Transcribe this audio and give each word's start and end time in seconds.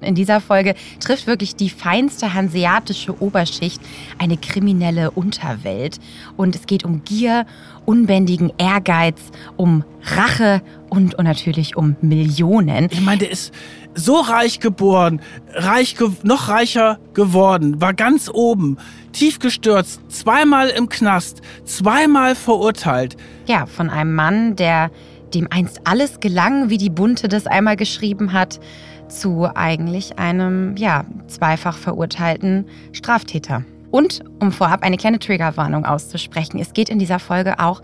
In 0.00 0.14
dieser 0.14 0.40
Folge 0.40 0.74
trifft 1.00 1.26
wirklich 1.26 1.56
die 1.56 1.70
feinste 1.70 2.34
hanseatische 2.34 3.20
Oberschicht 3.22 3.80
eine 4.18 4.36
kriminelle 4.36 5.10
Unterwelt. 5.10 5.98
Und 6.36 6.54
es 6.54 6.66
geht 6.66 6.84
um 6.84 7.02
Gier, 7.04 7.46
unbändigen 7.86 8.52
Ehrgeiz, 8.58 9.18
um 9.56 9.84
Rache 10.02 10.60
und, 10.90 11.14
und 11.14 11.24
natürlich 11.24 11.76
um 11.76 11.96
Millionen. 12.02 12.88
Ich 12.90 13.00
meine, 13.00 13.18
der 13.20 13.30
ist 13.30 13.54
so 13.94 14.20
reich 14.20 14.60
geboren, 14.60 15.22
reich 15.54 15.96
ge 15.96 16.10
noch 16.22 16.48
reicher 16.48 16.98
geworden, 17.14 17.80
war 17.80 17.94
ganz 17.94 18.28
oben, 18.32 18.76
tief 19.12 19.38
gestürzt, 19.38 20.00
zweimal 20.08 20.68
im 20.68 20.90
Knast, 20.90 21.40
zweimal 21.64 22.34
verurteilt. 22.34 23.16
Ja, 23.46 23.64
von 23.64 23.88
einem 23.88 24.14
Mann, 24.14 24.56
der 24.56 24.90
dem 25.34 25.48
einst 25.50 25.80
alles 25.84 26.20
gelang, 26.20 26.70
wie 26.70 26.78
die 26.78 26.90
Bunte 26.90 27.28
das 27.28 27.46
einmal 27.46 27.76
geschrieben 27.76 28.32
hat, 28.32 28.60
zu 29.08 29.48
eigentlich 29.54 30.18
einem, 30.18 30.76
ja, 30.76 31.04
zweifach 31.26 31.76
verurteilten 31.76 32.66
Straftäter. 32.92 33.64
Und 33.90 34.24
um 34.40 34.52
vorab 34.52 34.82
eine 34.82 34.96
kleine 34.96 35.18
Triggerwarnung 35.18 35.84
auszusprechen, 35.84 36.58
es 36.58 36.72
geht 36.72 36.88
in 36.88 36.98
dieser 36.98 37.18
Folge 37.18 37.58
auch, 37.58 37.82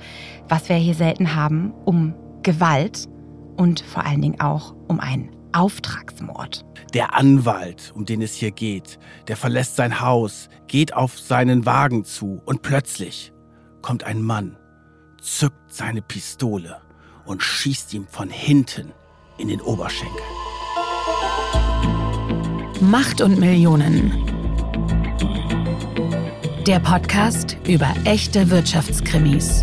was 0.48 0.68
wir 0.68 0.76
hier 0.76 0.94
selten 0.94 1.34
haben, 1.34 1.72
um 1.84 2.14
Gewalt 2.42 3.08
und 3.56 3.80
vor 3.80 4.04
allen 4.04 4.20
Dingen 4.20 4.40
auch 4.40 4.74
um 4.88 5.00
einen 5.00 5.30
Auftragsmord. 5.52 6.64
Der 6.94 7.14
Anwalt, 7.14 7.92
um 7.94 8.04
den 8.04 8.22
es 8.22 8.34
hier 8.34 8.50
geht, 8.50 8.98
der 9.28 9.36
verlässt 9.36 9.76
sein 9.76 10.00
Haus, 10.00 10.48
geht 10.66 10.94
auf 10.94 11.18
seinen 11.18 11.66
Wagen 11.66 12.04
zu 12.04 12.42
und 12.44 12.62
plötzlich 12.62 13.32
kommt 13.80 14.04
ein 14.04 14.22
Mann, 14.22 14.56
zückt 15.20 15.72
seine 15.72 16.02
Pistole 16.02 16.80
und 17.24 17.42
schießt 17.42 17.94
ihm 17.94 18.06
von 18.06 18.28
hinten 18.28 18.92
in 19.38 19.48
den 19.48 19.60
Oberschenkel. 19.60 20.22
Macht 22.82 23.20
und 23.20 23.38
Millionen. 23.38 24.12
Der 26.66 26.80
Podcast 26.80 27.56
über 27.64 27.86
echte 28.04 28.50
Wirtschaftskrimis. 28.50 29.62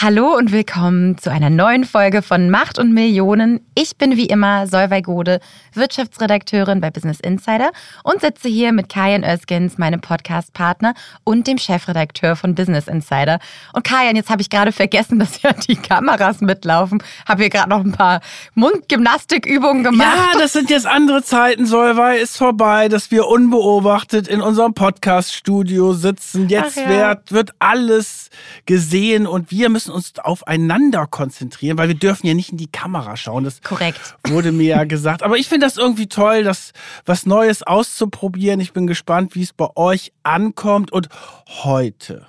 Hallo 0.00 0.36
und 0.36 0.52
willkommen 0.52 1.18
zu 1.18 1.28
einer 1.28 1.50
neuen 1.50 1.82
Folge 1.82 2.22
von 2.22 2.50
Macht 2.50 2.78
und 2.78 2.94
Millionen. 2.94 3.66
Ich 3.74 3.96
bin 3.96 4.16
wie 4.16 4.26
immer 4.26 4.68
Solveig 4.68 5.06
Gode, 5.06 5.40
Wirtschaftsredakteurin 5.74 6.80
bei 6.80 6.88
Business 6.88 7.18
Insider 7.18 7.72
und 8.04 8.20
sitze 8.20 8.46
hier 8.46 8.72
mit 8.72 8.88
Kajan 8.88 9.24
Özgens, 9.24 9.76
meinem 9.76 10.00
Podcastpartner 10.00 10.94
und 11.24 11.48
dem 11.48 11.58
Chefredakteur 11.58 12.36
von 12.36 12.54
Business 12.54 12.86
Insider. 12.86 13.40
Und 13.72 13.82
Kajan, 13.82 14.14
jetzt 14.14 14.30
habe 14.30 14.40
ich 14.40 14.50
gerade 14.50 14.70
vergessen, 14.70 15.18
dass 15.18 15.42
ja 15.42 15.52
die 15.52 15.74
Kameras 15.74 16.42
mitlaufen. 16.42 17.02
Habe 17.28 17.42
hier 17.42 17.50
gerade 17.50 17.70
noch 17.70 17.84
ein 17.84 17.90
paar 17.90 18.20
Mundgymnastikübungen 18.54 19.82
gemacht. 19.82 20.16
Ja, 20.32 20.38
das 20.38 20.52
sind 20.52 20.70
jetzt 20.70 20.86
andere 20.86 21.24
Zeiten. 21.24 21.66
Solveig 21.66 22.20
ist 22.20 22.36
vorbei, 22.36 22.88
dass 22.88 23.10
wir 23.10 23.26
unbeobachtet 23.26 24.28
in 24.28 24.42
unserem 24.42 24.74
Podcaststudio 24.74 25.92
sitzen. 25.92 26.48
Jetzt 26.48 26.76
ja. 26.76 26.88
wird, 26.88 27.32
wird 27.32 27.50
alles 27.58 28.30
gesehen 28.64 29.26
und 29.26 29.50
wir 29.50 29.68
müssen 29.70 29.87
müssen 29.88 29.92
uns 29.92 30.18
aufeinander 30.18 31.06
konzentrieren, 31.06 31.78
weil 31.78 31.88
wir 31.88 31.94
dürfen 31.94 32.26
ja 32.26 32.34
nicht 32.34 32.50
in 32.50 32.58
die 32.58 32.70
Kamera 32.70 33.16
schauen. 33.16 33.44
Das 33.44 33.62
Korrekt. 33.62 34.16
wurde 34.26 34.52
mir 34.52 34.66
ja 34.66 34.84
gesagt. 34.84 35.22
Aber 35.22 35.36
ich 35.36 35.48
finde 35.48 35.66
das 35.66 35.76
irgendwie 35.76 36.06
toll, 36.06 36.44
das 36.44 36.72
was 37.04 37.26
Neues 37.26 37.62
auszuprobieren. 37.62 38.60
Ich 38.60 38.72
bin 38.72 38.86
gespannt, 38.86 39.34
wie 39.34 39.42
es 39.42 39.52
bei 39.52 39.68
euch 39.76 40.12
ankommt. 40.22 40.92
Und 40.92 41.08
heute 41.46 42.26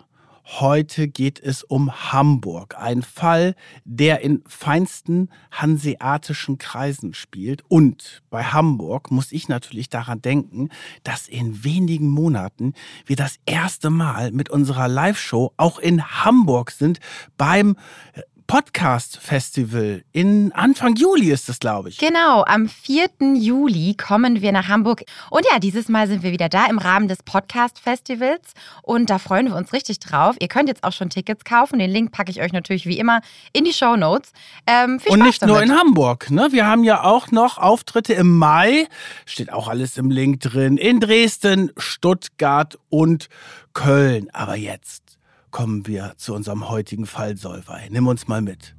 Heute 0.57 1.07
geht 1.07 1.39
es 1.39 1.63
um 1.63 2.11
Hamburg, 2.11 2.75
ein 2.75 3.03
Fall, 3.03 3.55
der 3.85 4.21
in 4.21 4.41
feinsten 4.47 5.29
hanseatischen 5.51 6.57
Kreisen 6.57 7.13
spielt. 7.13 7.63
Und 7.67 8.23
bei 8.31 8.43
Hamburg 8.43 9.11
muss 9.11 9.31
ich 9.31 9.47
natürlich 9.47 9.89
daran 9.89 10.23
denken, 10.23 10.69
dass 11.03 11.27
in 11.27 11.63
wenigen 11.63 12.09
Monaten 12.09 12.73
wir 13.05 13.15
das 13.15 13.35
erste 13.45 13.91
Mal 13.91 14.31
mit 14.31 14.49
unserer 14.49 14.87
Live-Show 14.87 15.53
auch 15.55 15.77
in 15.77 16.03
Hamburg 16.03 16.71
sind 16.71 16.99
beim 17.37 17.75
Podcast 18.49 19.19
Festival 19.21 20.03
in 20.11 20.51
Anfang 20.53 20.95
Juli 20.95 21.29
ist 21.29 21.49
es, 21.49 21.59
glaube 21.59 21.89
ich. 21.89 21.99
Genau, 21.99 22.43
am 22.45 22.67
4. 22.67 23.35
Juli 23.35 23.93
kommen 23.93 24.41
wir 24.41 24.51
nach 24.51 24.67
Hamburg. 24.67 25.03
Und 25.29 25.45
ja, 25.51 25.59
dieses 25.59 25.87
Mal 25.87 26.07
sind 26.07 26.23
wir 26.23 26.31
wieder 26.31 26.49
da 26.49 26.65
im 26.65 26.79
Rahmen 26.79 27.07
des 27.07 27.21
Podcast 27.21 27.77
Festivals. 27.77 28.53
Und 28.81 29.11
da 29.11 29.19
freuen 29.19 29.49
wir 29.49 29.55
uns 29.55 29.71
richtig 29.71 29.99
drauf. 29.99 30.35
Ihr 30.39 30.47
könnt 30.47 30.67
jetzt 30.67 30.83
auch 30.83 30.93
schon 30.93 31.11
Tickets 31.11 31.43
kaufen. 31.43 31.77
Den 31.77 31.91
Link 31.91 32.11
packe 32.11 32.31
ich 32.31 32.41
euch 32.41 32.51
natürlich 32.51 32.87
wie 32.87 32.97
immer 32.97 33.21
in 33.53 33.65
die 33.65 33.71
Show 33.71 33.95
Notes. 33.95 34.31
Ähm, 34.65 34.99
Und 35.07 35.21
nicht 35.21 35.43
damit. 35.43 35.53
nur 35.53 35.61
in 35.61 35.71
Hamburg. 35.77 36.31
Ne? 36.31 36.47
Wir 36.49 36.65
haben 36.65 36.83
ja 36.83 37.03
auch 37.03 37.29
noch 37.29 37.59
Auftritte 37.59 38.13
im 38.15 38.35
Mai. 38.35 38.87
Steht 39.27 39.53
auch 39.53 39.67
alles 39.67 39.95
im 39.95 40.09
Link 40.09 40.39
drin. 40.39 40.77
In 40.77 40.99
Dresden, 40.99 41.71
Stuttgart 41.77 42.79
und 42.89 43.29
Köln. 43.73 44.27
Aber 44.33 44.55
jetzt 44.55 45.08
kommen 45.51 45.87
wir 45.87 46.13
zu 46.17 46.33
unserem 46.33 46.69
heutigen 46.69 47.05
Fall, 47.05 47.37
Solvay. 47.37 47.89
Nimm 47.89 48.07
uns 48.07 48.27
mal 48.27 48.41
mit. 48.41 48.75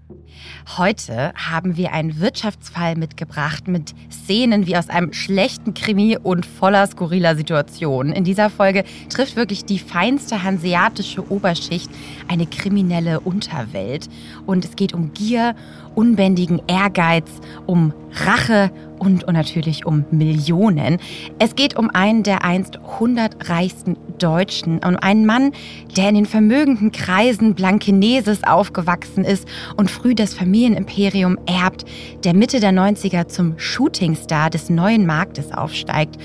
Heute 0.76 1.32
haben 1.34 1.76
wir 1.76 1.92
einen 1.92 2.20
Wirtschaftsfall 2.20 2.96
mitgebracht 2.96 3.68
mit 3.68 3.94
Szenen 4.10 4.66
wie 4.66 4.76
aus 4.76 4.88
einem 4.88 5.12
schlechten 5.12 5.74
Krimi 5.74 6.16
und 6.16 6.46
voller 6.46 6.86
skurriler 6.86 7.36
Situationen. 7.36 8.12
In 8.12 8.24
dieser 8.24 8.50
Folge 8.50 8.84
trifft 9.08 9.36
wirklich 9.36 9.64
die 9.64 9.78
feinste 9.78 10.42
hanseatische 10.42 11.30
Oberschicht 11.30 11.90
eine 12.28 12.46
kriminelle 12.46 13.20
Unterwelt. 13.20 14.08
Und 14.46 14.64
es 14.64 14.76
geht 14.76 14.94
um 14.94 15.12
Gier, 15.12 15.54
unbändigen 15.94 16.60
Ehrgeiz, 16.66 17.28
um 17.66 17.92
Rache 18.12 18.70
und, 18.98 19.24
und 19.24 19.34
natürlich 19.34 19.86
um 19.86 20.04
Millionen. 20.10 20.98
Es 21.38 21.54
geht 21.54 21.76
um 21.76 21.90
einen 21.90 22.22
der 22.22 22.44
einst 22.44 22.78
100 22.78 23.48
reichsten 23.48 23.96
Deutschen, 24.18 24.80
um 24.84 24.96
einen 24.96 25.26
Mann, 25.26 25.52
der 25.96 26.08
in 26.08 26.16
den 26.16 26.26
vermögenden 26.26 26.92
Kreisen 26.92 27.54
Blankeneses 27.54 28.44
aufgewachsen 28.44 29.24
ist 29.24 29.48
und 29.76 29.90
früh 29.90 30.14
das 30.14 30.34
Familienimperium 30.34 31.38
erbt, 31.46 31.84
der 32.24 32.34
Mitte 32.34 32.60
der 32.60 32.72
90er 32.72 33.28
zum 33.28 33.58
Shootingstar 33.58 34.50
des 34.50 34.70
neuen 34.70 35.06
Marktes 35.06 35.52
aufsteigt 35.52 36.16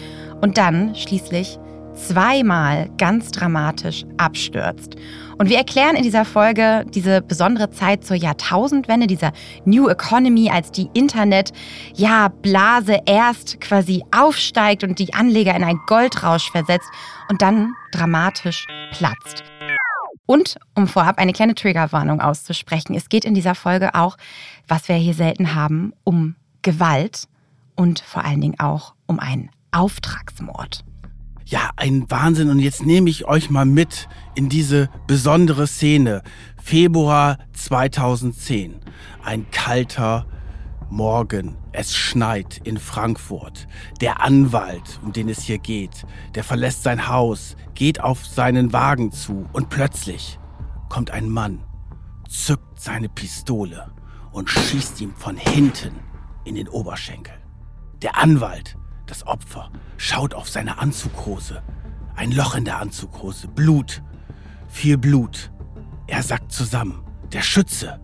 und 0.42 0.58
dann 0.58 0.96
schließlich 0.96 1.60
zweimal 1.96 2.90
ganz 2.98 3.32
dramatisch 3.32 4.06
abstürzt. 4.18 4.96
Und 5.38 5.50
wir 5.50 5.58
erklären 5.58 5.96
in 5.96 6.04
dieser 6.04 6.24
Folge 6.24 6.86
diese 6.90 7.22
besondere 7.22 7.70
Zeit 7.70 8.06
zur 8.06 8.16
Jahrtausendwende, 8.16 9.08
dieser 9.08 9.34
New 9.66 9.90
Economy, 9.90 10.50
als 10.50 10.72
die 10.72 10.90
Internet, 10.94 11.52
ja, 11.94 12.30
erst 13.06 13.60
quasi 13.60 14.04
aufsteigt 14.16 14.84
und 14.84 15.00
die 15.00 15.14
Anleger 15.14 15.56
in 15.56 15.64
einen 15.64 15.82
Goldrausch 15.88 16.50
versetzt 16.52 16.90
und 17.30 17.42
dann 17.42 17.74
dramatisch 17.92 18.66
platzt. 18.92 19.44
Und 20.26 20.58
um 20.74 20.88
vorab 20.88 21.20
eine 21.20 21.34
kleine 21.34 21.54
Triggerwarnung 21.54 22.22
auszusprechen, 22.22 22.96
es 22.96 23.10
geht 23.10 23.26
in 23.26 23.34
dieser 23.34 23.56
Folge 23.56 23.94
auch, 23.94 24.18
was 24.68 24.88
wir 24.88 24.96
hier 24.96 25.14
selten 25.14 25.54
haben, 25.54 25.94
um 26.04 26.36
Gewalt 26.62 27.28
und 27.76 28.00
vor 28.00 28.24
allen 28.24 28.42
Dingen 28.42 28.60
auch 28.60 28.96
um 29.06 29.20
einen 29.20 29.52
Auftragsmord. 29.72 30.84
Ja, 31.48 31.70
ein 31.76 32.10
Wahnsinn. 32.10 32.50
Und 32.50 32.60
jetzt 32.60 32.86
nehme 32.86 33.10
ich 33.10 33.26
euch 33.26 33.52
mal 33.52 33.66
mit 33.66 34.08
in 34.34 34.50
diese 34.50 34.90
besondere 35.06 35.68
Szene. 35.68 36.24
Februar 36.62 37.38
2010. 37.54 38.80
Ein 39.24 39.46
kalter 39.52 40.26
Morgen. 40.90 41.58
Es 41.72 41.96
schneit 41.96 42.62
in 42.64 42.78
Frankfurt. 42.78 43.68
Der 44.02 44.24
Anwalt, 44.24 45.00
um 45.04 45.14
den 45.14 45.30
es 45.30 45.44
hier 45.44 45.60
geht, 45.60 46.06
der 46.34 46.44
verlässt 46.44 46.82
sein 46.82 47.08
Haus, 47.08 47.56
geht 47.76 48.02
auf 48.02 48.26
seinen 48.26 48.74
Wagen 48.74 49.12
zu 49.12 49.46
und 49.54 49.70
plötzlich 49.70 50.40
kommt 50.90 51.12
ein 51.12 51.30
Mann, 51.30 51.64
zückt 52.28 52.80
seine 52.80 53.10
Pistole 53.10 53.92
und 54.32 54.50
schießt 54.50 55.00
ihm 55.02 55.14
von 55.16 55.38
hinten 55.38 56.00
in 56.44 56.56
den 56.56 56.70
Oberschenkel. 56.70 57.34
Der 58.02 58.18
Anwalt 58.18 58.78
das 59.06 59.26
Opfer 59.28 59.70
schaut 59.98 60.34
auf 60.34 60.50
seine 60.50 60.80
Anzughose. 60.80 61.62
Ein 62.16 62.32
Loch 62.32 62.56
in 62.56 62.66
der 62.66 62.80
Anzughose. 62.80 63.48
Blut. 63.48 64.02
Viel 64.68 64.98
Blut. 64.98 65.52
Er 66.08 66.24
sackt 66.24 66.52
zusammen. 66.52 67.04
Der 67.34 67.42
Schütze 67.42 68.00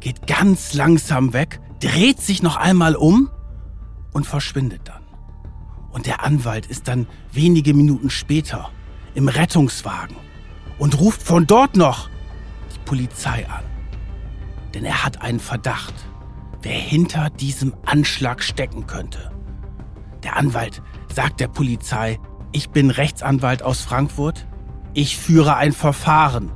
geht 0.00 0.26
ganz 0.26 0.74
langsam 0.74 1.32
weg, 1.32 1.60
dreht 1.80 2.20
sich 2.20 2.42
noch 2.42 2.56
einmal 2.56 2.96
um 2.96 3.30
und 4.12 4.26
verschwindet 4.26 4.82
dann. 4.84 5.02
Und 5.90 6.06
der 6.06 6.24
Anwalt 6.24 6.66
ist 6.66 6.88
dann 6.88 7.06
wenige 7.32 7.74
Minuten 7.74 8.10
später 8.10 8.70
im 9.14 9.28
Rettungswagen 9.28 10.16
und 10.78 10.98
ruft 10.98 11.22
von 11.22 11.46
dort 11.46 11.76
noch 11.76 12.08
die 12.74 12.78
Polizei 12.84 13.46
an. 13.48 13.64
Denn 14.74 14.84
er 14.84 15.04
hat 15.04 15.20
einen 15.20 15.40
Verdacht, 15.40 15.94
wer 16.62 16.72
hinter 16.72 17.28
diesem 17.30 17.74
Anschlag 17.84 18.42
stecken 18.42 18.86
könnte. 18.86 19.31
Der 20.22 20.36
Anwalt 20.36 20.82
sagt 21.12 21.40
der 21.40 21.48
Polizei, 21.48 22.18
ich 22.52 22.70
bin 22.70 22.90
Rechtsanwalt 22.90 23.62
aus 23.62 23.80
Frankfurt. 23.80 24.46
Ich 24.94 25.16
führe 25.16 25.56
ein 25.56 25.72
Verfahren 25.72 26.52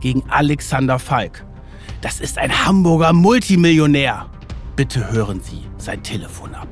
gegen 0.00 0.22
Alexander 0.28 0.98
Falk. 0.98 1.44
Das 2.00 2.20
ist 2.20 2.38
ein 2.38 2.66
Hamburger 2.66 3.12
Multimillionär. 3.12 4.26
bitte 4.76 5.10
hören 5.10 5.40
Sie 5.40 5.62
sein 5.78 6.02
Telefon 6.02 6.54
ab. 6.54 6.68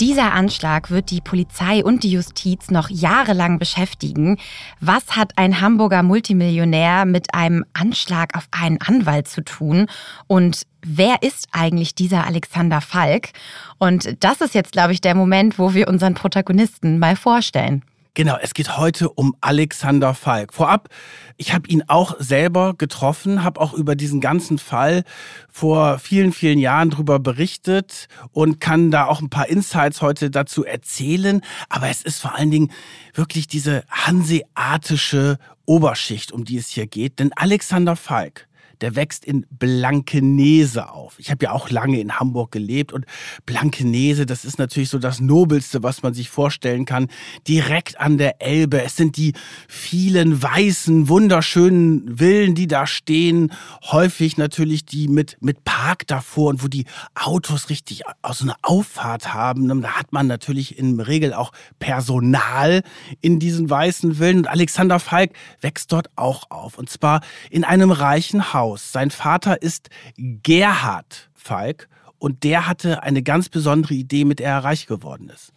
Dieser 0.00 0.32
Anschlag 0.32 0.90
wird 0.90 1.10
die 1.10 1.20
Polizei 1.20 1.84
und 1.84 2.02
die 2.02 2.10
Justiz 2.10 2.70
noch 2.70 2.88
jahrelang 2.88 3.58
beschäftigen. 3.58 4.38
Was 4.80 5.16
hat 5.16 5.32
ein 5.36 5.60
Hamburger 5.60 6.02
Multimillionär 6.02 7.04
mit 7.04 7.34
einem 7.34 7.64
Anschlag 7.74 8.34
auf 8.36 8.48
einen 8.50 8.80
Anwalt 8.80 9.28
zu 9.28 9.44
tun? 9.44 9.86
Und 10.26 10.62
wer 10.82 11.22
ist 11.22 11.48
eigentlich 11.52 11.94
dieser 11.94 12.26
Alexander 12.26 12.80
Falk? 12.80 13.30
Und 13.78 14.16
das 14.24 14.40
ist 14.40 14.54
jetzt, 14.54 14.72
glaube 14.72 14.92
ich, 14.92 15.00
der 15.00 15.14
Moment, 15.14 15.58
wo 15.58 15.74
wir 15.74 15.88
unseren 15.88 16.14
Protagonisten 16.14 16.98
mal 16.98 17.14
vorstellen. 17.14 17.84
Genau, 18.14 18.36
es 18.42 18.52
geht 18.52 18.76
heute 18.76 19.08
um 19.08 19.34
Alexander 19.40 20.12
Falk. 20.12 20.52
Vorab, 20.52 20.90
ich 21.38 21.54
habe 21.54 21.66
ihn 21.68 21.84
auch 21.86 22.14
selber 22.18 22.74
getroffen, 22.74 23.42
habe 23.42 23.58
auch 23.58 23.72
über 23.72 23.96
diesen 23.96 24.20
ganzen 24.20 24.58
Fall 24.58 25.04
vor 25.50 25.98
vielen, 25.98 26.34
vielen 26.34 26.58
Jahren 26.58 26.90
drüber 26.90 27.18
berichtet 27.18 28.08
und 28.30 28.60
kann 28.60 28.90
da 28.90 29.06
auch 29.06 29.22
ein 29.22 29.30
paar 29.30 29.48
Insights 29.48 30.02
heute 30.02 30.30
dazu 30.30 30.62
erzählen. 30.62 31.40
Aber 31.70 31.88
es 31.88 32.02
ist 32.02 32.20
vor 32.20 32.34
allen 32.34 32.50
Dingen 32.50 32.70
wirklich 33.14 33.46
diese 33.46 33.82
hanseatische 33.88 35.38
Oberschicht, 35.64 36.32
um 36.32 36.44
die 36.44 36.58
es 36.58 36.68
hier 36.68 36.86
geht. 36.86 37.18
Denn 37.18 37.32
Alexander 37.34 37.96
Falk, 37.96 38.46
der 38.82 38.96
wächst 38.96 39.24
in 39.24 39.46
Blankenese 39.50 40.90
auf. 40.90 41.14
Ich 41.18 41.30
habe 41.30 41.44
ja 41.44 41.52
auch 41.52 41.70
lange 41.70 42.00
in 42.00 42.18
Hamburg 42.18 42.50
gelebt 42.50 42.92
und 42.92 43.06
Blankenese, 43.46 44.26
das 44.26 44.44
ist 44.44 44.58
natürlich 44.58 44.90
so 44.90 44.98
das 44.98 45.20
Nobelste, 45.20 45.82
was 45.82 46.02
man 46.02 46.14
sich 46.14 46.28
vorstellen 46.28 46.84
kann. 46.84 47.08
Direkt 47.46 48.00
an 48.00 48.18
der 48.18 48.42
Elbe. 48.42 48.82
Es 48.82 48.96
sind 48.96 49.16
die 49.16 49.34
vielen 49.68 50.42
weißen, 50.42 51.08
wunderschönen 51.08 52.18
Villen, 52.18 52.54
die 52.54 52.66
da 52.66 52.86
stehen. 52.86 53.52
Häufig 53.84 54.36
natürlich 54.36 54.84
die 54.84 55.08
mit, 55.08 55.36
mit 55.40 55.62
Park 55.64 56.06
davor 56.08 56.50
und 56.50 56.64
wo 56.64 56.68
die 56.68 56.86
Autos 57.14 57.70
richtig 57.70 58.02
aus 58.22 58.38
so 58.38 58.44
einer 58.44 58.56
Auffahrt 58.62 59.32
haben. 59.32 59.82
Da 59.82 59.92
hat 59.92 60.12
man 60.12 60.26
natürlich 60.26 60.76
in 60.76 60.98
Regel 60.98 61.34
auch 61.34 61.52
Personal 61.78 62.82
in 63.20 63.38
diesen 63.38 63.70
weißen 63.70 64.16
Villen. 64.16 64.38
Und 64.38 64.48
Alexander 64.48 64.98
Falk 64.98 65.32
wächst 65.60 65.92
dort 65.92 66.10
auch 66.16 66.50
auf. 66.50 66.78
Und 66.78 66.90
zwar 66.90 67.20
in 67.50 67.62
einem 67.62 67.92
reichen 67.92 68.52
Haus 68.52 68.71
aus. 68.72 68.92
Sein 68.92 69.10
Vater 69.10 69.60
ist 69.62 69.90
Gerhard 70.16 71.30
Falk 71.34 71.88
und 72.22 72.44
der 72.44 72.68
hatte 72.68 73.02
eine 73.02 73.20
ganz 73.24 73.48
besondere 73.48 73.94
Idee, 73.94 74.24
mit 74.24 74.38
der 74.38 74.50
er 74.50 74.58
reich 74.62 74.86
geworden 74.86 75.28
ist. 75.28 75.52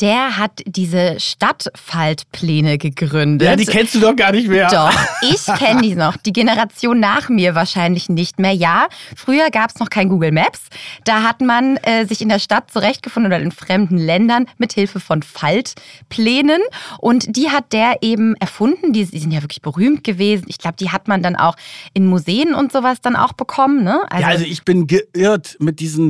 Der 0.00 0.36
hat 0.36 0.60
diese 0.66 1.18
Stadtfaltpläne 1.18 2.76
gegründet. 2.76 3.48
Ja, 3.48 3.56
die 3.56 3.64
kennst 3.64 3.94
du 3.94 4.00
doch 4.00 4.14
gar 4.14 4.32
nicht 4.32 4.46
mehr. 4.46 4.68
Doch, 4.68 4.92
ich 5.22 5.46
kenne 5.58 5.80
die 5.80 5.94
noch. 5.94 6.18
Die 6.18 6.34
Generation 6.34 7.00
nach 7.00 7.30
mir 7.30 7.54
wahrscheinlich 7.54 8.10
nicht 8.10 8.38
mehr. 8.38 8.52
Ja, 8.52 8.88
früher 9.16 9.48
gab 9.50 9.70
es 9.70 9.80
noch 9.80 9.88
kein 9.88 10.10
Google 10.10 10.30
Maps. 10.30 10.60
Da 11.04 11.22
hat 11.22 11.40
man 11.40 11.78
äh, 11.78 12.04
sich 12.04 12.20
in 12.20 12.28
der 12.28 12.38
Stadt 12.38 12.70
zurechtgefunden 12.70 13.32
oder 13.32 13.40
in 13.40 13.50
fremden 13.50 13.96
Ländern 13.96 14.44
mit 14.58 14.74
Hilfe 14.74 15.00
von 15.00 15.22
Faltplänen. 15.22 16.60
Und 16.98 17.34
die 17.34 17.48
hat 17.48 17.72
der 17.72 18.02
eben 18.02 18.36
erfunden. 18.36 18.92
Die, 18.92 19.06
die 19.06 19.18
sind 19.18 19.32
ja 19.32 19.40
wirklich 19.40 19.62
berühmt 19.62 20.04
gewesen. 20.04 20.44
Ich 20.48 20.58
glaube, 20.58 20.76
die 20.76 20.90
hat 20.90 21.08
man 21.08 21.22
dann 21.22 21.36
auch 21.36 21.56
in 21.94 22.04
Museen 22.04 22.54
und 22.54 22.72
sowas 22.72 23.00
dann 23.00 23.16
auch 23.16 23.32
bekommen. 23.32 23.84
Ne? 23.84 24.02
Also, 24.10 24.22
ja, 24.22 24.28
also 24.28 24.44
ich 24.44 24.66
bin 24.66 24.86
geirrt 24.86 25.56
mit 25.60 25.80
diesen 25.80 26.09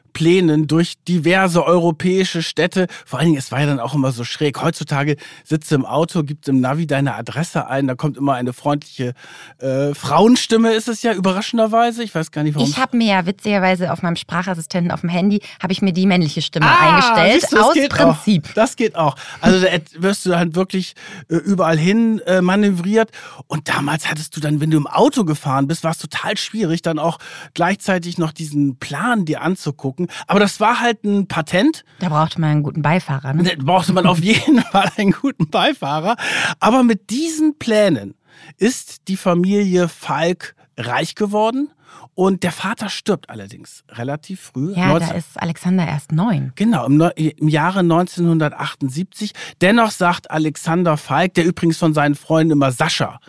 Plänen 0.13 0.67
durch 0.67 0.95
diverse 1.07 1.65
europäische 1.65 2.43
Städte. 2.43 2.87
Vor 3.05 3.19
allen 3.19 3.27
Dingen, 3.27 3.37
es 3.37 3.51
war 3.51 3.61
ja 3.61 3.65
dann 3.67 3.79
auch 3.79 3.93
immer 3.93 4.11
so 4.11 4.23
schräg. 4.23 4.61
Heutzutage 4.61 5.17
sitzt 5.43 5.71
du 5.71 5.75
im 5.75 5.85
Auto, 5.85 6.23
gibt 6.23 6.47
im 6.47 6.59
Navi 6.59 6.87
deine 6.87 7.15
Adresse 7.15 7.67
ein, 7.67 7.87
da 7.87 7.95
kommt 7.95 8.17
immer 8.17 8.33
eine 8.33 8.53
freundliche 8.53 9.13
äh, 9.59 9.93
Frauenstimme, 9.93 10.73
ist 10.73 10.87
es 10.87 11.03
ja 11.03 11.13
überraschenderweise. 11.13 12.03
Ich 12.03 12.13
weiß 12.13 12.31
gar 12.31 12.43
nicht, 12.43 12.55
warum. 12.55 12.69
Ich 12.69 12.77
habe 12.77 12.97
mir 12.97 13.07
ja 13.07 13.25
witzigerweise 13.25 13.91
auf 13.91 14.01
meinem 14.01 14.15
Sprachassistenten 14.15 14.91
auf 14.91 15.01
dem 15.01 15.09
Handy, 15.09 15.41
habe 15.61 15.73
ich 15.73 15.81
mir 15.81 15.93
die 15.93 16.05
männliche 16.05 16.41
Stimme 16.41 16.67
ah, 16.67 16.89
eingestellt. 16.89 17.51
Du, 17.51 17.57
aus 17.57 17.73
Prinzip. 17.89 18.45
Auch. 18.49 18.53
Das 18.53 18.75
geht 18.75 18.95
auch. 18.95 19.15
Also 19.39 19.65
da 19.65 19.69
wirst 19.97 20.25
du 20.25 20.35
halt 20.35 20.55
wirklich 20.55 20.93
äh, 21.29 21.35
überall 21.35 21.77
hin 21.77 22.19
äh, 22.25 22.41
manövriert. 22.41 23.11
Und 23.47 23.69
damals 23.69 24.09
hattest 24.09 24.35
du 24.35 24.41
dann, 24.41 24.61
wenn 24.61 24.71
du 24.71 24.77
im 24.77 24.87
Auto 24.87 25.25
gefahren 25.25 25.67
bist, 25.67 25.83
war 25.83 25.91
es 25.91 25.97
total 25.97 26.37
schwierig, 26.37 26.81
dann 26.81 26.99
auch 26.99 27.19
gleichzeitig 27.53 28.17
noch 28.17 28.31
diesen 28.31 28.77
Plan 28.77 29.25
dir 29.25 29.41
anzugucken 29.41 30.00
gucken. 30.01 30.25
Aber 30.27 30.39
das 30.39 30.59
war 30.59 30.79
halt 30.79 31.03
ein 31.03 31.27
Patent. 31.27 31.83
Da 31.99 32.09
brauchte 32.09 32.39
man 32.39 32.51
einen 32.51 32.63
guten 32.63 32.81
Beifahrer. 32.81 33.33
Ne? 33.33 33.43
Da 33.43 33.51
brauchte 33.57 33.93
man 33.93 34.05
auf 34.05 34.19
jeden 34.23 34.61
Fall 34.61 34.91
einen 34.97 35.11
guten 35.11 35.49
Beifahrer. 35.49 36.15
Aber 36.59 36.83
mit 36.83 37.09
diesen 37.09 37.57
Plänen 37.57 38.15
ist 38.57 39.07
die 39.07 39.17
Familie 39.17 39.87
Falk 39.87 40.55
reich 40.77 41.15
geworden. 41.15 41.69
Und 42.13 42.43
der 42.43 42.51
Vater 42.51 42.89
stirbt 42.89 43.29
allerdings 43.29 43.83
relativ 43.89 44.41
früh. 44.41 44.73
Ja, 44.75 44.87
19... 44.87 45.09
da 45.09 45.15
ist 45.15 45.41
Alexander 45.41 45.87
erst 45.87 46.11
neun. 46.11 46.51
Genau, 46.55 46.85
im, 46.85 47.01
im, 47.15 47.47
Jahre 47.47 47.79
1978. 47.79 49.31
Dennoch 49.61 49.91
sagt 49.91 50.29
Alexander 50.29 50.97
Falk, 50.97 51.33
der 51.35 51.45
übrigens 51.45 51.77
von 51.77 51.93
seinen 51.93 52.15
Freunden 52.15 52.51
immer 52.51 52.71
Sascha 52.71 53.19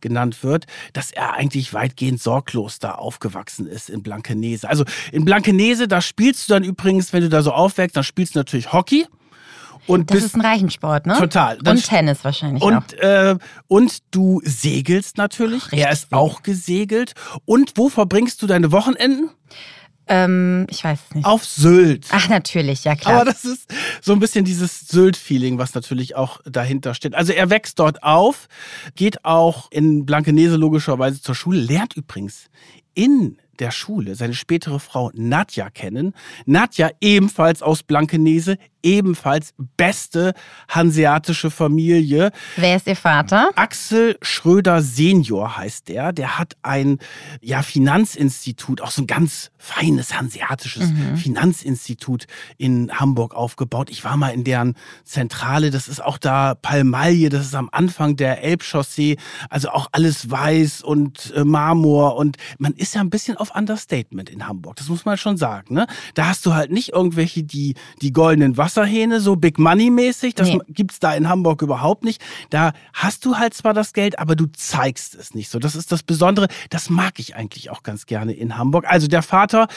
genannt 0.00 0.42
wird, 0.42 0.66
dass 0.92 1.10
er 1.10 1.34
eigentlich 1.34 1.74
weitgehend 1.74 2.20
sorglos 2.20 2.78
da 2.78 2.92
aufgewachsen 2.92 3.66
ist 3.66 3.90
in 3.90 4.02
Blankenese. 4.02 4.68
Also 4.68 4.84
in 5.12 5.24
Blankenese, 5.24 5.88
da 5.88 6.00
spielst 6.00 6.48
du 6.48 6.54
dann 6.54 6.64
übrigens, 6.64 7.12
wenn 7.12 7.22
du 7.22 7.28
da 7.28 7.42
so 7.42 7.52
aufwächst, 7.52 7.96
dann 7.96 8.04
spielst 8.04 8.34
du 8.34 8.40
natürlich 8.40 8.72
Hockey. 8.72 9.06
Und 9.86 10.10
das 10.10 10.22
ist 10.22 10.34
ein 10.34 10.42
Reichensport, 10.42 11.06
ne? 11.06 11.16
Total. 11.18 11.56
Dann 11.62 11.76
und 11.78 11.86
Tennis 11.86 12.22
wahrscheinlich 12.22 12.62
und, 12.62 12.76
auch. 12.76 13.02
Äh, 13.02 13.36
und 13.68 13.98
du 14.10 14.42
segelst 14.44 15.16
natürlich. 15.16 15.62
Ach, 15.68 15.72
er 15.72 15.90
ist 15.90 16.12
auch 16.12 16.42
gesegelt. 16.42 17.14
Und 17.46 17.72
wo 17.76 17.88
verbringst 17.88 18.42
du 18.42 18.46
deine 18.46 18.70
Wochenenden? 18.70 19.30
Ähm, 20.08 20.66
ich 20.70 20.82
weiß 20.82 20.98
es 21.08 21.14
nicht. 21.14 21.24
Auf 21.24 21.44
Sylt. 21.44 22.06
Ach, 22.10 22.28
natürlich, 22.28 22.84
ja 22.84 22.96
klar. 22.96 23.16
Aber 23.16 23.24
das 23.26 23.44
ist 23.44 23.72
so 24.00 24.12
ein 24.12 24.20
bisschen 24.20 24.44
dieses 24.44 24.88
Sylt-Feeling, 24.88 25.58
was 25.58 25.74
natürlich 25.74 26.16
auch 26.16 26.40
dahinter 26.44 26.94
steht. 26.94 27.14
Also 27.14 27.32
er 27.32 27.50
wächst 27.50 27.78
dort 27.78 28.02
auf, 28.02 28.48
geht 28.94 29.24
auch 29.24 29.70
in 29.70 30.06
Blankenese 30.06 30.56
logischerweise 30.56 31.20
zur 31.20 31.34
Schule, 31.34 31.60
lernt 31.60 31.96
übrigens 31.96 32.46
in 32.94 33.38
der 33.58 33.70
Schule 33.70 34.14
seine 34.14 34.34
spätere 34.34 34.78
Frau 34.78 35.10
Nadja 35.14 35.70
kennen. 35.70 36.14
Nadja 36.46 36.90
ebenfalls 37.00 37.62
aus 37.62 37.82
Blankenese, 37.82 38.58
ebenfalls 38.82 39.54
beste 39.76 40.34
hanseatische 40.68 41.50
Familie. 41.50 42.30
Wer 42.56 42.76
ist 42.76 42.86
ihr 42.86 42.96
Vater? 42.96 43.50
Axel 43.56 44.16
Schröder 44.22 44.82
Senior 44.82 45.56
heißt 45.56 45.88
der. 45.88 46.12
Der 46.12 46.38
hat 46.38 46.56
ein 46.62 46.98
ja, 47.40 47.62
Finanzinstitut, 47.62 48.80
auch 48.80 48.90
so 48.90 49.02
ein 49.02 49.06
ganz 49.06 49.50
feines 49.58 50.18
hanseatisches 50.18 50.90
mhm. 50.90 51.16
Finanzinstitut 51.16 52.26
in 52.56 52.90
Hamburg 52.92 53.34
aufgebaut. 53.34 53.90
Ich 53.90 54.04
war 54.04 54.16
mal 54.16 54.30
in 54.30 54.44
deren 54.44 54.74
Zentrale. 55.04 55.70
Das 55.70 55.88
ist 55.88 56.02
auch 56.02 56.18
da 56.18 56.54
Palmalie. 56.54 57.28
Das 57.28 57.44
ist 57.44 57.54
am 57.54 57.68
Anfang 57.70 58.16
der 58.16 58.42
Elbchaussee. 58.42 59.16
Also 59.50 59.70
auch 59.70 59.88
alles 59.92 60.30
weiß 60.30 60.82
und 60.82 61.32
äh, 61.36 61.44
Marmor. 61.44 62.16
Und 62.16 62.36
man 62.58 62.72
ist 62.72 62.94
ja 62.94 63.02
ein 63.02 63.10
bisschen 63.10 63.36
auf 63.36 63.54
Understatement 63.54 64.30
in 64.30 64.46
Hamburg. 64.46 64.76
Das 64.76 64.88
muss 64.88 65.04
man 65.04 65.18
schon 65.18 65.36
sagen. 65.36 65.74
Ne? 65.74 65.86
Da 66.14 66.26
hast 66.26 66.46
du 66.46 66.54
halt 66.54 66.70
nicht 66.70 66.92
irgendwelche, 66.92 67.42
die, 67.42 67.74
die 68.00 68.12
goldenen 68.12 68.56
Wasser 68.56 68.78
Wasserhähne, 68.78 69.20
so 69.20 69.34
Big 69.36 69.58
Money 69.58 69.90
mäßig. 69.90 70.34
Das 70.34 70.48
nee. 70.48 70.60
gibt's 70.68 71.00
da 71.00 71.14
in 71.14 71.28
Hamburg 71.28 71.62
überhaupt 71.62 72.04
nicht. 72.04 72.22
Da 72.50 72.72
hast 72.92 73.24
du 73.24 73.36
halt 73.36 73.54
zwar 73.54 73.74
das 73.74 73.92
Geld, 73.92 74.18
aber 74.18 74.36
du 74.36 74.46
zeigst 74.46 75.14
es 75.14 75.34
nicht 75.34 75.48
so. 75.50 75.58
Das 75.58 75.74
ist 75.74 75.90
das 75.90 76.02
Besondere. 76.02 76.48
Das 76.70 76.90
mag 76.90 77.18
ich 77.18 77.34
eigentlich 77.34 77.70
auch 77.70 77.82
ganz 77.82 78.06
gerne 78.06 78.32
in 78.32 78.56
Hamburg. 78.56 78.84
Also 78.86 79.08
der 79.08 79.22
Vater, 79.48 79.68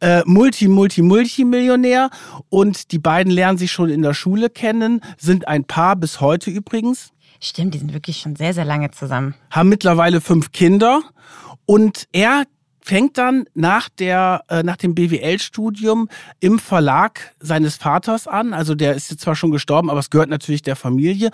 äh, 0.00 0.22
Multi, 0.26 0.68
Multi, 0.68 1.02
Multimillionär 1.02 2.10
und 2.50 2.92
die 2.92 3.00
beiden 3.00 3.32
lernen 3.32 3.58
sich 3.58 3.72
schon 3.72 3.90
in 3.90 4.02
der 4.02 4.14
Schule 4.14 4.48
kennen, 4.48 5.00
sind 5.18 5.48
ein 5.48 5.64
Paar 5.64 5.96
bis 5.96 6.20
heute 6.20 6.50
übrigens. 6.50 7.10
Stimmt, 7.40 7.74
die 7.74 7.78
sind 7.78 7.92
wirklich 7.92 8.18
schon 8.18 8.36
sehr, 8.36 8.54
sehr 8.54 8.64
lange 8.64 8.92
zusammen. 8.92 9.34
Haben 9.50 9.70
mittlerweile 9.70 10.20
fünf 10.20 10.52
Kinder 10.52 11.02
und 11.66 12.04
er 12.12 12.44
fängt 12.88 13.18
dann 13.18 13.44
nach, 13.54 13.90
der, 13.90 14.44
äh, 14.48 14.62
nach 14.62 14.76
dem 14.76 14.94
BWL-Studium 14.94 16.08
im 16.40 16.58
Verlag 16.58 17.34
seines 17.38 17.76
Vaters 17.76 18.26
an. 18.26 18.54
Also 18.54 18.74
der 18.74 18.94
ist 18.94 19.10
jetzt 19.10 19.20
zwar 19.20 19.36
schon 19.36 19.50
gestorben, 19.50 19.90
aber 19.90 20.00
es 20.00 20.08
gehört 20.08 20.30
natürlich 20.30 20.62
der 20.62 20.74
Familie. 20.74 21.30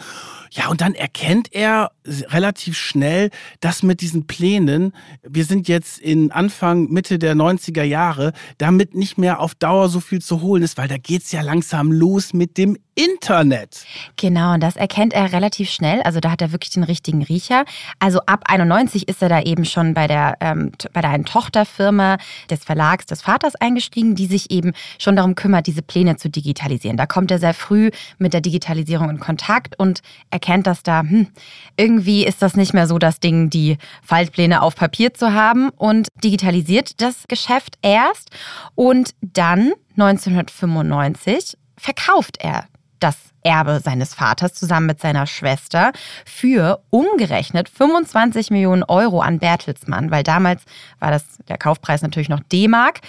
Ja, 0.50 0.66
und 0.66 0.80
dann 0.80 0.94
erkennt 0.94 1.52
er 1.52 1.92
relativ 2.04 2.76
schnell, 2.76 3.30
dass 3.60 3.84
mit 3.84 4.00
diesen 4.00 4.26
Plänen, 4.26 4.92
wir 5.22 5.44
sind 5.44 5.68
jetzt 5.68 6.00
in 6.00 6.32
Anfang, 6.32 6.90
Mitte 6.90 7.20
der 7.20 7.36
90er 7.36 7.84
Jahre, 7.84 8.32
damit 8.58 8.96
nicht 8.96 9.16
mehr 9.16 9.38
auf 9.38 9.54
Dauer 9.54 9.88
so 9.88 10.00
viel 10.00 10.20
zu 10.20 10.40
holen 10.40 10.64
ist, 10.64 10.76
weil 10.76 10.88
da 10.88 10.98
geht's 10.98 11.30
ja 11.30 11.42
langsam 11.42 11.92
los 11.92 12.34
mit 12.34 12.58
dem 12.58 12.76
Internet. 12.94 13.84
Genau, 14.16 14.54
und 14.54 14.60
das 14.62 14.76
erkennt 14.76 15.14
er 15.14 15.32
relativ 15.32 15.68
schnell. 15.70 16.00
Also 16.02 16.20
da 16.20 16.30
hat 16.30 16.40
er 16.40 16.52
wirklich 16.52 16.70
den 16.70 16.84
richtigen 16.84 17.22
Riecher. 17.22 17.64
Also 17.98 18.20
ab 18.26 18.44
91 18.46 19.08
ist 19.08 19.20
er 19.20 19.28
da 19.28 19.40
eben 19.40 19.64
schon 19.64 19.94
bei 19.94 20.06
der, 20.06 20.36
ähm, 20.40 20.72
bei 20.92 21.00
der 21.00 21.10
einen 21.10 21.24
Tochter 21.24 21.43
Tochterfirma 21.44 22.18
des 22.50 22.64
Verlags 22.64 23.06
des 23.06 23.22
Vaters 23.22 23.54
eingestiegen, 23.56 24.14
die 24.14 24.26
sich 24.26 24.50
eben 24.50 24.72
schon 24.98 25.16
darum 25.16 25.34
kümmert, 25.34 25.66
diese 25.66 25.82
Pläne 25.82 26.16
zu 26.16 26.28
digitalisieren. 26.30 26.96
Da 26.96 27.06
kommt 27.06 27.30
er 27.30 27.38
sehr 27.38 27.54
früh 27.54 27.90
mit 28.18 28.32
der 28.32 28.40
Digitalisierung 28.40 29.10
in 29.10 29.20
Kontakt 29.20 29.78
und 29.78 30.00
erkennt, 30.30 30.66
dass 30.66 30.82
da, 30.82 31.00
hm, 31.00 31.28
irgendwie 31.76 32.24
ist 32.24 32.40
das 32.42 32.56
nicht 32.56 32.74
mehr 32.74 32.86
so 32.86 32.98
das 32.98 33.20
Ding, 33.20 33.50
die 33.50 33.76
Faltpläne 34.02 34.62
auf 34.62 34.74
Papier 34.74 35.12
zu 35.14 35.32
haben 35.32 35.68
und 35.70 36.08
digitalisiert 36.22 37.00
das 37.00 37.24
Geschäft 37.28 37.76
erst 37.82 38.30
und 38.74 39.10
dann 39.20 39.72
1995 39.96 41.56
verkauft 41.76 42.38
er 42.40 42.64
das 43.00 43.16
Erbe 43.42 43.80
seines 43.84 44.14
Vaters 44.14 44.54
zusammen 44.54 44.86
mit 44.86 45.00
seiner 45.00 45.26
Schwester 45.26 45.92
für 46.24 46.82
umgerechnet 46.90 47.68
25 47.68 48.50
Millionen 48.50 48.82
Euro 48.82 49.20
an 49.20 49.38
Bertelsmann, 49.38 50.10
weil 50.10 50.22
damals 50.22 50.62
war 50.98 51.10
das 51.10 51.24
der 51.48 51.58
Kaufpreis 51.58 52.02
natürlich 52.02 52.30
noch 52.30 52.40
D-Mark. 52.40 53.00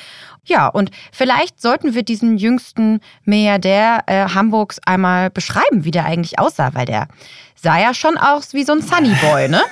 Ja, 0.43 0.67
und 0.67 0.91
vielleicht 1.11 1.61
sollten 1.61 1.95
wir 1.95 2.03
diesen 2.03 2.37
jüngsten 2.37 2.99
Milliardär 3.23 4.03
äh, 4.07 4.25
Hamburgs 4.29 4.79
einmal 4.85 5.29
beschreiben, 5.29 5.85
wie 5.85 5.91
der 5.91 6.05
eigentlich 6.05 6.37
aussah, 6.37 6.73
weil 6.73 6.85
der 6.85 7.07
sah 7.55 7.79
ja 7.79 7.93
schon 7.93 8.17
aus 8.17 8.53
wie 8.53 8.63
so 8.63 8.73
ein 8.73 8.81
Sunnyboy, 8.81 9.49
ne? 9.49 9.61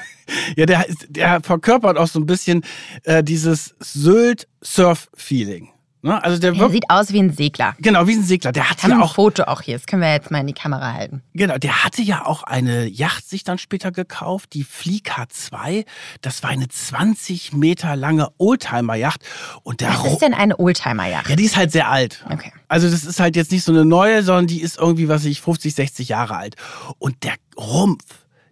Ja, 0.55 0.65
der, 0.65 0.85
der 1.09 1.41
verkörpert 1.41 1.97
auch 1.97 2.07
so 2.07 2.17
ein 2.17 2.25
bisschen 2.25 2.63
äh, 3.03 3.21
dieses 3.21 3.75
Sylt-Surf-Feeling. 3.81 5.72
Ne? 6.03 6.21
Also 6.21 6.37
der, 6.37 6.51
der 6.51 6.69
sieht 6.69 6.89
aus 6.89 7.13
wie 7.13 7.19
ein 7.19 7.31
Segler. 7.31 7.75
Genau, 7.79 8.05
wie 8.07 8.13
ein 8.13 8.23
Segler. 8.23 8.51
Der 8.51 8.69
hat 8.69 8.83
ja 8.83 8.89
ja 8.89 8.95
ein 8.95 9.01
auch. 9.01 9.15
Foto 9.15 9.43
auch 9.43 9.61
hier. 9.61 9.77
Das 9.77 9.85
können 9.85 10.01
wir 10.01 10.11
jetzt 10.11 10.31
mal 10.31 10.39
in 10.39 10.47
die 10.47 10.53
Kamera 10.53 10.91
halten. 10.91 11.23
Genau, 11.33 11.57
der 11.57 11.85
hatte 11.85 12.01
ja 12.01 12.25
auch 12.25 12.43
eine 12.43 12.85
Yacht 12.87 13.29
sich 13.29 13.45
dann 13.45 13.57
später 13.57 13.93
gekauft, 13.93 14.53
die 14.53 14.65
Flieka 14.65 15.29
2. 15.29 15.85
Das 16.19 16.43
war 16.43 16.49
eine 16.49 16.67
20 16.67 17.53
Meter 17.53 17.95
lange 17.95 18.27
Oldtimer-Yacht. 18.37 19.23
Und 19.63 19.79
der 19.79 19.91
Was 19.91 20.11
ist 20.11 20.21
denn 20.21 20.33
eine 20.33 20.59
Oldtimer-Yacht? 20.59 21.29
Ja, 21.29 21.37
die 21.37 21.45
ist 21.45 21.55
halt 21.55 21.71
sehr 21.71 21.89
alt. 21.89 22.25
Okay. 22.29 22.51
Also 22.67 22.89
das 22.89 23.05
ist 23.05 23.21
halt 23.21 23.37
jetzt 23.37 23.53
nicht 23.53 23.63
so 23.63 23.71
eine 23.71 23.85
neue, 23.85 24.23
sondern 24.23 24.47
die 24.47 24.61
ist 24.61 24.77
irgendwie, 24.77 25.07
was 25.07 25.21
weiß 25.21 25.29
ich, 25.29 25.39
50, 25.39 25.73
60 25.73 26.09
Jahre 26.09 26.35
alt. 26.35 26.55
Und 26.99 27.23
der 27.23 27.35
Rumpf, 27.57 28.03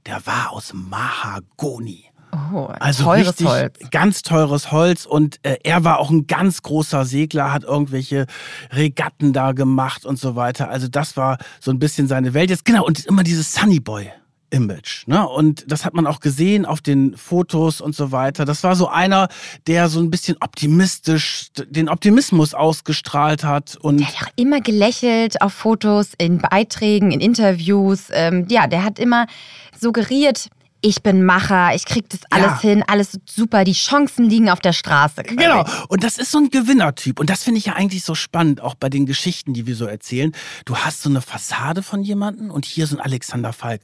der 0.06 0.26
war 0.26 0.52
aus 0.52 0.72
Mahagoni. 0.74 2.06
Oh, 2.34 2.68
Also 2.80 3.04
teures 3.04 3.28
richtig 3.28 3.48
Holz. 3.48 3.80
ganz 3.92 4.22
teures 4.22 4.72
Holz 4.72 5.06
und 5.06 5.40
äh, 5.44 5.58
er 5.64 5.84
war 5.84 6.00
auch 6.00 6.10
ein 6.10 6.28
ganz 6.28 6.62
großer 6.62 7.06
Segler, 7.06 7.52
hat 7.52 7.64
irgendwelche 7.64 8.26
Regatten 8.72 9.34
da 9.34 9.52
gemacht 9.52 10.06
und 10.06 10.18
so 10.20 10.36
weiter. 10.36 10.70
Also 10.70 10.88
das 10.88 11.18
war 11.18 11.38
so 11.60 11.72
ein 11.72 11.80
bisschen 11.80 12.08
seine 12.08 12.34
Welt 12.34 12.50
jetzt 12.50 12.66
genau 12.66 12.86
und 12.86 13.06
immer 13.06 13.24
dieses 13.24 13.54
Sunnyboy. 13.54 14.12
Image, 14.54 15.08
ne? 15.08 15.26
Und 15.30 15.64
das 15.72 15.86
hat 15.86 15.94
man 15.94 16.06
auch 16.06 16.20
gesehen 16.20 16.66
auf 16.66 16.82
den 16.82 17.16
Fotos 17.16 17.80
und 17.80 17.96
so 17.96 18.12
weiter. 18.12 18.44
Das 18.44 18.66
war 18.66 18.76
so 18.76 18.90
einer, 18.90 19.30
der 19.66 19.88
so 19.88 20.02
ein 20.02 20.12
bisschen 20.12 20.36
optimistisch 20.42 21.48
den 21.70 21.88
Optimismus 21.88 22.54
ausgestrahlt 22.54 23.46
hat 23.46 23.78
und 23.78 24.00
Der 24.00 24.08
hat 24.08 24.28
auch 24.28 24.32
immer 24.36 24.60
gelächelt 24.60 25.42
auf 25.42 25.54
Fotos, 25.54 26.10
in 26.18 26.40
Beiträgen, 26.40 27.12
in 27.12 27.22
Interviews. 27.22 28.08
Ähm, 28.12 28.46
ja, 28.50 28.68
der 28.68 28.84
hat 28.84 29.00
immer 29.00 29.26
suggeriert, 29.80 30.50
ich 30.82 31.04
bin 31.04 31.24
Macher, 31.24 31.74
ich 31.76 31.86
krieg 31.86 32.10
das 32.10 32.22
alles 32.30 32.48
Ja. 32.48 32.62
hin, 32.62 32.84
alles 32.88 33.20
super, 33.30 33.64
die 33.64 33.74
Chancen 33.74 34.30
liegen 34.30 34.50
auf 34.50 34.60
der 34.60 34.74
Straße. 34.74 35.24
Quasi. 35.24 35.36
Genau. 35.36 35.66
Und 35.90 36.04
das 36.04 36.18
ist 36.18 36.32
so 36.32 36.40
ein 36.40 36.50
Gewinnertyp. 36.50 37.20
Und 37.20 37.30
das 37.30 37.44
finde 37.44 37.60
ich 37.60 37.66
ja 37.68 37.74
eigentlich 37.74 38.04
so 38.04 38.16
spannend, 38.16 38.62
auch 38.62 38.76
bei 38.76 38.90
den 38.90 39.06
Geschichten, 39.06 39.54
die 39.54 39.68
wir 39.68 39.76
so 39.76 39.86
erzählen. 39.86 40.32
Du 40.66 40.76
hast 40.78 41.02
so 41.04 41.10
eine 41.10 41.22
Fassade 41.22 41.84
von 41.84 42.02
jemandem 42.04 42.50
und 42.52 42.66
hier 42.66 42.88
so 42.88 42.98
ein 42.98 43.02
Alexander 43.02 43.54
Falk, 43.54 43.82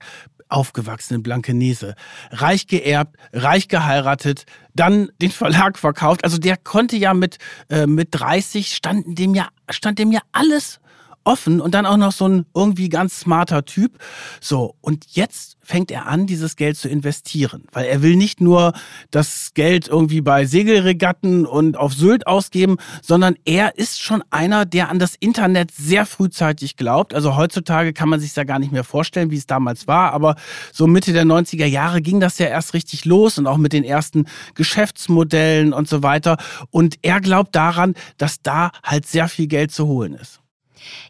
aufgewachsen 0.49 1.15
in 1.15 1.23
Blankenese, 1.23 1.95
reich 2.31 2.67
geerbt, 2.67 3.17
reich 3.33 3.67
geheiratet, 3.67 4.45
dann 4.73 5.09
den 5.21 5.31
Verlag 5.31 5.77
verkauft. 5.77 6.23
Also 6.23 6.37
der 6.37 6.57
konnte 6.57 6.95
ja 6.95 7.13
mit, 7.13 7.37
äh, 7.69 7.85
mit 7.85 8.09
30 8.11 8.73
standen 8.73 9.13
dem 9.15 9.35
ja, 9.35 9.49
stand 9.69 9.99
dem 9.99 10.11
ja 10.11 10.21
alles 10.31 10.79
offen 11.27 11.59
und 11.59 11.73
dann 11.73 11.85
auch 11.85 11.97
noch 11.97 12.13
so 12.13 12.27
ein 12.27 12.45
irgendwie 12.55 12.87
ganz 12.87 13.19
smarter 13.19 13.65
Typ. 13.65 13.99
So, 14.39 14.75
und 14.81 15.05
jetzt 15.09 15.57
fängt 15.61 15.91
er 15.91 16.07
an, 16.07 16.25
dieses 16.25 16.55
Geld 16.55 16.77
zu 16.77 16.87
investieren, 16.87 17.65
weil 17.73 17.87
er 17.87 18.01
will 18.01 18.15
nicht 18.15 18.39
nur 18.39 18.71
das 19.11 19.51
Geld 19.53 19.89
irgendwie 19.89 20.21
bei 20.21 20.45
Segelregatten 20.45 21.45
und 21.45 21.75
auf 21.75 21.93
Sylt 21.93 22.25
ausgeben, 22.25 22.77
sondern 23.01 23.35
er 23.43 23.77
ist 23.77 24.01
schon 24.01 24.23
einer, 24.29 24.65
der 24.65 24.89
an 24.89 24.97
das 24.97 25.15
Internet 25.19 25.71
sehr 25.71 26.05
frühzeitig 26.05 26.77
glaubt. 26.77 27.13
Also 27.13 27.35
heutzutage 27.35 27.91
kann 27.91 28.07
man 28.07 28.21
sich 28.21 28.33
ja 28.33 28.45
gar 28.45 28.59
nicht 28.59 28.71
mehr 28.71 28.85
vorstellen, 28.85 29.29
wie 29.29 29.37
es 29.37 29.45
damals 29.45 29.85
war, 29.85 30.13
aber 30.13 30.37
so 30.71 30.87
Mitte 30.87 31.11
der 31.11 31.25
90er 31.25 31.65
Jahre 31.65 32.01
ging 32.01 32.21
das 32.21 32.37
ja 32.37 32.47
erst 32.47 32.73
richtig 32.73 33.03
los 33.03 33.37
und 33.37 33.47
auch 33.47 33.57
mit 33.57 33.73
den 33.73 33.83
ersten 33.83 34.27
Geschäftsmodellen 34.55 35.73
und 35.73 35.89
so 35.89 36.01
weiter. 36.01 36.37
Und 36.71 36.95
er 37.01 37.19
glaubt 37.19 37.53
daran, 37.53 37.95
dass 38.17 38.41
da 38.41 38.71
halt 38.83 39.05
sehr 39.05 39.27
viel 39.27 39.47
Geld 39.47 39.73
zu 39.73 39.87
holen 39.87 40.13
ist. 40.13 40.39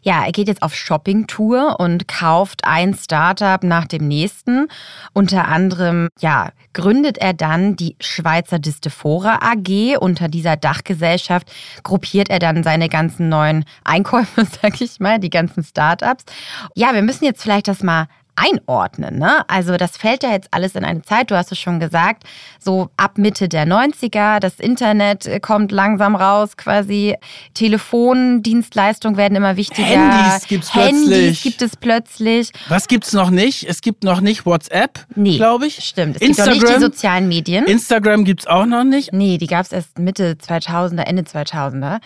Ja, 0.02 0.24
er 0.24 0.32
geht 0.32 0.48
jetzt 0.48 0.62
auf 0.62 0.74
Shoppingtour 0.74 1.78
und 1.78 2.08
kauft 2.08 2.64
ein 2.64 2.94
Startup 2.94 3.62
nach 3.62 3.86
dem 3.86 4.08
nächsten. 4.08 4.68
Unter 5.12 5.48
anderem, 5.48 6.08
ja, 6.20 6.50
gründet 6.72 7.18
er 7.18 7.32
dann 7.32 7.76
die 7.76 7.96
Schweizer 8.00 8.58
Distefora 8.58 9.40
AG. 9.42 9.98
Unter 9.98 10.28
dieser 10.28 10.56
Dachgesellschaft 10.56 11.50
gruppiert 11.82 12.30
er 12.30 12.38
dann 12.38 12.62
seine 12.62 12.88
ganzen 12.88 13.28
neuen 13.28 13.64
Einkäufe, 13.84 14.46
sag 14.62 14.80
ich 14.80 15.00
mal, 15.00 15.18
die 15.18 15.30
ganzen 15.30 15.64
Startups. 15.64 16.24
Ja, 16.74 16.94
wir 16.94 17.02
müssen 17.02 17.24
jetzt 17.24 17.42
vielleicht 17.42 17.68
das 17.68 17.82
mal 17.82 18.06
einordnen. 18.38 19.18
Ne? 19.18 19.42
Also 19.48 19.76
das 19.76 19.96
fällt 19.96 20.22
ja 20.22 20.30
jetzt 20.30 20.48
alles 20.52 20.74
in 20.74 20.84
eine 20.84 21.02
Zeit, 21.02 21.30
du 21.30 21.36
hast 21.36 21.50
es 21.52 21.58
schon 21.58 21.80
gesagt, 21.80 22.24
so 22.58 22.90
ab 22.96 23.18
Mitte 23.18 23.48
der 23.48 23.66
90er, 23.66 24.38
das 24.38 24.60
Internet 24.60 25.28
kommt 25.42 25.72
langsam 25.72 26.14
raus 26.14 26.56
quasi, 26.56 27.14
Telefondienstleistungen 27.54 29.16
werden 29.16 29.36
immer 29.36 29.56
wichtiger. 29.56 29.86
Handys 29.86 30.46
gibt's 30.48 30.74
Handys 30.74 31.08
plötzlich. 31.08 31.42
gibt 31.42 31.62
es 31.62 31.76
plötzlich. 31.76 32.50
Was 32.68 32.88
gibt's 32.88 33.12
noch 33.12 33.30
nicht? 33.30 33.64
Es 33.68 33.80
gibt 33.80 34.04
noch 34.04 34.20
nicht 34.20 34.46
WhatsApp, 34.46 35.06
Nee, 35.14 35.36
glaube 35.36 35.66
ich. 35.66 35.84
Stimmt, 35.84 36.16
es 36.16 36.20
gibt 36.20 36.40
auch 36.40 36.46
nicht 36.46 36.56
die 36.56 36.66
Instagram, 36.66 36.80
sozialen 36.80 37.28
Medien. 37.28 37.64
Instagram 37.66 38.24
gibt's 38.24 38.46
auch 38.46 38.66
noch 38.66 38.84
nicht. 38.84 39.12
Nee, 39.12 39.38
die 39.38 39.46
gab 39.46 39.66
es 39.66 39.72
erst 39.72 39.98
Mitte 39.98 40.36
2000er, 40.40 41.02
Ende 41.02 41.22
2000er. 41.22 41.98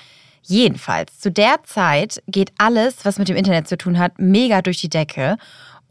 Jedenfalls, 0.44 1.20
zu 1.20 1.30
der 1.30 1.62
Zeit 1.62 2.20
geht 2.26 2.52
alles, 2.58 3.04
was 3.04 3.18
mit 3.18 3.28
dem 3.28 3.36
Internet 3.36 3.68
zu 3.68 3.78
tun 3.78 3.98
hat, 3.98 4.14
mega 4.18 4.60
durch 4.60 4.80
die 4.80 4.90
Decke. 4.90 5.36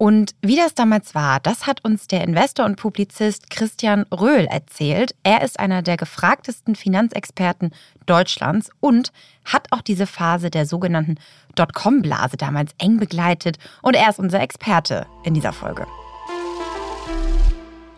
Und 0.01 0.33
wie 0.41 0.55
das 0.55 0.73
damals 0.73 1.13
war, 1.13 1.39
das 1.39 1.67
hat 1.67 1.85
uns 1.85 2.07
der 2.07 2.23
Investor 2.23 2.65
und 2.65 2.75
Publizist 2.75 3.51
Christian 3.51 4.01
Röhl 4.11 4.47
erzählt. 4.49 5.13
Er 5.21 5.43
ist 5.43 5.59
einer 5.59 5.83
der 5.83 5.95
gefragtesten 5.95 6.73
Finanzexperten 6.73 7.69
Deutschlands 8.07 8.71
und 8.79 9.11
hat 9.45 9.67
auch 9.69 9.83
diese 9.83 10.07
Phase 10.07 10.49
der 10.49 10.65
sogenannten 10.65 11.19
Dotcom-Blase 11.53 12.35
damals 12.35 12.71
eng 12.79 12.97
begleitet. 12.97 13.59
Und 13.83 13.95
er 13.95 14.09
ist 14.09 14.17
unser 14.17 14.41
Experte 14.41 15.05
in 15.23 15.35
dieser 15.35 15.53
Folge. 15.53 15.85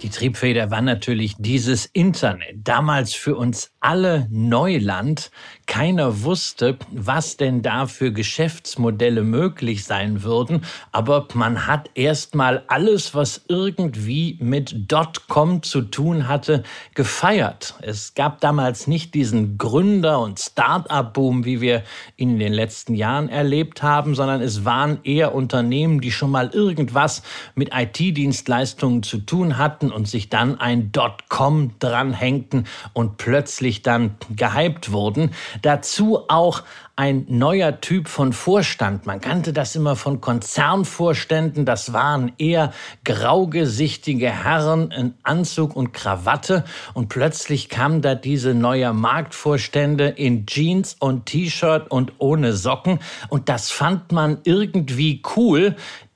Die 0.01 0.10
Triebfeder 0.10 0.69
war 0.69 0.81
natürlich 0.81 1.36
dieses 1.38 1.86
Internet. 1.86 2.67
Damals 2.67 3.13
für 3.13 3.38
uns 3.38 3.72
alle 3.79 4.27
Neuland. 4.29 5.31
Keiner 5.65 6.24
wusste, 6.24 6.77
was 6.91 7.38
denn 7.38 7.62
da 7.62 7.88
für 7.88 8.12
Geschäftsmodelle 8.12 9.24
möglich 9.24 9.86
sein 9.86 10.24
würden. 10.24 10.65
Aber 10.91 11.27
man 11.34 11.67
hat 11.67 11.89
erstmal 11.96 12.63
alles, 12.67 13.15
was 13.15 13.41
irgendwie 13.48 14.38
mit 14.39 14.91
Dotcom 14.91 15.63
zu 15.63 15.82
tun 15.82 16.27
hatte, 16.27 16.63
gefeiert. 16.93 17.75
Es 17.82 18.13
gab 18.13 18.41
damals 18.41 18.88
nicht 18.88 19.13
diesen 19.13 19.58
Gründer- 19.58 20.20
und 20.20 20.39
Start-up-Boom, 20.39 21.46
wie 21.46 21.62
wir 21.62 21.84
ihn 22.17 22.32
in 22.32 22.39
den 22.39 22.53
letzten 22.53 22.93
Jahren 22.93 23.29
erlebt 23.29 23.82
haben, 23.82 24.15
sondern 24.15 24.41
es 24.41 24.65
waren 24.65 25.00
eher 25.03 25.34
Unternehmen, 25.34 26.01
die 26.01 26.12
schon 26.12 26.32
mal 26.32 26.50
irgendwas 26.50 27.24
mit 27.55 27.72
IT-Dienstleistungen 27.74 29.03
zu 29.03 29.20
tun 29.20 29.58
hatten 29.58 29.91
und 29.91 30.08
sich 30.08 30.29
dann 30.29 30.60
ein 30.60 30.91
Dotcom 30.91 31.72
dranhängten 31.79 32.67
und 32.93 33.17
plötzlich 33.17 33.82
dann 33.82 34.15
gehypt 34.36 34.91
wurden. 34.91 35.32
Dazu 35.62 36.22
auch 36.27 36.63
ein 36.95 37.25
neuer 37.27 37.81
Typ 37.81 38.07
von 38.07 38.33
Vorstand. 38.33 39.07
Man 39.07 39.19
kannte 39.19 39.51
das 39.51 39.75
immer 39.75 39.95
von 39.95 40.22
Konzernvorständen. 40.22 41.65
Das 41.65 41.91
waren 41.91 42.33
eher 42.38 42.72
graugesichtige 43.03 44.29
Herren 44.29 44.91
in 44.91 45.15
Anzug 45.24 45.75
und 45.75 45.91
Krawatte. 45.91 46.63
Und 46.93 47.10
plötzlich 47.10 47.69
kamen 47.69 48.01
da 48.01 48.13
diese 48.13 48.53
neue 48.53 48.93
Marktvorstände 48.93 50.10
in 50.10 50.45
Jeans 50.45 50.95
und 51.00 51.25
T-Shirt 51.25 51.89
und 51.89 52.13
ohne 52.19 52.53
Socken. 52.53 53.00
Und 53.29 53.50
das 53.50 53.72
fand 53.72 54.12
man 54.12 54.38
irgendwie 54.43 55.22
cool 55.36 55.75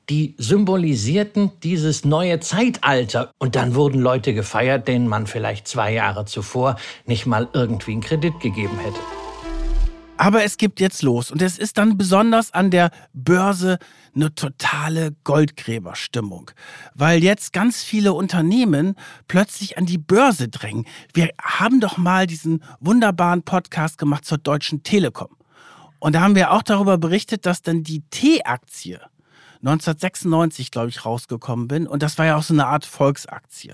die 0.09 0.35
symbolisierten 0.37 1.51
dieses 1.63 2.05
neue 2.05 2.39
Zeitalter. 2.39 3.31
Und 3.39 3.55
dann 3.55 3.75
wurden 3.75 3.99
Leute 3.99 4.33
gefeiert, 4.33 4.87
denen 4.87 5.07
man 5.07 5.27
vielleicht 5.27 5.67
zwei 5.67 5.91
Jahre 5.91 6.25
zuvor 6.25 6.77
nicht 7.05 7.25
mal 7.25 7.49
irgendwie 7.53 7.91
einen 7.91 8.01
Kredit 8.01 8.39
gegeben 8.39 8.77
hätte. 8.79 9.26
Aber 10.17 10.43
es 10.43 10.57
gibt 10.57 10.79
jetzt 10.79 11.03
los 11.03 11.31
und 11.31 11.41
es 11.41 11.57
ist 11.57 11.77
dann 11.77 11.97
besonders 11.97 12.53
an 12.53 12.71
der 12.71 12.91
Börse 13.13 13.77
eine 14.15 14.33
totale 14.33 15.15
Goldgräberstimmung, 15.23 16.51
weil 16.95 17.23
jetzt 17.23 17.53
ganz 17.53 17.83
viele 17.83 18.13
Unternehmen 18.13 18.95
plötzlich 19.27 19.77
an 19.77 19.85
die 19.85 19.99
Börse 19.99 20.47
drängen. 20.47 20.85
Wir 21.13 21.29
haben 21.41 21.79
doch 21.79 21.97
mal 21.97 22.25
diesen 22.25 22.63
wunderbaren 22.79 23.43
Podcast 23.43 23.99
gemacht 23.99 24.25
zur 24.25 24.39
Deutschen 24.39 24.81
Telekom. 24.81 25.29
Und 25.99 26.13
da 26.13 26.21
haben 26.21 26.35
wir 26.35 26.51
auch 26.51 26.63
darüber 26.63 26.97
berichtet, 26.97 27.45
dass 27.45 27.61
dann 27.61 27.83
die 27.83 28.01
T-Aktie 28.09 28.99
1996, 29.61 30.71
glaube 30.71 30.89
ich, 30.89 31.05
rausgekommen 31.05 31.67
bin. 31.67 31.87
Und 31.87 32.03
das 32.03 32.17
war 32.17 32.25
ja 32.25 32.35
auch 32.35 32.43
so 32.43 32.53
eine 32.53 32.67
Art 32.67 32.85
Volksaktie. 32.85 33.73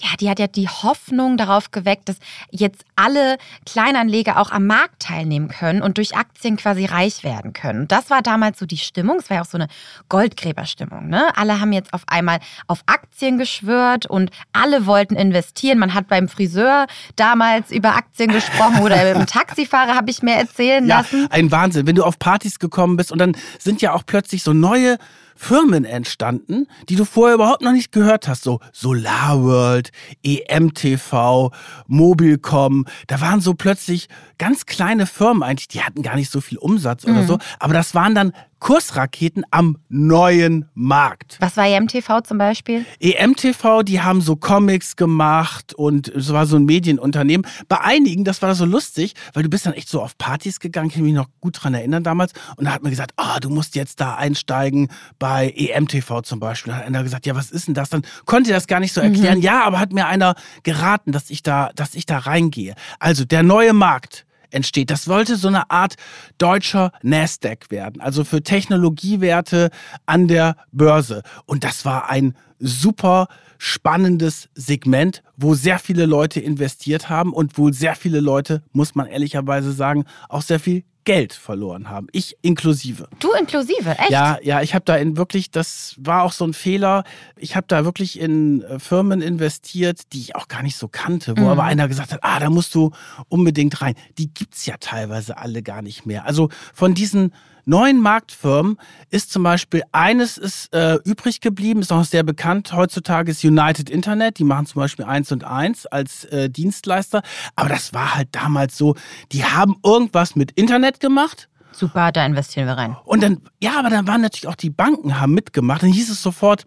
Ja, 0.00 0.08
die 0.18 0.28
hat 0.28 0.38
ja 0.38 0.46
die 0.46 0.68
Hoffnung 0.68 1.36
darauf 1.36 1.70
geweckt, 1.70 2.08
dass 2.08 2.16
jetzt 2.50 2.84
alle 2.96 3.38
Kleinanleger 3.66 4.38
auch 4.38 4.50
am 4.50 4.66
Markt 4.66 5.02
teilnehmen 5.02 5.48
können 5.48 5.82
und 5.82 5.98
durch 5.98 6.16
Aktien 6.16 6.56
quasi 6.56 6.86
reich 6.86 7.22
werden 7.22 7.52
können. 7.52 7.82
Und 7.82 7.92
das 7.92 8.10
war 8.10 8.22
damals 8.22 8.58
so 8.58 8.66
die 8.66 8.78
Stimmung. 8.78 9.18
Es 9.18 9.30
war 9.30 9.36
ja 9.36 9.42
auch 9.42 9.48
so 9.48 9.58
eine 9.58 9.68
Goldgräberstimmung. 10.08 11.08
Ne? 11.08 11.28
Alle 11.36 11.60
haben 11.60 11.72
jetzt 11.72 11.92
auf 11.92 12.02
einmal 12.06 12.40
auf 12.66 12.82
Aktien 12.86 13.38
geschwört 13.38 14.06
und 14.06 14.30
alle 14.52 14.86
wollten 14.86 15.16
investieren. 15.16 15.78
Man 15.78 15.94
hat 15.94 16.08
beim 16.08 16.28
Friseur 16.28 16.86
damals 17.16 17.70
über 17.70 17.94
Aktien 17.96 18.32
gesprochen 18.32 18.80
oder 18.80 18.96
beim 19.14 19.26
Taxifahrer 19.26 19.94
habe 19.94 20.10
ich 20.10 20.22
mir 20.22 20.34
erzählen 20.34 20.86
lassen. 20.86 21.22
Ja, 21.22 21.28
ein 21.30 21.50
Wahnsinn. 21.50 21.86
Wenn 21.86 21.96
du 21.96 22.04
auf 22.04 22.18
Partys 22.18 22.58
gekommen 22.58 22.96
bist 22.96 23.12
und 23.12 23.18
dann 23.18 23.36
sind 23.58 23.82
ja 23.82 23.92
auch 23.92 24.04
plötzlich 24.04 24.42
so 24.42 24.52
neue 24.52 24.98
Firmen 25.42 25.86
entstanden, 25.86 26.66
die 26.90 26.96
du 26.96 27.06
vorher 27.06 27.36
überhaupt 27.36 27.62
noch 27.62 27.72
nicht 27.72 27.92
gehört 27.92 28.28
hast. 28.28 28.44
So 28.44 28.60
SolarWorld, 28.72 29.90
EMTV, 30.22 31.50
Mobilcom. 31.86 32.84
Da 33.06 33.22
waren 33.22 33.40
so 33.40 33.54
plötzlich 33.54 34.08
ganz 34.40 34.64
kleine 34.64 35.06
Firmen 35.06 35.42
eigentlich, 35.42 35.68
die 35.68 35.82
hatten 35.82 36.02
gar 36.02 36.16
nicht 36.16 36.30
so 36.30 36.40
viel 36.40 36.56
Umsatz 36.56 37.04
mhm. 37.04 37.12
oder 37.12 37.26
so. 37.26 37.38
Aber 37.58 37.74
das 37.74 37.94
waren 37.94 38.14
dann 38.14 38.32
Kursraketen 38.58 39.44
am 39.50 39.78
neuen 39.88 40.68
Markt. 40.74 41.36
Was 41.40 41.56
war 41.56 41.66
EMTV 41.66 42.22
zum 42.22 42.38
Beispiel? 42.38 42.84
EMTV, 43.00 43.82
die 43.82 44.00
haben 44.00 44.20
so 44.20 44.36
Comics 44.36 44.96
gemacht 44.96 45.74
und 45.74 46.08
es 46.08 46.32
war 46.32 46.46
so 46.46 46.56
ein 46.56 46.64
Medienunternehmen. 46.64 47.46
Bei 47.68 47.80
einigen, 47.80 48.24
das 48.24 48.40
war 48.42 48.54
so 48.54 48.64
lustig, 48.66 49.14
weil 49.32 49.42
du 49.42 49.48
bist 49.48 49.66
dann 49.66 49.72
echt 49.72 49.88
so 49.88 50.02
auf 50.02 50.16
Partys 50.16 50.60
gegangen, 50.60 50.88
ich 50.88 50.94
kann 50.94 51.04
mich 51.04 51.14
noch 51.14 51.28
gut 51.40 51.62
dran 51.62 51.74
erinnern 51.74 52.02
damals. 52.02 52.32
Und 52.56 52.66
da 52.66 52.72
hat 52.72 52.82
man 52.82 52.90
gesagt, 52.90 53.12
ah, 53.16 53.36
oh, 53.36 53.40
du 53.40 53.50
musst 53.50 53.76
jetzt 53.76 54.00
da 54.00 54.14
einsteigen 54.14 54.88
bei 55.18 55.50
EMTV 55.56 56.22
zum 56.22 56.38
Beispiel. 56.38 56.72
Da 56.72 56.78
hat 56.78 56.86
einer 56.86 57.02
gesagt, 57.02 57.26
ja, 57.26 57.34
was 57.34 57.50
ist 57.50 57.66
denn 57.66 57.74
das? 57.74 57.90
Dann 57.90 58.02
konnte 58.24 58.50
er 58.50 58.56
das 58.56 58.66
gar 58.66 58.80
nicht 58.80 58.92
so 58.92 59.00
erklären. 59.00 59.38
Mhm. 59.38 59.44
Ja, 59.44 59.64
aber 59.64 59.80
hat 59.80 59.92
mir 59.92 60.06
einer 60.06 60.34
geraten, 60.62 61.12
dass 61.12 61.30
ich 61.30 61.42
da, 61.42 61.70
dass 61.74 61.94
ich 61.94 62.04
da 62.04 62.18
reingehe. 62.18 62.74
Also 62.98 63.24
der 63.24 63.42
neue 63.42 63.72
Markt 63.72 64.26
entsteht. 64.50 64.90
Das 64.90 65.08
wollte 65.08 65.36
so 65.36 65.48
eine 65.48 65.70
Art 65.70 65.96
deutscher 66.38 66.92
Nasdaq 67.02 67.70
werden, 67.70 68.00
also 68.00 68.24
für 68.24 68.42
Technologiewerte 68.42 69.70
an 70.06 70.28
der 70.28 70.56
Börse. 70.72 71.22
Und 71.46 71.64
das 71.64 71.84
war 71.84 72.10
ein 72.10 72.34
super 72.58 73.28
spannendes 73.58 74.48
Segment, 74.54 75.22
wo 75.36 75.54
sehr 75.54 75.78
viele 75.78 76.06
Leute 76.06 76.40
investiert 76.40 77.08
haben 77.08 77.32
und 77.32 77.58
wo 77.58 77.70
sehr 77.70 77.94
viele 77.94 78.20
Leute, 78.20 78.62
muss 78.72 78.94
man 78.94 79.06
ehrlicherweise 79.06 79.72
sagen, 79.72 80.04
auch 80.28 80.42
sehr 80.42 80.60
viel 80.60 80.84
Geld 81.04 81.32
verloren 81.32 81.88
haben. 81.88 82.08
Ich 82.12 82.36
inklusive. 82.42 83.08
Du 83.18 83.32
inklusive, 83.32 83.98
echt? 83.98 84.10
Ja, 84.10 84.38
ja, 84.42 84.62
ich 84.62 84.74
habe 84.74 84.84
da 84.84 84.96
in 84.96 85.16
wirklich, 85.16 85.50
das 85.50 85.94
war 85.98 86.22
auch 86.22 86.32
so 86.32 86.44
ein 86.44 86.52
Fehler. 86.52 87.04
Ich 87.36 87.56
habe 87.56 87.66
da 87.68 87.84
wirklich 87.84 88.18
in 88.18 88.62
äh, 88.62 88.78
Firmen 88.78 89.22
investiert, 89.22 90.12
die 90.12 90.20
ich 90.20 90.36
auch 90.36 90.48
gar 90.48 90.62
nicht 90.62 90.76
so 90.76 90.88
kannte, 90.88 91.36
wo 91.36 91.42
mhm. 91.42 91.48
aber 91.48 91.64
einer 91.64 91.88
gesagt 91.88 92.12
hat, 92.12 92.20
ah, 92.22 92.38
da 92.38 92.50
musst 92.50 92.74
du 92.74 92.90
unbedingt 93.28 93.80
rein. 93.80 93.94
Die 94.18 94.32
gibt 94.32 94.54
es 94.54 94.66
ja 94.66 94.76
teilweise 94.78 95.38
alle 95.38 95.62
gar 95.62 95.82
nicht 95.82 96.06
mehr. 96.06 96.26
Also 96.26 96.48
von 96.74 96.94
diesen 96.94 97.32
neuen 97.64 98.00
Marktfirmen 98.00 98.76
ist 99.10 99.32
zum 99.32 99.42
Beispiel 99.42 99.82
eines 99.92 100.38
ist 100.38 100.72
äh, 100.74 100.98
übrig 101.04 101.40
geblieben, 101.40 101.80
ist 101.80 101.92
auch 101.92 102.04
sehr 102.04 102.22
bekannt 102.22 102.72
heutzutage, 102.72 103.30
ist 103.30 103.44
United 103.44 103.90
Internet. 103.90 104.38
Die 104.38 104.44
machen 104.44 104.66
zum 104.66 104.80
Beispiel 104.80 105.04
eins 105.04 105.32
und 105.32 105.44
eins 105.44 105.86
als 105.86 106.24
äh, 106.26 106.48
Dienstleister. 106.50 107.22
Aber 107.56 107.68
das 107.68 107.92
war 107.94 108.14
halt 108.14 108.28
damals 108.32 108.76
so, 108.76 108.96
die 109.32 109.44
haben 109.44 109.76
irgendwas 109.84 110.36
mit 110.36 110.52
Internet 110.52 111.00
gemacht. 111.00 111.48
Super, 111.72 112.12
da 112.12 112.26
investieren 112.26 112.66
wir 112.66 112.74
rein. 112.74 112.96
Und 113.04 113.22
dann, 113.22 113.40
ja, 113.62 113.78
aber 113.78 113.90
dann 113.90 114.06
waren 114.06 114.20
natürlich 114.20 114.48
auch 114.48 114.56
die 114.56 114.70
Banken 114.70 115.20
haben 115.20 115.34
mitgemacht. 115.34 115.82
Dann 115.82 115.92
hieß 115.92 116.10
es 116.10 116.22
sofort, 116.22 116.66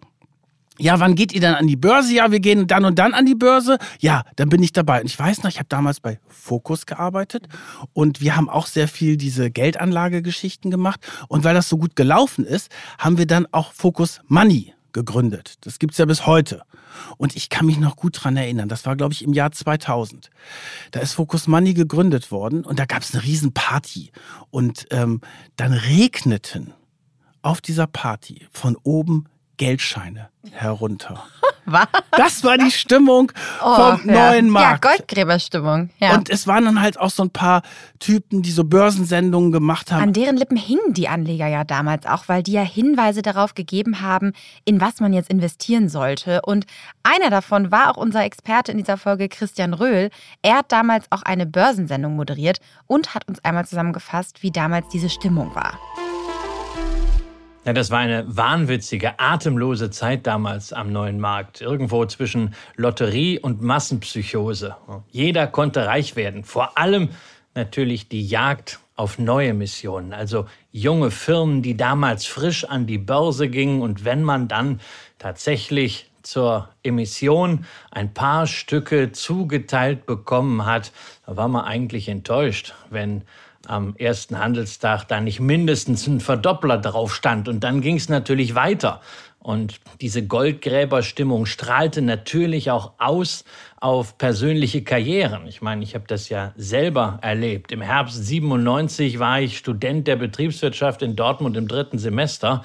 ja, 0.78 0.98
wann 0.98 1.14
geht 1.14 1.32
ihr 1.32 1.40
dann 1.40 1.54
an 1.54 1.66
die 1.66 1.76
Börse? 1.76 2.14
Ja, 2.14 2.32
wir 2.32 2.40
gehen 2.40 2.66
dann 2.66 2.84
und 2.84 2.98
dann 2.98 3.14
an 3.14 3.26
die 3.26 3.36
Börse. 3.36 3.78
Ja, 4.00 4.24
dann 4.36 4.48
bin 4.48 4.62
ich 4.62 4.72
dabei. 4.72 5.00
Und 5.00 5.06
ich 5.06 5.18
weiß 5.18 5.42
noch, 5.42 5.50
ich 5.50 5.58
habe 5.58 5.68
damals 5.68 6.00
bei 6.00 6.18
Focus 6.28 6.86
gearbeitet 6.86 7.46
und 7.92 8.20
wir 8.20 8.36
haben 8.36 8.48
auch 8.48 8.66
sehr 8.66 8.88
viel 8.88 9.16
diese 9.16 9.50
Geldanlagegeschichten 9.50 10.70
gemacht. 10.72 11.00
Und 11.28 11.44
weil 11.44 11.54
das 11.54 11.68
so 11.68 11.78
gut 11.78 11.94
gelaufen 11.94 12.44
ist, 12.44 12.70
haben 12.98 13.18
wir 13.18 13.26
dann 13.26 13.46
auch 13.52 13.72
Focus 13.72 14.20
Money 14.26 14.74
gegründet. 14.92 15.54
Das 15.60 15.78
gibt's 15.78 15.98
ja 15.98 16.06
bis 16.06 16.26
heute. 16.26 16.62
Und 17.18 17.36
ich 17.36 17.50
kann 17.50 17.66
mich 17.66 17.78
noch 17.78 17.96
gut 17.96 18.22
dran 18.22 18.36
erinnern. 18.36 18.68
Das 18.68 18.86
war, 18.86 18.96
glaube 18.96 19.12
ich, 19.12 19.22
im 19.22 19.32
Jahr 19.32 19.52
2000. 19.52 20.30
Da 20.90 21.00
ist 21.00 21.12
Focus 21.12 21.46
Money 21.46 21.74
gegründet 21.74 22.30
worden 22.30 22.64
und 22.64 22.78
da 22.78 22.84
gab's 22.84 23.14
eine 23.14 23.22
Riesenparty. 23.22 24.10
Und 24.50 24.86
ähm, 24.90 25.20
dann 25.56 25.72
regneten 25.72 26.72
auf 27.42 27.60
dieser 27.60 27.86
Party 27.86 28.46
von 28.50 28.76
oben 28.82 29.26
Geldscheine 29.56 30.28
herunter. 30.52 31.24
Was? 31.66 31.86
Das 32.12 32.44
war 32.44 32.58
die 32.58 32.70
Stimmung 32.70 33.32
oh, 33.62 33.74
vom 33.74 34.08
ja. 34.08 34.30
neuen 34.30 34.50
Markt. 34.50 34.84
Ja, 34.84 34.90
Goldgräberstimmung. 34.90 35.90
Ja. 35.98 36.14
Und 36.14 36.28
es 36.28 36.46
waren 36.46 36.64
dann 36.66 36.80
halt 36.80 37.00
auch 37.00 37.10
so 37.10 37.22
ein 37.22 37.30
paar 37.30 37.62
Typen, 37.98 38.42
die 38.42 38.50
so 38.50 38.64
Börsensendungen 38.64 39.50
gemacht 39.50 39.90
haben. 39.90 40.02
An 40.02 40.12
deren 40.12 40.36
Lippen 40.36 40.58
hingen 40.58 40.92
die 40.92 41.08
Anleger 41.08 41.46
ja 41.46 41.64
damals 41.64 42.06
auch, 42.06 42.24
weil 42.28 42.42
die 42.42 42.52
ja 42.52 42.62
Hinweise 42.62 43.22
darauf 43.22 43.54
gegeben 43.54 44.02
haben, 44.02 44.32
in 44.64 44.80
was 44.80 45.00
man 45.00 45.14
jetzt 45.14 45.30
investieren 45.30 45.88
sollte. 45.88 46.42
Und 46.42 46.66
einer 47.02 47.30
davon 47.30 47.70
war 47.70 47.90
auch 47.90 47.96
unser 47.96 48.24
Experte 48.24 48.72
in 48.72 48.78
dieser 48.78 48.98
Folge, 48.98 49.28
Christian 49.28 49.72
Röhl. 49.72 50.10
Er 50.42 50.58
hat 50.58 50.70
damals 50.70 51.06
auch 51.10 51.22
eine 51.22 51.46
Börsensendung 51.46 52.14
moderiert 52.14 52.58
und 52.86 53.14
hat 53.14 53.26
uns 53.26 53.42
einmal 53.42 53.66
zusammengefasst, 53.66 54.42
wie 54.42 54.50
damals 54.50 54.88
diese 54.88 55.08
Stimmung 55.08 55.54
war. 55.54 55.78
Ja, 57.64 57.72
das 57.72 57.90
war 57.90 58.00
eine 58.00 58.24
wahnwitzige, 58.26 59.18
atemlose 59.18 59.90
Zeit 59.90 60.26
damals 60.26 60.74
am 60.74 60.92
neuen 60.92 61.18
Markt. 61.18 61.62
Irgendwo 61.62 62.04
zwischen 62.04 62.54
Lotterie 62.76 63.38
und 63.38 63.62
Massenpsychose. 63.62 64.76
Jeder 65.10 65.46
konnte 65.46 65.86
reich 65.86 66.14
werden. 66.14 66.44
Vor 66.44 66.76
allem 66.76 67.08
natürlich 67.54 68.08
die 68.10 68.26
Jagd 68.26 68.80
auf 68.96 69.18
neue 69.18 69.54
Missionen. 69.54 70.12
Also 70.12 70.46
junge 70.72 71.10
Firmen, 71.10 71.62
die 71.62 71.74
damals 71.74 72.26
frisch 72.26 72.64
an 72.64 72.86
die 72.86 72.98
Börse 72.98 73.48
gingen. 73.48 73.80
Und 73.80 74.04
wenn 74.04 74.22
man 74.22 74.46
dann 74.46 74.80
tatsächlich 75.18 76.10
zur 76.22 76.68
Emission 76.82 77.64
ein 77.90 78.12
paar 78.12 78.46
Stücke 78.46 79.12
zugeteilt 79.12 80.04
bekommen 80.04 80.66
hat, 80.66 80.92
da 81.24 81.36
war 81.38 81.48
man 81.48 81.64
eigentlich 81.64 82.08
enttäuscht, 82.08 82.74
wenn 82.90 83.22
am 83.66 83.96
ersten 83.96 84.38
Handelstag 84.38 85.04
da 85.08 85.20
nicht 85.20 85.40
mindestens 85.40 86.06
ein 86.06 86.20
Verdoppler 86.20 86.78
drauf 86.78 87.14
stand. 87.14 87.48
Und 87.48 87.64
dann 87.64 87.80
ging 87.80 87.96
es 87.96 88.08
natürlich 88.08 88.54
weiter. 88.54 89.00
Und 89.44 89.78
diese 90.00 90.26
Goldgräberstimmung 90.26 91.44
strahlte 91.44 92.00
natürlich 92.00 92.70
auch 92.70 92.92
aus 92.96 93.44
auf 93.76 94.16
persönliche 94.16 94.82
Karrieren. 94.82 95.46
Ich 95.46 95.60
meine, 95.60 95.84
ich 95.84 95.94
habe 95.94 96.06
das 96.06 96.30
ja 96.30 96.54
selber 96.56 97.18
erlebt. 97.20 97.70
Im 97.70 97.82
Herbst 97.82 98.24
97 98.24 99.18
war 99.18 99.42
ich 99.42 99.58
Student 99.58 100.08
der 100.08 100.16
Betriebswirtschaft 100.16 101.02
in 101.02 101.14
Dortmund 101.14 101.58
im 101.58 101.68
dritten 101.68 101.98
Semester 101.98 102.64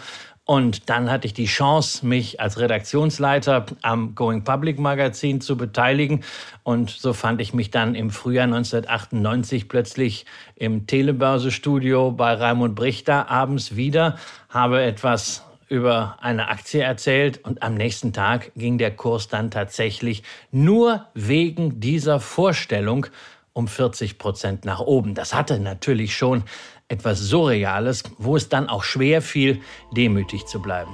und 0.50 0.90
dann 0.90 1.12
hatte 1.12 1.28
ich 1.28 1.36
die 1.36 1.46
Chance, 1.46 2.04
mich 2.04 2.40
als 2.40 2.58
Redaktionsleiter 2.58 3.68
am 3.84 4.16
Going 4.16 4.44
Public 4.44 4.80
Magazin 4.80 5.42
zu 5.42 5.56
beteiligen. 5.56 6.24
Und 6.64 6.90
so 6.90 7.14
fand 7.14 7.40
ich 7.40 7.54
mich 7.54 7.70
dann 7.70 7.94
im 7.94 8.10
Frühjahr 8.10 8.46
1998 8.46 9.70
plötzlich 9.70 10.26
im 10.56 10.88
Telebörsestudio 10.88 12.10
bei 12.14 12.34
Raimund 12.34 12.74
Brichter 12.74 13.30
abends 13.30 13.76
wieder, 13.76 14.18
habe 14.50 14.82
etwas 14.82 15.44
über 15.68 16.18
eine 16.20 16.48
Aktie 16.48 16.82
erzählt 16.82 17.46
und 17.46 17.62
am 17.62 17.76
nächsten 17.76 18.12
Tag 18.12 18.52
ging 18.56 18.80
der 18.80 18.90
Kurs 18.90 19.28
dann 19.28 19.52
tatsächlich 19.52 20.24
nur 20.50 21.06
wegen 21.14 21.80
dieser 21.80 22.20
Vorstellung 22.20 23.06
um 23.54 23.68
40 23.68 24.18
Prozent 24.18 24.66
nach 24.66 24.80
oben. 24.80 25.14
Das 25.14 25.36
hatte 25.36 25.60
natürlich 25.60 26.16
schon 26.16 26.44
etwas 26.89 27.19
Surreales, 27.19 28.04
wo 28.17 28.36
es 28.36 28.49
dann 28.49 28.67
auch 28.67 28.84
schwer 28.84 29.21
fiel, 29.21 29.62
demütig 29.95 30.45
zu 30.47 30.62
bleiben. 30.62 30.91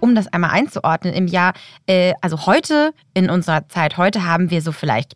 Um 0.00 0.14
das 0.14 0.26
einmal 0.32 0.50
einzuordnen, 0.50 1.14
im 1.14 1.26
Jahr, 1.26 1.54
äh, 1.86 2.14
also 2.20 2.46
heute, 2.46 2.92
in 3.14 3.30
unserer 3.30 3.68
Zeit 3.68 3.96
heute, 3.96 4.26
haben 4.26 4.50
wir 4.50 4.60
so 4.60 4.72
vielleicht 4.72 5.14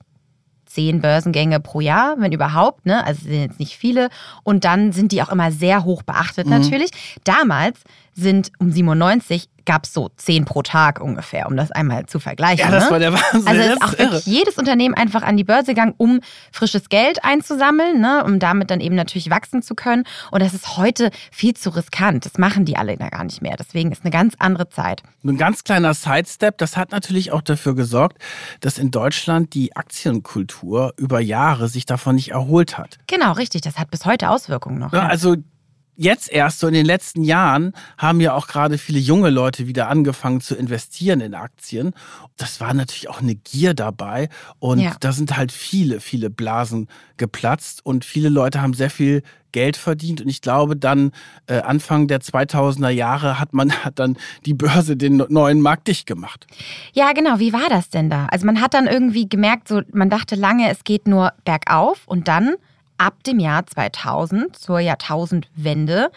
zehn 0.68 1.00
Börsengänge 1.00 1.60
pro 1.60 1.80
Jahr, 1.80 2.16
wenn 2.18 2.32
überhaupt, 2.32 2.86
ne? 2.86 3.04
Also 3.04 3.22
sind 3.22 3.40
jetzt 3.40 3.58
nicht 3.58 3.76
viele. 3.76 4.10
Und 4.44 4.64
dann 4.64 4.92
sind 4.92 5.12
die 5.12 5.22
auch 5.22 5.30
immer 5.30 5.50
sehr 5.50 5.84
hoch 5.84 6.02
beachtet 6.02 6.46
mhm. 6.46 6.52
natürlich. 6.52 6.90
Damals 7.24 7.80
sind 8.18 8.50
um 8.58 8.72
97 8.72 9.48
gab 9.64 9.84
es 9.84 9.92
so 9.92 10.08
zehn 10.16 10.46
pro 10.46 10.62
Tag 10.62 10.98
ungefähr, 10.98 11.46
um 11.46 11.54
das 11.54 11.70
einmal 11.70 12.06
zu 12.06 12.18
vergleichen. 12.18 12.64
Ja, 12.64 12.70
das 12.70 12.84
ne? 12.86 12.90
war 12.90 12.98
der 12.98 13.12
Wahnsinn. 13.12 13.46
Also 13.46 13.60
ist 13.60 13.82
auch 13.82 13.98
wirklich 13.98 14.26
jedes 14.26 14.56
Unternehmen 14.56 14.94
einfach 14.94 15.22
an 15.22 15.36
die 15.36 15.44
Börse 15.44 15.74
gegangen, 15.74 15.92
um 15.98 16.20
frisches 16.50 16.88
Geld 16.88 17.22
einzusammeln, 17.22 18.00
ne, 18.00 18.24
um 18.24 18.38
damit 18.38 18.70
dann 18.70 18.80
eben 18.80 18.94
natürlich 18.94 19.28
wachsen 19.28 19.60
zu 19.60 19.74
können. 19.74 20.04
Und 20.30 20.42
das 20.42 20.54
ist 20.54 20.78
heute 20.78 21.10
viel 21.30 21.52
zu 21.52 21.68
riskant. 21.68 22.24
Das 22.24 22.38
machen 22.38 22.64
die 22.64 22.78
alle 22.78 22.96
gar 22.96 23.22
nicht 23.24 23.42
mehr. 23.42 23.56
Deswegen 23.58 23.92
ist 23.92 24.04
eine 24.04 24.10
ganz 24.10 24.34
andere 24.38 24.70
Zeit. 24.70 25.02
Ein 25.22 25.36
ganz 25.36 25.62
kleiner 25.64 25.92
Sidestep, 25.92 26.56
das 26.56 26.78
hat 26.78 26.90
natürlich 26.90 27.32
auch 27.32 27.42
dafür 27.42 27.74
gesorgt, 27.74 28.16
dass 28.60 28.78
in 28.78 28.90
Deutschland 28.90 29.52
die 29.52 29.76
Aktienkultur 29.76 30.94
über 30.96 31.20
Jahre 31.20 31.68
sich 31.68 31.84
davon 31.84 32.14
nicht 32.14 32.30
erholt 32.30 32.78
hat. 32.78 32.96
Genau, 33.06 33.32
richtig. 33.32 33.60
Das 33.60 33.76
hat 33.76 33.90
bis 33.90 34.06
heute 34.06 34.30
Auswirkungen 34.30 34.78
noch. 34.78 34.94
Ja, 34.94 35.06
also 35.06 35.36
jetzt 35.98 36.30
erst 36.32 36.60
so 36.60 36.68
in 36.68 36.74
den 36.74 36.86
letzten 36.86 37.24
Jahren 37.24 37.72
haben 37.98 38.20
ja 38.20 38.32
auch 38.32 38.46
gerade 38.46 38.78
viele 38.78 39.00
junge 39.00 39.30
Leute 39.30 39.66
wieder 39.66 39.88
angefangen 39.88 40.40
zu 40.40 40.54
investieren 40.54 41.20
in 41.20 41.34
Aktien. 41.34 41.92
Das 42.36 42.60
war 42.60 42.72
natürlich 42.72 43.08
auch 43.10 43.20
eine 43.20 43.34
Gier 43.34 43.74
dabei 43.74 44.28
und 44.60 44.78
Ja. 44.78 44.92
da 45.00 45.10
sind 45.12 45.36
halt 45.36 45.50
viele, 45.52 46.00
viele 46.00 46.30
Blasen 46.30 46.86
geplatzt 47.16 47.84
und 47.84 48.04
viele 48.04 48.28
Leute 48.28 48.62
haben 48.62 48.74
sehr 48.74 48.90
viel 48.90 49.22
Geld 49.50 49.76
verdient 49.76 50.20
und 50.20 50.28
ich 50.28 50.40
glaube 50.40 50.76
dann 50.76 51.10
äh, 51.46 51.60
Anfang 51.60 52.06
der 52.06 52.20
2000er 52.20 52.90
Jahre 52.90 53.40
hat 53.40 53.52
man 53.54 53.72
hat 53.72 53.98
dann 53.98 54.16
die 54.46 54.54
Börse 54.54 54.96
den 54.96 55.16
neuen 55.16 55.60
Markt 55.60 55.88
dicht 55.88 56.06
gemacht. 56.06 56.46
Ja, 56.92 57.12
genau. 57.12 57.40
Wie 57.40 57.52
war 57.52 57.68
das 57.68 57.88
denn 57.88 58.08
da? 58.08 58.26
Also 58.30 58.46
man 58.46 58.60
hat 58.60 58.72
dann 58.74 58.86
irgendwie 58.86 59.28
gemerkt, 59.28 59.66
so 59.66 59.80
man 59.92 60.10
dachte 60.10 60.36
lange, 60.36 60.70
es 60.70 60.84
geht 60.84 61.08
nur 61.08 61.32
bergauf 61.44 62.02
und 62.06 62.28
dann 62.28 62.54
ab 62.98 63.24
dem 63.24 63.38
Jahr 63.38 63.66
2000 63.66 64.56
zur 64.56 64.80
Jahrtausendwende 64.80 66.10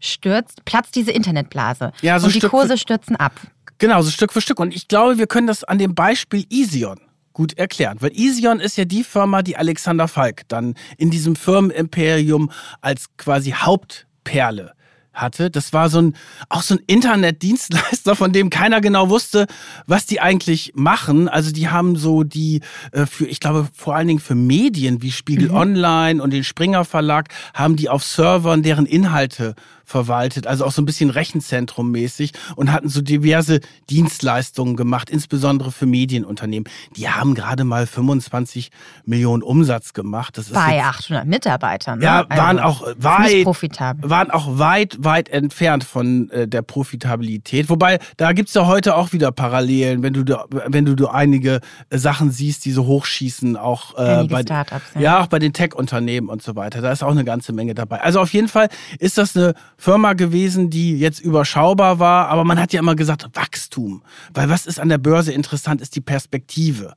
stürzt, 0.00 0.64
platzt 0.64 0.94
diese 0.94 1.10
Internetblase 1.10 1.92
Ja, 2.00 2.18
so 2.18 2.26
und 2.26 2.34
die 2.34 2.38
Stück 2.38 2.50
Kurse 2.50 2.78
stürzen 2.78 3.16
ab. 3.16 3.32
Genau, 3.78 4.00
so 4.02 4.10
Stück 4.10 4.32
für 4.32 4.40
Stück. 4.40 4.58
Und 4.58 4.74
ich 4.74 4.88
glaube, 4.88 5.18
wir 5.18 5.26
können 5.26 5.46
das 5.46 5.64
an 5.64 5.78
dem 5.78 5.94
Beispiel 5.94 6.46
Esion 6.50 7.00
gut 7.32 7.58
erklären. 7.58 7.98
Weil 8.00 8.12
Esion 8.14 8.60
ist 8.60 8.78
ja 8.78 8.86
die 8.86 9.04
Firma, 9.04 9.42
die 9.42 9.56
Alexander 9.56 10.08
Falk 10.08 10.48
dann 10.48 10.74
in 10.96 11.10
diesem 11.10 11.36
Firmenimperium 11.36 12.50
als 12.80 13.08
quasi 13.18 13.50
Hauptperle 13.50 14.72
hatte. 15.16 15.50
Das 15.50 15.72
war 15.72 15.88
so 15.88 16.00
ein, 16.00 16.14
auch 16.48 16.62
so 16.62 16.74
ein 16.74 16.80
Internetdienstleister, 16.86 18.14
von 18.14 18.32
dem 18.32 18.50
keiner 18.50 18.80
genau 18.80 19.08
wusste, 19.08 19.46
was 19.86 20.06
die 20.06 20.20
eigentlich 20.20 20.72
machen. 20.74 21.28
Also 21.28 21.50
die 21.50 21.68
haben 21.68 21.96
so 21.96 22.22
die 22.22 22.60
äh, 22.92 23.06
für, 23.06 23.26
ich 23.26 23.40
glaube, 23.40 23.68
vor 23.74 23.96
allen 23.96 24.08
Dingen 24.08 24.20
für 24.20 24.34
Medien 24.34 25.02
wie 25.02 25.10
Spiegel 25.10 25.50
Online 25.50 26.22
und 26.22 26.32
den 26.32 26.44
Springer 26.44 26.84
Verlag, 26.84 27.28
haben 27.54 27.76
die 27.76 27.88
auf 27.88 28.04
Servern 28.04 28.62
deren 28.62 28.86
Inhalte 28.86 29.54
verwaltet, 29.86 30.46
also 30.48 30.64
auch 30.66 30.72
so 30.72 30.82
ein 30.82 30.84
bisschen 30.84 31.10
Rechenzentrum 31.10 31.90
mäßig 31.92 32.32
und 32.56 32.72
hatten 32.72 32.88
so 32.88 33.00
diverse 33.00 33.60
Dienstleistungen 33.88 34.76
gemacht, 34.76 35.08
insbesondere 35.08 35.70
für 35.72 35.86
Medienunternehmen. 35.86 36.68
Die 36.96 37.08
haben 37.08 37.34
gerade 37.34 37.64
mal 37.64 37.86
25 37.86 38.70
Millionen 39.04 39.42
Umsatz 39.42 39.94
gemacht. 39.94 40.36
Das 40.38 40.48
ist 40.48 40.54
Bei 40.54 40.74
jetzt- 40.76 40.84
800 40.86 41.26
Mitarbeitern. 41.26 42.00
Ne? 42.00 42.04
ja, 42.04 42.26
waren 42.28 42.58
Also, 42.58 42.84
auch 42.84 42.86
ist 42.88 42.96
nicht 42.96 43.04
weit, 43.04 43.44
profitabel. 43.44 44.10
waren 44.10 44.30
auch 44.32 44.58
weit, 44.58 44.96
weit 44.98 45.28
entfernt 45.28 45.84
von 45.84 46.28
äh, 46.30 46.48
der 46.48 46.62
Profitabilität. 46.62 47.70
Wobei, 47.70 47.98
da 48.16 48.32
gibt's 48.32 48.54
ja 48.54 48.66
heute 48.66 48.96
auch 48.96 49.12
wieder 49.12 49.30
Parallelen, 49.32 50.02
wenn 50.02 50.12
du, 50.12 50.24
da, 50.24 50.44
wenn 50.50 50.84
du, 50.84 50.96
du 50.96 51.06
einige 51.08 51.60
äh, 51.90 51.98
Sachen 51.98 52.32
siehst, 52.32 52.64
die 52.64 52.72
so 52.72 52.86
hochschießen, 52.86 53.56
auch, 53.56 53.96
äh, 53.96 54.24
bei, 54.28 54.42
Startups, 54.42 54.84
ja. 54.96 55.00
ja, 55.00 55.20
auch 55.22 55.28
bei 55.28 55.38
den 55.38 55.52
Tech-Unternehmen 55.52 56.28
und 56.28 56.42
so 56.42 56.56
weiter. 56.56 56.80
Da 56.82 56.90
ist 56.90 57.04
auch 57.04 57.12
eine 57.12 57.24
ganze 57.24 57.52
Menge 57.52 57.74
dabei. 57.74 58.00
Also 58.00 58.20
auf 58.20 58.32
jeden 58.32 58.48
Fall 58.48 58.68
ist 58.98 59.16
das 59.18 59.36
eine 59.36 59.54
Firma 59.78 60.14
gewesen, 60.14 60.70
die 60.70 60.98
jetzt 60.98 61.20
überschaubar 61.20 61.98
war, 61.98 62.28
aber 62.28 62.44
man 62.44 62.58
hat 62.58 62.72
ja 62.72 62.80
immer 62.80 62.96
gesagt, 62.96 63.28
Wachstum. 63.34 64.02
Weil 64.32 64.48
was 64.48 64.66
ist 64.66 64.80
an 64.80 64.88
der 64.88 64.98
Börse 64.98 65.32
interessant, 65.32 65.80
ist 65.80 65.94
die 65.96 66.00
Perspektive. 66.00 66.94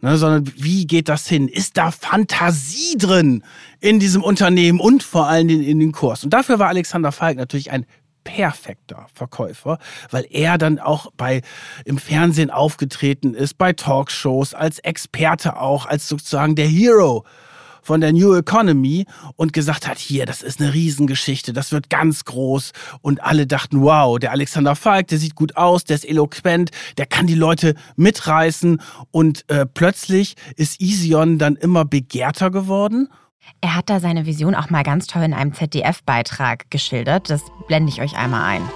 Ne, 0.00 0.16
sondern 0.16 0.52
wie 0.56 0.86
geht 0.86 1.08
das 1.08 1.26
hin? 1.26 1.48
Ist 1.48 1.76
da 1.76 1.90
Fantasie 1.90 2.96
drin 2.96 3.42
in 3.80 3.98
diesem 3.98 4.22
Unternehmen 4.22 4.78
und 4.78 5.02
vor 5.02 5.26
allen 5.26 5.48
Dingen 5.48 5.64
in 5.64 5.80
den 5.80 5.90
Kurs? 5.90 6.22
Und 6.22 6.30
dafür 6.30 6.60
war 6.60 6.68
Alexander 6.68 7.10
Falk 7.10 7.36
natürlich 7.36 7.72
ein 7.72 7.84
perfekter 8.22 9.06
Verkäufer, 9.12 9.78
weil 10.10 10.26
er 10.30 10.58
dann 10.58 10.78
auch 10.78 11.10
bei 11.16 11.42
im 11.84 11.98
Fernsehen 11.98 12.50
aufgetreten 12.50 13.34
ist, 13.34 13.58
bei 13.58 13.72
Talkshows, 13.72 14.54
als 14.54 14.78
Experte 14.80 15.56
auch, 15.56 15.86
als 15.86 16.08
sozusagen 16.08 16.54
der 16.54 16.68
Hero 16.68 17.24
von 17.88 18.02
der 18.02 18.12
New 18.12 18.34
Economy 18.34 19.06
und 19.36 19.54
gesagt 19.54 19.88
hat, 19.88 19.96
hier, 19.96 20.26
das 20.26 20.42
ist 20.42 20.60
eine 20.60 20.74
Riesengeschichte, 20.74 21.54
das 21.54 21.72
wird 21.72 21.88
ganz 21.88 22.26
groß. 22.26 22.72
Und 23.00 23.24
alle 23.24 23.46
dachten, 23.46 23.80
wow, 23.80 24.18
der 24.18 24.32
Alexander 24.32 24.76
Falk, 24.76 25.06
der 25.06 25.16
sieht 25.16 25.34
gut 25.34 25.56
aus, 25.56 25.84
der 25.84 25.96
ist 25.96 26.06
eloquent, 26.06 26.70
der 26.98 27.06
kann 27.06 27.26
die 27.26 27.34
Leute 27.34 27.74
mitreißen. 27.96 28.82
Und 29.10 29.48
äh, 29.48 29.64
plötzlich 29.64 30.34
ist 30.56 30.82
Ision 30.82 31.38
dann 31.38 31.56
immer 31.56 31.86
begehrter 31.86 32.50
geworden. 32.50 33.08
Er 33.62 33.74
hat 33.74 33.88
da 33.88 34.00
seine 34.00 34.26
Vision 34.26 34.54
auch 34.54 34.68
mal 34.68 34.82
ganz 34.82 35.06
toll 35.06 35.22
in 35.22 35.32
einem 35.32 35.54
ZDF-Beitrag 35.54 36.70
geschildert. 36.70 37.30
Das 37.30 37.40
blende 37.68 37.90
ich 37.90 38.02
euch 38.02 38.18
einmal 38.18 38.42
ein. 38.42 38.68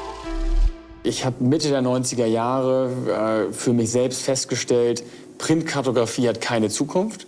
Ich 1.03 1.27
habe 1.27 1.44
Mitte 1.44 1.68
der 1.68 1.83
90er 1.83 2.25
Jahre 2.25 3.48
äh, 3.51 3.53
für 3.53 3.75
mich 3.75 3.90
selbst 3.90 4.22
festgestellt, 4.22 5.05
Printkartografie 5.37 6.31
hat 6.31 6.40
keine 6.40 6.70
Zukunft 6.70 7.27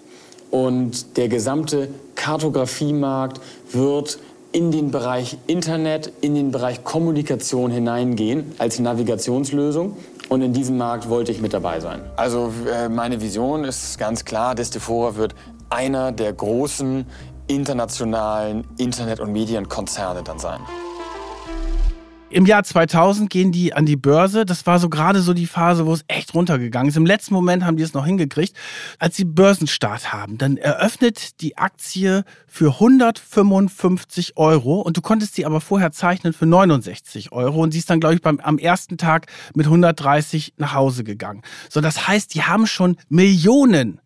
und 0.55 1.17
der 1.17 1.27
gesamte 1.27 1.88
Kartografiemarkt 2.14 3.40
wird 3.73 4.21
in 4.53 4.71
den 4.71 4.93
Bereich 4.93 5.37
Internet, 5.49 6.12
in 6.21 6.37
den 6.37 6.53
Bereich 6.53 6.85
Kommunikation 6.85 7.73
hineingehen 7.73 8.53
als 8.59 8.79
Navigationslösung. 8.79 9.97
Und 10.29 10.43
in 10.43 10.53
diesem 10.53 10.79
Markt 10.79 11.09
wollte 11.09 11.33
ich 11.33 11.40
mit 11.40 11.55
dabei 11.55 11.81
sein. 11.81 12.03
Also 12.14 12.53
äh, 12.73 12.88
meine 12.88 13.21
Vision 13.21 13.64
ist 13.64 13.99
ganz 13.99 14.25
klar, 14.25 14.55
Destifora 14.55 15.17
wird 15.17 15.35
einer 15.71 16.12
der 16.12 16.33
großen 16.33 17.05
internationalen 17.49 18.64
Internet- 18.79 19.19
und 19.19 19.33
Medienkonzerne 19.33 20.23
dann 20.23 20.38
sein. 20.38 20.61
Im 22.35 22.47
Jahr 22.47 22.64
2000 22.64 23.31
gehen 23.31 23.53
die 23.53 23.75
an 23.75 23.87
die 23.87 23.94
Börse. 23.94 24.44
Das 24.44 24.66
war 24.66 24.81
so 24.81 24.88
gerade 24.88 25.20
so 25.20 25.35
die 25.35 25.47
Phase, 25.47 25.87
wo 25.87 25.92
es 25.92 26.05
echt 26.09 26.35
runtergegangen 26.35 26.88
ist. 26.88 26.97
Im 26.97 27.07
letzten 27.07 27.33
Moment 27.33 27.64
haben 27.64 27.77
die 27.77 27.85
es 27.85 27.94
noch 27.94 28.05
hingekriegt. 28.05 28.57
Als 28.99 29.14
sie 29.14 29.25
Börsenstart 29.25 30.12
haben, 30.12 30.37
dann 30.37 30.57
eröffnet 30.57 31.40
die 31.40 31.57
Aktie 31.57 32.25
für 32.49 32.73
155 32.73 34.37
Euro 34.37 34.81
und 34.81 34.97
du 34.97 35.01
konntest 35.01 35.37
sie 35.37 35.47
aber 35.47 35.61
vorher 35.61 35.92
zeichnen 35.92 36.33
für 36.33 36.47
69 36.47 37.31
Euro 37.31 37.62
und 37.62 37.70
sie 37.70 37.79
ist 37.79 37.88
dann, 37.88 38.01
glaube 38.01 38.16
ich, 38.16 38.20
beim, 38.20 38.40
am 38.40 38.59
ersten 38.59 38.99
Tag 38.99 39.29
mit 39.55 39.66
130 39.66 40.55
nach 40.57 40.75
Hause 40.75 41.05
gegangen. 41.05 41.42
So, 41.70 41.81
das 41.81 42.09
heißt, 42.09 42.35
die 42.35 42.42
haben 42.42 42.66
schon 42.66 42.97
Millionen 43.09 44.01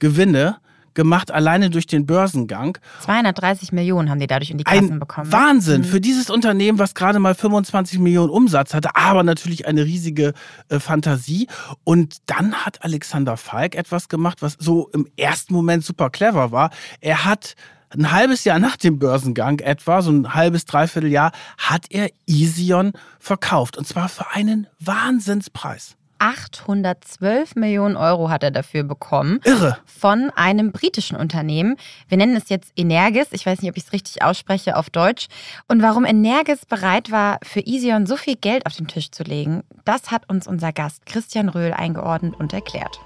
Gewinne 0.00 0.58
gemacht, 1.00 1.30
alleine 1.30 1.70
durch 1.70 1.86
den 1.86 2.04
Börsengang. 2.04 2.76
230 3.00 3.72
Millionen 3.72 4.10
haben 4.10 4.20
die 4.20 4.26
dadurch 4.26 4.50
in 4.50 4.58
die 4.58 4.64
Kassen 4.64 4.92
Ein 4.92 4.98
bekommen. 4.98 5.32
Wahnsinn 5.32 5.82
für 5.82 5.98
dieses 5.98 6.28
Unternehmen, 6.28 6.78
was 6.78 6.94
gerade 6.94 7.18
mal 7.18 7.34
25 7.34 7.98
Millionen 8.00 8.28
Umsatz 8.28 8.74
hatte, 8.74 8.94
aber 8.96 9.22
natürlich 9.22 9.66
eine 9.66 9.86
riesige 9.86 10.34
äh, 10.68 10.78
Fantasie. 10.78 11.48
Und 11.84 12.18
dann 12.26 12.52
hat 12.52 12.84
Alexander 12.84 13.38
Falk 13.38 13.76
etwas 13.76 14.10
gemacht, 14.10 14.42
was 14.42 14.58
so 14.58 14.90
im 14.92 15.06
ersten 15.16 15.54
Moment 15.54 15.86
super 15.86 16.10
clever 16.10 16.52
war. 16.52 16.68
Er 17.00 17.24
hat 17.24 17.54
ein 17.88 18.12
halbes 18.12 18.44
Jahr 18.44 18.58
nach 18.58 18.76
dem 18.76 18.98
Börsengang 18.98 19.58
etwa, 19.60 20.02
so 20.02 20.10
ein 20.10 20.34
halbes, 20.34 20.66
dreiviertel 20.66 21.10
Jahr, 21.10 21.32
hat 21.56 21.86
er 21.88 22.10
Esion 22.26 22.92
verkauft. 23.18 23.78
Und 23.78 23.88
zwar 23.88 24.10
für 24.10 24.30
einen 24.32 24.66
Wahnsinnspreis. 24.78 25.96
812 26.20 27.56
Millionen 27.56 27.96
Euro 27.96 28.30
hat 28.30 28.42
er 28.42 28.50
dafür 28.50 28.84
bekommen. 28.84 29.40
Irre. 29.44 29.78
Von 29.84 30.30
einem 30.36 30.70
britischen 30.70 31.16
Unternehmen. 31.16 31.76
Wir 32.08 32.18
nennen 32.18 32.36
es 32.36 32.50
jetzt 32.50 32.72
Energis. 32.76 33.28
Ich 33.32 33.46
weiß 33.46 33.62
nicht, 33.62 33.70
ob 33.70 33.76
ich 33.76 33.84
es 33.84 33.92
richtig 33.92 34.22
ausspreche 34.22 34.76
auf 34.76 34.90
Deutsch. 34.90 35.28
Und 35.66 35.82
warum 35.82 36.04
Energis 36.04 36.66
bereit 36.66 37.10
war, 37.10 37.38
für 37.42 37.60
Esion 37.66 38.06
so 38.06 38.16
viel 38.16 38.36
Geld 38.36 38.66
auf 38.66 38.76
den 38.76 38.86
Tisch 38.86 39.10
zu 39.10 39.22
legen, 39.22 39.64
das 39.84 40.10
hat 40.10 40.28
uns 40.28 40.46
unser 40.46 40.72
Gast 40.72 41.06
Christian 41.06 41.48
Röhl 41.48 41.72
eingeordnet 41.72 42.34
und 42.38 42.52
erklärt. 42.52 43.00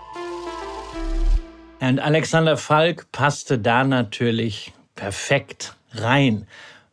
Und 1.80 2.00
Alexander 2.00 2.56
Falk 2.56 3.06
passte 3.12 3.58
da 3.58 3.84
natürlich 3.84 4.72
perfekt 4.96 5.74
rein, 5.92 6.46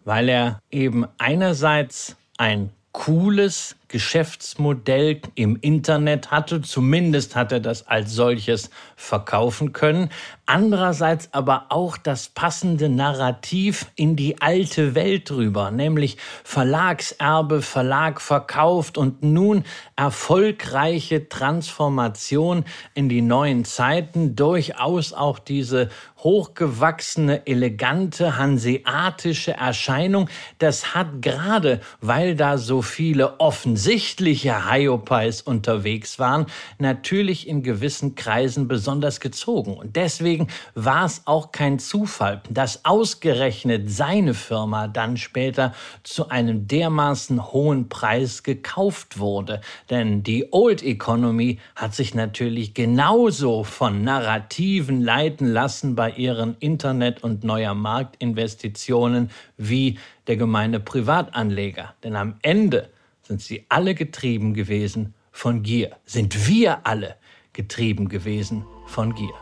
weil 0.06 0.30
er 0.30 0.62
eben 0.70 1.08
einerseits 1.18 2.16
ein 2.38 2.72
cooles, 2.92 3.76
Geschäftsmodell 3.92 5.22
im 5.36 5.58
Internet 5.60 6.32
hatte. 6.32 6.62
Zumindest 6.62 7.36
hat 7.36 7.52
er 7.52 7.60
das 7.60 7.88
als 7.88 8.14
solches 8.14 8.70
verkaufen 8.96 9.74
können. 9.74 10.10
Andererseits 10.46 11.30
aber 11.34 11.68
auch 11.70 11.98
das 11.98 12.30
passende 12.30 12.90
Narrativ 12.90 13.86
in 13.96 14.16
die 14.16 14.42
alte 14.42 14.96
Welt 14.96 15.32
rüber, 15.32 15.72
nämlich 15.72 16.18
Verlagserbe, 16.44 17.62
Verlag 17.62 18.22
verkauft 18.22 18.98
und 18.98 19.24
nun 19.24 19.64
erfolgreiche 19.96 21.30
Transformation 21.30 22.66
in 22.96 23.10
die 23.10 23.22
neuen 23.22 23.66
Zeiten, 23.66 24.36
durchaus 24.36 25.14
auch 25.14 25.40
diese 25.40 25.90
hochgewachsene, 26.18 27.48
elegante, 27.48 28.38
hanseatische 28.38 29.54
Erscheinung. 29.54 30.30
Das 30.60 30.94
hat 30.94 31.22
gerade, 31.22 31.82
weil 32.00 32.36
da 32.36 32.58
so 32.58 32.82
viele 32.82 33.40
offensichtliche 33.82 34.72
Hyopies 34.72 35.41
unterwegs 35.41 36.20
waren, 36.20 36.46
natürlich 36.78 37.48
in 37.48 37.63
gewissen 37.63 38.13
Kreisen 38.13 38.67
besonders 38.67 39.20
gezogen. 39.20 39.74
Und 39.74 39.96
deswegen 39.96 40.50
war 40.76 41.06
es 41.06 41.24
auch 41.26 41.52
kein 41.52 41.80
Zufall, 41.80 42.44
dass 42.48 42.86
ausgerechnet 42.86 43.89
seine 43.89 44.36
Firma 44.36 44.88
dann 44.88 45.17
später 45.17 45.74
zu 46.04 46.30
einem 46.30 46.67
dermaßen 46.67 47.52
hohen 47.52 47.89
Preis 47.89 48.44
gekauft 48.44 49.17
wurde. 49.17 49.62
Denn 49.89 50.22
die 50.22 50.50
Old 50.52 50.84
Economy 50.84 51.58
hat 51.76 51.96
sich 51.96 52.13
natürlich 52.13 52.76
genauso 52.76 53.63
von 53.63 54.04
Narrativen 54.04 55.02
leiten 55.02 55.48
lassen 55.48 55.96
bei 55.96 56.12
ihren 56.12 56.56
Internet- 56.60 57.24
und 57.24 57.44
neuer 57.44 57.74
Marktinvestitionen 57.74 59.32
wie 59.58 59.98
der 60.28 60.38
gemeine 60.38 60.80
Privatanleger. 60.80 61.96
Denn 62.04 62.15
am 62.15 62.36
Ende 62.44 62.89
sind 63.32 63.41
sie 63.41 63.65
alle 63.70 63.96
getrieben 63.96 64.54
gewesen 64.54 65.13
von 65.32 65.63
Gier. 65.63 65.96
Sind 66.04 66.50
wir 66.50 66.86
alle 66.86 67.15
getrieben 67.54 68.10
gewesen 68.10 68.65
von 68.88 69.15
Gier. 69.15 69.34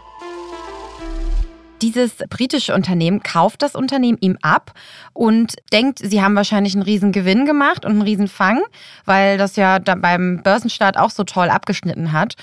Dieses 1.81 2.17
britische 2.29 2.75
Unternehmen 2.75 3.23
kauft 3.23 3.63
das 3.63 3.73
Unternehmen 3.73 4.19
ihm 4.21 4.37
ab 4.43 4.73
und 5.13 5.55
denkt, 5.73 5.99
sie 6.03 6.21
haben 6.21 6.35
wahrscheinlich 6.35 6.75
einen 6.75 6.83
riesen 6.83 7.11
Gewinn 7.11 7.47
gemacht 7.47 7.83
und 7.83 7.93
einen 7.93 8.01
riesen 8.03 8.27
Fang, 8.27 8.61
weil 9.05 9.39
das 9.39 9.55
ja 9.55 9.79
beim 9.79 10.43
Börsenstart 10.43 10.95
auch 10.95 11.09
so 11.09 11.23
toll 11.23 11.49
abgeschnitten 11.49 12.11
hat. 12.11 12.35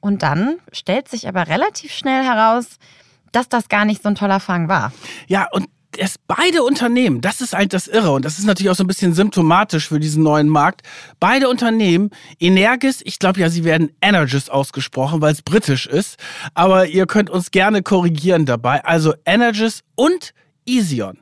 Und 0.00 0.24
dann 0.24 0.56
stellt 0.72 1.06
sich 1.06 1.28
aber 1.28 1.46
relativ 1.46 1.92
schnell 1.92 2.24
heraus, 2.24 2.78
dass 3.30 3.48
das 3.48 3.68
gar 3.68 3.84
nicht 3.84 4.02
so 4.02 4.08
ein 4.08 4.14
toller 4.16 4.40
Fang 4.40 4.68
war. 4.68 4.92
Ja, 5.28 5.46
und 5.52 5.68
es 5.98 6.16
beide 6.26 6.62
Unternehmen, 6.62 7.20
das 7.20 7.40
ist 7.40 7.52
halt 7.52 7.72
das 7.72 7.88
Irre 7.88 8.12
und 8.12 8.24
das 8.24 8.38
ist 8.38 8.44
natürlich 8.44 8.70
auch 8.70 8.76
so 8.76 8.84
ein 8.84 8.86
bisschen 8.86 9.14
symptomatisch 9.14 9.88
für 9.88 10.00
diesen 10.00 10.22
neuen 10.22 10.48
Markt. 10.48 10.82
Beide 11.20 11.48
Unternehmen, 11.48 12.10
Energis, 12.38 13.00
ich 13.04 13.18
glaube 13.18 13.40
ja, 13.40 13.50
sie 13.50 13.64
werden 13.64 13.90
Energis 14.00 14.48
ausgesprochen, 14.48 15.20
weil 15.20 15.32
es 15.32 15.42
britisch 15.42 15.86
ist, 15.86 16.16
aber 16.54 16.86
ihr 16.86 17.06
könnt 17.06 17.30
uns 17.30 17.50
gerne 17.50 17.82
korrigieren 17.82 18.46
dabei. 18.46 18.84
Also 18.84 19.14
Energis 19.24 19.82
und 19.94 20.34
Esion 20.66 21.18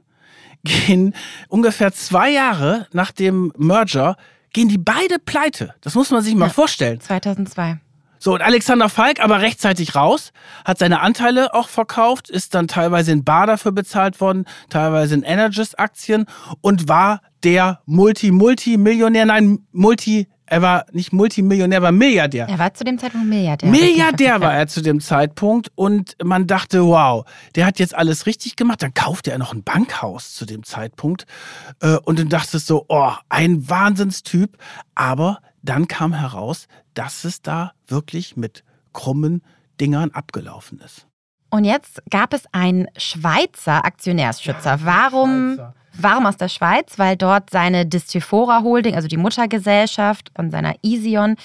gehen 0.65 1.15
ungefähr 1.49 1.93
zwei 1.93 2.31
Jahre 2.31 2.87
nach 2.93 3.13
dem 3.13 3.53
Merger, 3.57 4.17
gehen 4.53 4.69
die 4.69 4.79
beide 4.79 5.19
pleite. 5.19 5.75
Das 5.81 5.95
muss 5.95 6.11
man 6.11 6.23
sich 6.23 6.35
mal 6.35 6.47
ja, 6.47 6.53
vorstellen. 6.53 7.01
2002. 7.01 7.79
So, 8.27 8.35
und 8.35 8.43
Alexander 8.43 8.89
Falk 8.89 9.23
aber 9.23 9.41
rechtzeitig 9.41 9.95
raus, 9.95 10.33
hat 10.65 10.79
seine 10.79 10.99
Anteile 10.99 11.55
auch 11.55 11.69
verkauft, 11.69 12.29
ist 12.29 12.57
dann 12.57 12.67
teilweise 12.67 13.13
in 13.13 13.23
Bar 13.23 13.47
dafür 13.47 13.71
bezahlt 13.71 14.21
worden, 14.21 14.47
teilweise 14.69 15.15
in 15.15 15.23
Energis-Aktien 15.23 16.27
und 16.61 16.89
war 16.89 17.21
der 17.45 17.83
Multi-Multi-Millionär, 17.87 19.27
nein, 19.27 19.61
Multi, 19.71 20.27
er 20.47 20.63
war 20.63 20.87
nicht 20.93 21.13
Multimillionär, 21.13 21.79
er 21.79 21.83
war 21.83 21.93
Milliardär. 21.93 22.49
Er 22.49 22.59
war 22.59 22.73
zu 22.73 22.85
dem 22.85 22.99
Zeitpunkt 22.99 23.27
Milliardär. 23.27 23.71
Milliardär 23.71 24.41
war 24.41 24.55
er 24.57 24.69
zu 24.69 24.81
dem 24.81 25.01
Zeitpunkt 25.01 25.71
und 25.75 26.17
man 26.23 26.47
dachte, 26.47 26.85
wow, 26.85 27.25
der 27.55 27.67
hat 27.67 27.79
jetzt 27.79 27.95
alles 27.95 28.27
richtig 28.27 28.57
gemacht. 28.57 28.83
Dann 28.83 28.95
kaufte 28.95 29.33
er 29.33 29.39
noch 29.39 29.53
ein 29.53 29.63
Bankhaus 29.63 30.35
zu 30.35 30.47
dem 30.47 30.63
Zeitpunkt 30.63 31.27
äh, 31.81 31.97
und 31.97 32.19
dann 32.19 32.29
dachte 32.29 32.57
es 32.57 32.67
so, 32.67 32.87
oh, 32.89 33.13
ein 33.29 33.69
Wahnsinnstyp. 33.69 34.57
Aber 34.95 35.41
dann 35.63 35.89
kam 35.89 36.13
heraus, 36.13 36.69
dass 36.95 37.25
es 37.25 37.43
da 37.43 37.73
wirklich 37.89 38.37
mit 38.37 38.63
krummen 38.93 39.43
Dingern 39.81 40.11
abgelaufen 40.13 40.81
ist. 40.81 41.06
Und 41.51 41.65
jetzt 41.65 42.03
gab 42.11 42.35
es 42.35 42.43
einen 42.53 42.87
Schweizer 42.97 43.85
Aktionärsschützer. 43.85 44.81
Warum, 44.83 45.59
warum 45.95 46.27
aus 46.27 46.37
der 46.37 46.49
Schweiz? 46.49 46.99
Weil 46.99 47.17
dort 47.17 47.51
seine 47.51 47.87
Distifora 47.87 48.63
Holding, 48.63 48.95
also 48.95 49.09
die 49.09 49.17
Muttergesellschaft 49.17 50.33
von 50.35 50.51
seiner 50.51 50.75
Ision, 50.83 51.37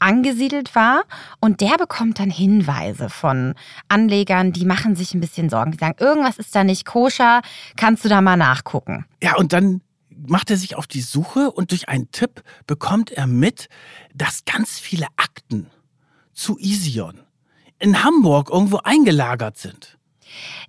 angesiedelt 0.00 0.74
war. 0.74 1.04
Und 1.40 1.60
der 1.60 1.76
bekommt 1.78 2.18
dann 2.18 2.30
Hinweise 2.30 3.08
von 3.08 3.54
Anlegern, 3.88 4.52
die 4.52 4.66
machen 4.66 4.96
sich 4.96 5.14
ein 5.14 5.20
bisschen 5.20 5.48
Sorgen. 5.48 5.72
Die 5.72 5.78
sagen, 5.78 5.96
irgendwas 5.98 6.38
ist 6.38 6.54
da 6.54 6.64
nicht 6.64 6.84
koscher, 6.84 7.40
kannst 7.76 8.04
du 8.04 8.08
da 8.08 8.20
mal 8.20 8.36
nachgucken. 8.36 9.06
Ja, 9.22 9.36
und 9.36 9.52
dann 9.52 9.80
macht 10.26 10.50
er 10.50 10.56
sich 10.56 10.76
auf 10.76 10.86
die 10.86 11.00
Suche 11.00 11.50
und 11.50 11.70
durch 11.70 11.88
einen 11.88 12.10
Tipp 12.10 12.42
bekommt 12.66 13.10
er 13.10 13.26
mit, 13.26 13.68
dass 14.14 14.44
ganz 14.44 14.78
viele 14.78 15.06
Akten 15.16 15.70
zu 16.32 16.58
Ision 16.58 17.23
in 17.84 18.02
Hamburg 18.02 18.48
irgendwo 18.48 18.78
eingelagert 18.78 19.58
sind. 19.58 19.98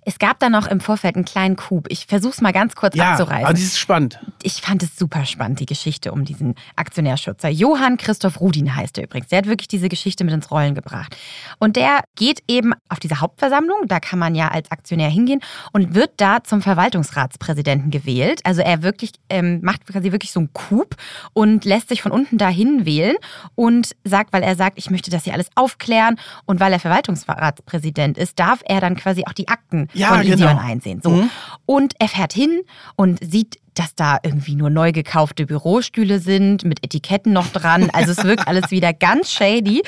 Es 0.04 0.18
gab 0.18 0.38
da 0.38 0.48
noch 0.48 0.66
im 0.66 0.80
Vorfeld 0.80 1.16
einen 1.16 1.24
kleinen 1.24 1.56
Coup. 1.56 1.86
Ich 1.88 2.06
versuche 2.06 2.32
es 2.32 2.40
mal 2.40 2.52
ganz 2.52 2.74
kurz 2.74 2.94
ja, 2.94 3.12
abzureißen. 3.12 3.44
Aber 3.44 3.52
das 3.52 3.62
ist 3.62 3.78
spannend. 3.78 4.20
Ich 4.42 4.60
fand 4.62 4.82
es 4.82 4.96
super 4.96 5.24
spannend, 5.26 5.60
die 5.60 5.66
Geschichte 5.66 6.12
um 6.12 6.24
diesen 6.24 6.54
Aktionärschützer. 6.76 7.48
Johann 7.48 7.96
Christoph 7.96 8.40
Rudin 8.40 8.74
heißt 8.74 8.98
er 8.98 9.04
übrigens. 9.04 9.28
Der 9.28 9.38
hat 9.38 9.46
wirklich 9.46 9.68
diese 9.68 9.88
Geschichte 9.88 10.24
mit 10.24 10.34
ins 10.34 10.50
Rollen 10.50 10.74
gebracht. 10.74 11.16
Und 11.58 11.76
der 11.76 12.04
geht 12.14 12.42
eben 12.48 12.72
auf 12.88 12.98
diese 13.00 13.20
Hauptversammlung, 13.20 13.86
da 13.86 14.00
kann 14.00 14.18
man 14.18 14.34
ja 14.34 14.48
als 14.48 14.70
Aktionär 14.70 15.08
hingehen 15.08 15.40
und 15.72 15.94
wird 15.94 16.12
da 16.18 16.42
zum 16.42 16.62
Verwaltungsratspräsidenten 16.62 17.90
gewählt. 17.90 18.40
Also 18.44 18.62
er 18.62 18.82
wirklich 18.82 19.12
ähm, 19.28 19.60
macht 19.62 19.86
quasi 19.86 20.12
wirklich 20.12 20.32
so 20.32 20.40
einen 20.40 20.52
Coup 20.52 20.94
und 21.32 21.64
lässt 21.64 21.88
sich 21.88 22.02
von 22.02 22.12
unten 22.12 22.38
dahin 22.38 22.86
wählen 22.86 23.16
und 23.54 23.94
sagt, 24.04 24.32
weil 24.32 24.42
er 24.42 24.56
sagt, 24.56 24.78
ich 24.78 24.90
möchte 24.90 25.10
das 25.10 25.24
hier 25.24 25.34
alles 25.34 25.48
aufklären 25.54 26.18
und 26.44 26.60
weil 26.60 26.72
er 26.72 26.80
Verwaltungsratspräsident 26.80 28.18
ist, 28.18 28.38
darf 28.38 28.60
er 28.64 28.80
dann 28.80 28.96
quasi 28.96 29.24
auch 29.26 29.32
die 29.32 29.48
Akten 29.56 29.88
ja, 29.94 30.08
von 30.08 30.20
Ision 30.22 30.38
genau. 30.38 30.60
einsehen. 30.60 31.00
So. 31.02 31.10
Mhm. 31.10 31.30
Und 31.64 31.94
er 31.98 32.08
fährt 32.08 32.32
hin 32.32 32.62
und 32.96 33.18
sieht 33.22 33.58
dass 33.78 33.94
da 33.94 34.18
irgendwie 34.22 34.56
nur 34.56 34.70
neu 34.70 34.92
gekaufte 34.92 35.46
Bürostühle 35.46 36.18
sind, 36.18 36.64
mit 36.64 36.84
Etiketten 36.84 37.32
noch 37.32 37.48
dran. 37.48 37.90
Also 37.92 38.12
es 38.12 38.24
wirkt 38.24 38.48
alles 38.48 38.70
wieder 38.70 38.92
ganz 38.92 39.30
shady 39.30 39.82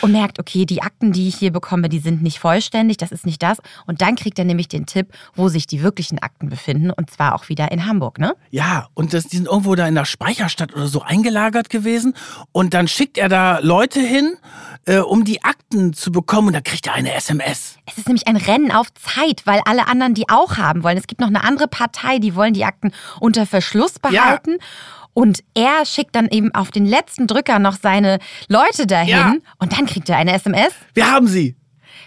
und 0.00 0.12
merkt, 0.12 0.38
okay, 0.38 0.66
die 0.66 0.82
Akten, 0.82 1.12
die 1.12 1.28
ich 1.28 1.36
hier 1.36 1.52
bekomme, 1.52 1.88
die 1.88 1.98
sind 1.98 2.22
nicht 2.22 2.38
vollständig, 2.38 2.98
das 2.98 3.12
ist 3.12 3.26
nicht 3.26 3.42
das. 3.42 3.58
Und 3.86 4.02
dann 4.02 4.16
kriegt 4.16 4.38
er 4.38 4.44
nämlich 4.44 4.68
den 4.68 4.86
Tipp, 4.86 5.08
wo 5.34 5.48
sich 5.48 5.66
die 5.66 5.82
wirklichen 5.82 6.18
Akten 6.18 6.48
befinden 6.48 6.90
und 6.90 7.10
zwar 7.10 7.34
auch 7.34 7.48
wieder 7.48 7.72
in 7.72 7.86
Hamburg, 7.86 8.18
ne? 8.18 8.34
Ja, 8.50 8.88
und 8.94 9.14
das, 9.14 9.24
die 9.24 9.36
sind 9.36 9.46
irgendwo 9.46 9.74
da 9.74 9.86
in 9.86 9.94
der 9.94 10.04
Speicherstadt 10.04 10.74
oder 10.74 10.86
so 10.86 11.02
eingelagert 11.02 11.70
gewesen 11.70 12.14
und 12.52 12.74
dann 12.74 12.88
schickt 12.88 13.18
er 13.18 13.28
da 13.28 13.58
Leute 13.60 14.00
hin, 14.00 14.36
äh, 14.86 14.98
um 14.98 15.24
die 15.24 15.42
Akten 15.44 15.92
zu 15.92 16.12
bekommen 16.12 16.48
und 16.48 16.54
dann 16.54 16.64
kriegt 16.64 16.86
er 16.86 16.94
eine 16.94 17.14
SMS. 17.14 17.76
Es 17.86 17.98
ist 17.98 18.06
nämlich 18.06 18.26
ein 18.26 18.36
Rennen 18.36 18.72
auf 18.72 18.92
Zeit, 18.94 19.42
weil 19.44 19.60
alle 19.64 19.86
anderen 19.88 20.14
die 20.14 20.28
auch 20.28 20.56
haben 20.56 20.82
wollen. 20.82 20.96
Es 20.96 21.06
gibt 21.06 21.20
noch 21.20 21.28
eine 21.28 21.44
andere 21.44 21.68
Partei, 21.68 22.18
die 22.18 22.34
wollen 22.34 22.54
die 22.54 22.64
Akten 22.64 22.92
unter 23.30 23.46
Verschluss 23.46 24.00
behalten. 24.00 24.56
Ja. 24.58 24.66
Und 25.14 25.44
er 25.54 25.86
schickt 25.86 26.16
dann 26.16 26.28
eben 26.28 26.52
auf 26.52 26.72
den 26.72 26.84
letzten 26.84 27.28
Drücker 27.28 27.60
noch 27.60 27.76
seine 27.80 28.18
Leute 28.48 28.88
dahin. 28.88 29.08
Ja. 29.10 29.34
Und 29.58 29.76
dann 29.76 29.86
kriegt 29.86 30.08
er 30.08 30.16
eine 30.16 30.32
SMS. 30.32 30.72
Wir 30.94 31.10
haben 31.10 31.28
sie. 31.28 31.56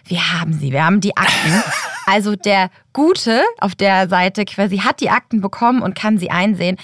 Wir 0.06 0.34
haben 0.34 0.52
sie, 0.52 0.74
wir 0.74 0.86
haben 0.86 1.00
die 1.00 1.16
Akten. 1.16 1.64
Also 2.06 2.36
der 2.36 2.70
Gute 2.92 3.44
auf 3.62 3.76
der 3.76 4.10
Seite 4.10 4.44
quasi 4.44 4.80
hat 4.80 5.00
die 5.00 5.10
Akten 5.10 5.40
bekommen 5.40 5.82
und 5.82 5.96
kann 5.96 6.18
sie 6.18 6.30
einsehen. 6.30 6.76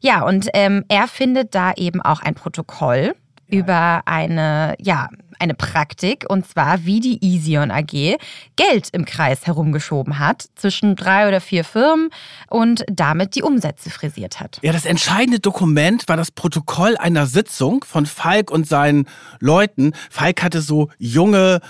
Ja, 0.00 0.22
und 0.22 0.48
ähm, 0.54 0.84
er 0.86 1.08
findet 1.08 1.52
da 1.56 1.72
eben 1.72 2.00
auch 2.00 2.20
ein 2.20 2.36
Protokoll 2.36 3.16
ja. 3.48 3.58
über 3.58 4.02
eine, 4.04 4.76
ja, 4.78 5.08
eine 5.38 5.54
Praktik 5.54 6.26
und 6.28 6.46
zwar, 6.46 6.84
wie 6.84 7.00
die 7.00 7.22
Easion 7.24 7.70
AG 7.70 8.18
Geld 8.56 8.88
im 8.92 9.04
Kreis 9.04 9.46
herumgeschoben 9.46 10.18
hat 10.18 10.46
zwischen 10.54 10.96
drei 10.96 11.28
oder 11.28 11.40
vier 11.40 11.64
Firmen 11.64 12.10
und 12.48 12.84
damit 12.90 13.34
die 13.34 13.42
Umsätze 13.42 13.90
frisiert 13.90 14.40
hat. 14.40 14.58
Ja, 14.62 14.72
das 14.72 14.84
entscheidende 14.84 15.40
Dokument 15.40 16.08
war 16.08 16.16
das 16.16 16.30
Protokoll 16.30 16.96
einer 16.96 17.26
Sitzung 17.26 17.84
von 17.84 18.06
Falk 18.06 18.50
und 18.50 18.66
seinen 18.66 19.06
Leuten. 19.40 19.92
Falk 20.10 20.42
hatte 20.42 20.60
so 20.60 20.88
junge 20.98 21.60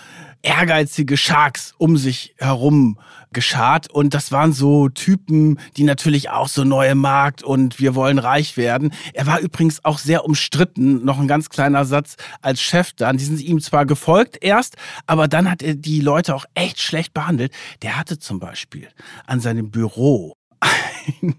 ehrgeizige 0.43 1.17
Sharks 1.17 1.75
um 1.79 1.97
sich 1.97 2.35
herum 2.39 2.99
geschart. 3.33 3.91
Und 3.91 4.15
das 4.15 4.33
waren 4.33 4.53
so 4.53 4.89
Typen, 4.89 5.59
die 5.77 5.85
natürlich 5.85 6.31
auch 6.31 6.49
so 6.49 6.65
neue 6.65 6.95
Markt 6.95 7.43
und 7.43 7.79
wir 7.79 7.95
wollen 7.95 8.19
reich 8.19 8.57
werden. 8.57 8.93
Er 9.15 9.27
war 9.27 9.41
übrigens 9.41 9.85
auch 9.85 9.99
sehr 9.99 10.25
umstritten, 10.25 11.05
noch 11.05 11.19
ein 11.19 11.29
ganz 11.29 11.49
kleiner 11.51 11.85
Satz 11.85 12.17
als 12.41 12.61
Chef 12.61 12.93
dann. 12.95 13.17
Die 13.17 13.25
sind 13.25 13.41
ihm 13.41 13.61
zwar 13.61 13.87
gefolgt 13.87 14.39
erst, 14.41 14.77
aber 15.07 15.29
dann 15.29 15.51
hat 15.51 15.63
er 15.63 15.75
die 15.75 16.01
Leute 16.01 16.35
auch 16.35 16.45
echt 16.55 16.81
schlecht 16.81 17.13
behandelt. 17.15 17.53
Der 17.83 17.97
hatte 17.99 18.19
zum 18.19 18.39
Beispiel 18.39 18.89
an 19.27 19.41
seinem 19.41 19.71
Büro 19.71 20.37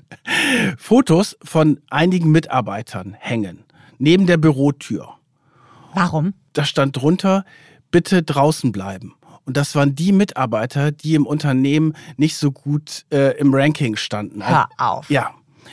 Fotos 0.78 1.38
von 1.44 1.80
einigen 1.90 2.32
Mitarbeitern 2.32 3.16
hängen 3.18 3.64
neben 4.00 4.26
der 4.26 4.38
Bürotür. 4.38 5.10
Warum? 5.94 6.34
Da 6.54 6.66
stand 6.66 6.96
drunter, 6.98 7.46
bitte 7.92 8.24
draußen 8.24 8.72
bleiben. 8.72 9.14
Und 9.46 9.58
das 9.58 9.74
waren 9.74 9.96
die 9.96 10.12
Mitarbeiter, 10.12 10.92
die 10.92 11.16
im 11.16 11.26
Unternehmen 11.26 11.94
nicht 12.18 12.38
so 12.38 12.52
gut 12.52 13.06
äh, 13.12 13.36
im 13.40 13.54
Ranking 13.54 13.96
standen. 13.96 14.48
Hör 14.48 14.70
auf. 14.78 15.10
Ja. 15.10 15.32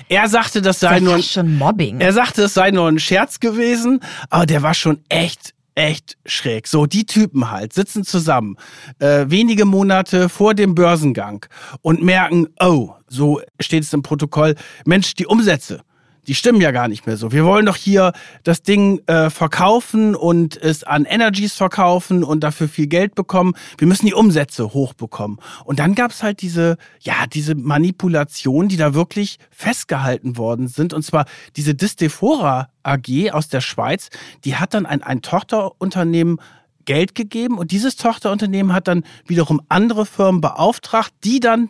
Er 0.08 0.28
sagte, 0.28 0.62
das 0.62 0.80
sei 0.80 0.94
Das 0.94 1.02
nur 1.02 1.14
ein, 1.16 1.22
schon 1.22 1.58
Mobbing. 1.58 2.00
er 2.00 2.12
sagte, 2.12 2.44
es 2.44 2.54
sei 2.54 2.70
nur 2.70 2.88
ein 2.88 2.98
Scherz 2.98 3.40
gewesen, 3.40 4.00
aber 4.30 4.46
der 4.46 4.62
war 4.62 4.74
schon 4.74 5.00
echt, 5.08 5.54
echt 5.74 6.16
schräg. 6.26 6.66
So, 6.68 6.86
die 6.86 7.06
Typen 7.06 7.50
halt 7.50 7.72
sitzen 7.72 8.04
zusammen, 8.04 8.56
äh, 8.98 9.26
wenige 9.28 9.64
Monate 9.64 10.28
vor 10.28 10.54
dem 10.54 10.74
Börsengang 10.74 11.46
und 11.82 12.02
merken, 12.02 12.48
oh, 12.60 12.94
so 13.08 13.40
steht 13.60 13.84
es 13.84 13.92
im 13.92 14.02
Protokoll, 14.02 14.54
Mensch, 14.84 15.14
die 15.14 15.26
Umsätze. 15.26 15.82
Die 16.26 16.34
stimmen 16.34 16.60
ja 16.60 16.72
gar 16.72 16.88
nicht 16.88 17.06
mehr 17.06 17.16
so. 17.16 17.32
Wir 17.32 17.44
wollen 17.44 17.66
doch 17.66 17.76
hier 17.76 18.12
das 18.42 18.62
Ding 18.62 19.00
äh, 19.06 19.30
verkaufen 19.30 20.14
und 20.14 20.56
es 20.56 20.82
an 20.82 21.04
Energies 21.04 21.54
verkaufen 21.54 22.24
und 22.24 22.40
dafür 22.40 22.68
viel 22.68 22.88
Geld 22.88 23.14
bekommen. 23.14 23.54
Wir 23.78 23.86
müssen 23.86 24.06
die 24.06 24.14
Umsätze 24.14 24.72
hochbekommen. 24.72 25.38
Und 25.64 25.78
dann 25.78 25.94
gab's 25.94 26.22
halt 26.22 26.42
diese, 26.42 26.76
ja, 27.00 27.26
diese 27.32 27.54
Manipulation, 27.54 28.68
die 28.68 28.76
da 28.76 28.94
wirklich 28.94 29.38
festgehalten 29.50 30.36
worden 30.36 30.68
sind. 30.68 30.92
Und 30.92 31.02
zwar 31.02 31.26
diese 31.54 31.74
Distefora 31.74 32.68
AG 32.82 33.30
aus 33.32 33.48
der 33.48 33.60
Schweiz, 33.60 34.08
die 34.44 34.56
hat 34.56 34.74
dann 34.74 34.86
ein, 34.86 35.02
ein 35.02 35.22
Tochterunternehmen 35.22 36.40
Geld 36.86 37.14
gegeben 37.14 37.58
und 37.58 37.72
dieses 37.72 37.96
Tochterunternehmen 37.96 38.72
hat 38.72 38.88
dann 38.88 39.04
wiederum 39.26 39.60
andere 39.68 40.06
Firmen 40.06 40.40
beauftragt, 40.40 41.12
die 41.24 41.40
dann 41.40 41.68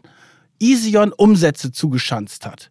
Easion 0.61 1.12
Umsätze 1.12 1.73
zugeschanzt 1.73 2.47
hat. 2.47 2.71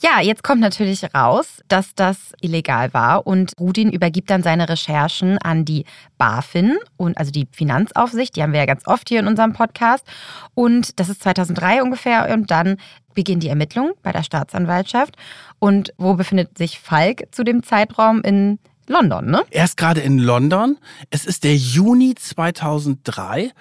Ja, 0.00 0.20
jetzt 0.20 0.44
kommt 0.44 0.60
natürlich 0.60 1.02
raus, 1.12 1.60
dass 1.66 1.92
das 1.96 2.32
illegal 2.40 2.94
war 2.94 3.26
und 3.26 3.52
Rudin 3.58 3.90
übergibt 3.90 4.30
dann 4.30 4.44
seine 4.44 4.68
Recherchen 4.68 5.38
an 5.38 5.64
die 5.64 5.86
BaFin 6.18 6.78
und 6.96 7.18
also 7.18 7.32
die 7.32 7.48
Finanzaufsicht, 7.50 8.36
die 8.36 8.42
haben 8.44 8.52
wir 8.52 8.60
ja 8.60 8.66
ganz 8.66 8.86
oft 8.86 9.08
hier 9.08 9.18
in 9.18 9.26
unserem 9.26 9.54
Podcast. 9.54 10.06
Und 10.54 11.00
das 11.00 11.08
ist 11.08 11.24
2003 11.24 11.82
ungefähr 11.82 12.32
und 12.32 12.48
dann 12.48 12.76
beginnen 13.14 13.40
die 13.40 13.48
Ermittlungen 13.48 13.92
bei 14.04 14.12
der 14.12 14.22
Staatsanwaltschaft. 14.22 15.16
Und 15.58 15.92
wo 15.98 16.14
befindet 16.14 16.56
sich 16.56 16.78
Falk 16.78 17.24
zu 17.32 17.42
dem 17.42 17.64
Zeitraum 17.64 18.20
in 18.22 18.60
London, 18.88 19.26
ne? 19.30 19.44
Er 19.50 19.64
ist 19.64 19.76
gerade 19.76 20.00
in 20.00 20.18
London. 20.18 20.78
Es 21.10 21.24
ist 21.26 21.44
der 21.44 21.56
Juni 21.56 22.14
2003. 22.14 23.52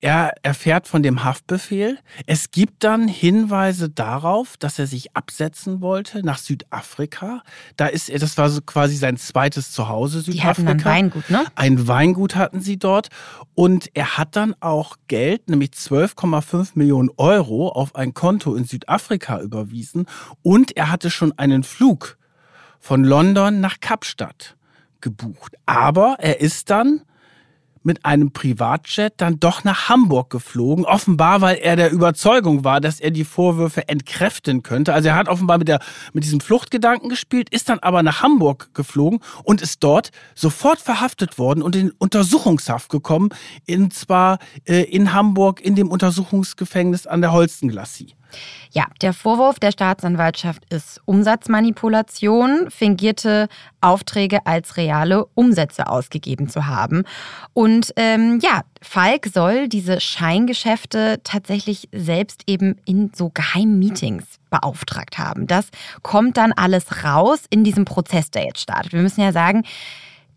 Er 0.00 0.32
erfährt 0.42 0.88
von 0.88 1.02
dem 1.02 1.24
Haftbefehl. 1.24 1.98
Es 2.26 2.50
gibt 2.50 2.84
dann 2.84 3.06
Hinweise 3.08 3.88
darauf, 3.90 4.56
dass 4.56 4.78
er 4.78 4.86
sich 4.86 5.14
absetzen 5.16 5.80
wollte 5.80 6.24
nach 6.24 6.38
Südafrika. 6.38 7.42
Da 7.76 7.86
ist 7.86 8.08
er, 8.08 8.18
das 8.18 8.38
war 8.38 8.48
so 8.50 8.60
quasi 8.62 8.96
sein 8.96 9.16
zweites 9.16 9.72
Zuhause, 9.72 10.22
Die 10.22 10.42
hatten 10.42 10.62
Südafrika. 10.62 10.84
dann 10.84 10.84
Weingut, 10.84 11.30
ne? 11.30 11.44
Ein 11.54 11.86
Weingut 11.86 12.36
hatten 12.36 12.60
sie 12.60 12.78
dort. 12.78 13.08
Und 13.54 13.88
er 13.94 14.16
hat 14.16 14.36
dann 14.36 14.54
auch 14.60 14.96
Geld, 15.08 15.48
nämlich 15.50 15.70
12,5 15.70 16.70
Millionen 16.74 17.10
Euro, 17.16 17.68
auf 17.68 17.94
ein 17.94 18.14
Konto 18.14 18.54
in 18.54 18.64
Südafrika 18.64 19.40
überwiesen. 19.40 20.06
Und 20.42 20.76
er 20.76 20.90
hatte 20.90 21.10
schon 21.10 21.36
einen 21.38 21.62
Flug 21.62 22.16
von 22.78 23.04
London 23.04 23.60
nach 23.60 23.80
Kapstadt 23.80 24.56
gebucht. 25.00 25.56
Aber 25.66 26.16
er 26.18 26.40
ist 26.40 26.70
dann 26.70 27.02
mit 27.82 28.04
einem 28.04 28.32
Privatjet 28.32 29.14
dann 29.16 29.40
doch 29.40 29.64
nach 29.64 29.88
Hamburg 29.88 30.30
geflogen. 30.30 30.84
Offenbar, 30.84 31.40
weil 31.40 31.56
er 31.56 31.76
der 31.76 31.90
Überzeugung 31.90 32.64
war, 32.64 32.80
dass 32.80 33.00
er 33.00 33.10
die 33.10 33.24
Vorwürfe 33.24 33.88
entkräften 33.88 34.62
könnte. 34.62 34.92
Also 34.92 35.08
er 35.08 35.14
hat 35.14 35.28
offenbar 35.28 35.58
mit, 35.58 35.68
der, 35.68 35.80
mit 36.12 36.24
diesem 36.24 36.40
Fluchtgedanken 36.40 37.08
gespielt, 37.08 37.48
ist 37.50 37.68
dann 37.68 37.78
aber 37.78 38.02
nach 38.02 38.22
Hamburg 38.22 38.70
geflogen 38.74 39.20
und 39.44 39.62
ist 39.62 39.82
dort 39.82 40.10
sofort 40.34 40.78
verhaftet 40.78 41.38
worden 41.38 41.62
und 41.62 41.74
in 41.74 41.90
Untersuchungshaft 41.92 42.90
gekommen. 42.90 43.30
In 43.64 43.90
zwar 43.90 44.38
äh, 44.64 44.82
in 44.82 45.12
Hamburg 45.14 45.60
in 45.60 45.74
dem 45.74 45.88
Untersuchungsgefängnis 45.88 47.06
an 47.06 47.22
der 47.22 47.32
Holstenglassie. 47.32 48.14
Ja, 48.72 48.86
der 49.02 49.12
Vorwurf 49.12 49.58
der 49.58 49.72
Staatsanwaltschaft 49.72 50.62
ist 50.72 51.00
Umsatzmanipulation, 51.04 52.70
fingierte 52.70 53.48
Aufträge 53.80 54.46
als 54.46 54.76
reale 54.76 55.26
Umsätze 55.34 55.88
ausgegeben 55.88 56.48
zu 56.48 56.66
haben. 56.66 57.04
Und 57.52 57.92
ähm, 57.96 58.38
ja, 58.42 58.62
Falk 58.82 59.26
soll 59.32 59.68
diese 59.68 60.00
Scheingeschäfte 60.00 61.20
tatsächlich 61.24 61.88
selbst 61.92 62.42
eben 62.46 62.76
in 62.84 63.12
so 63.14 63.30
geheimen 63.32 63.78
Meetings 63.78 64.24
beauftragt 64.50 65.18
haben. 65.18 65.46
Das 65.46 65.68
kommt 66.02 66.36
dann 66.36 66.52
alles 66.52 67.04
raus 67.04 67.40
in 67.50 67.64
diesem 67.64 67.84
Prozess, 67.84 68.30
der 68.30 68.44
jetzt 68.44 68.60
startet. 68.60 68.92
Wir 68.92 69.02
müssen 69.02 69.20
ja 69.20 69.32
sagen, 69.32 69.64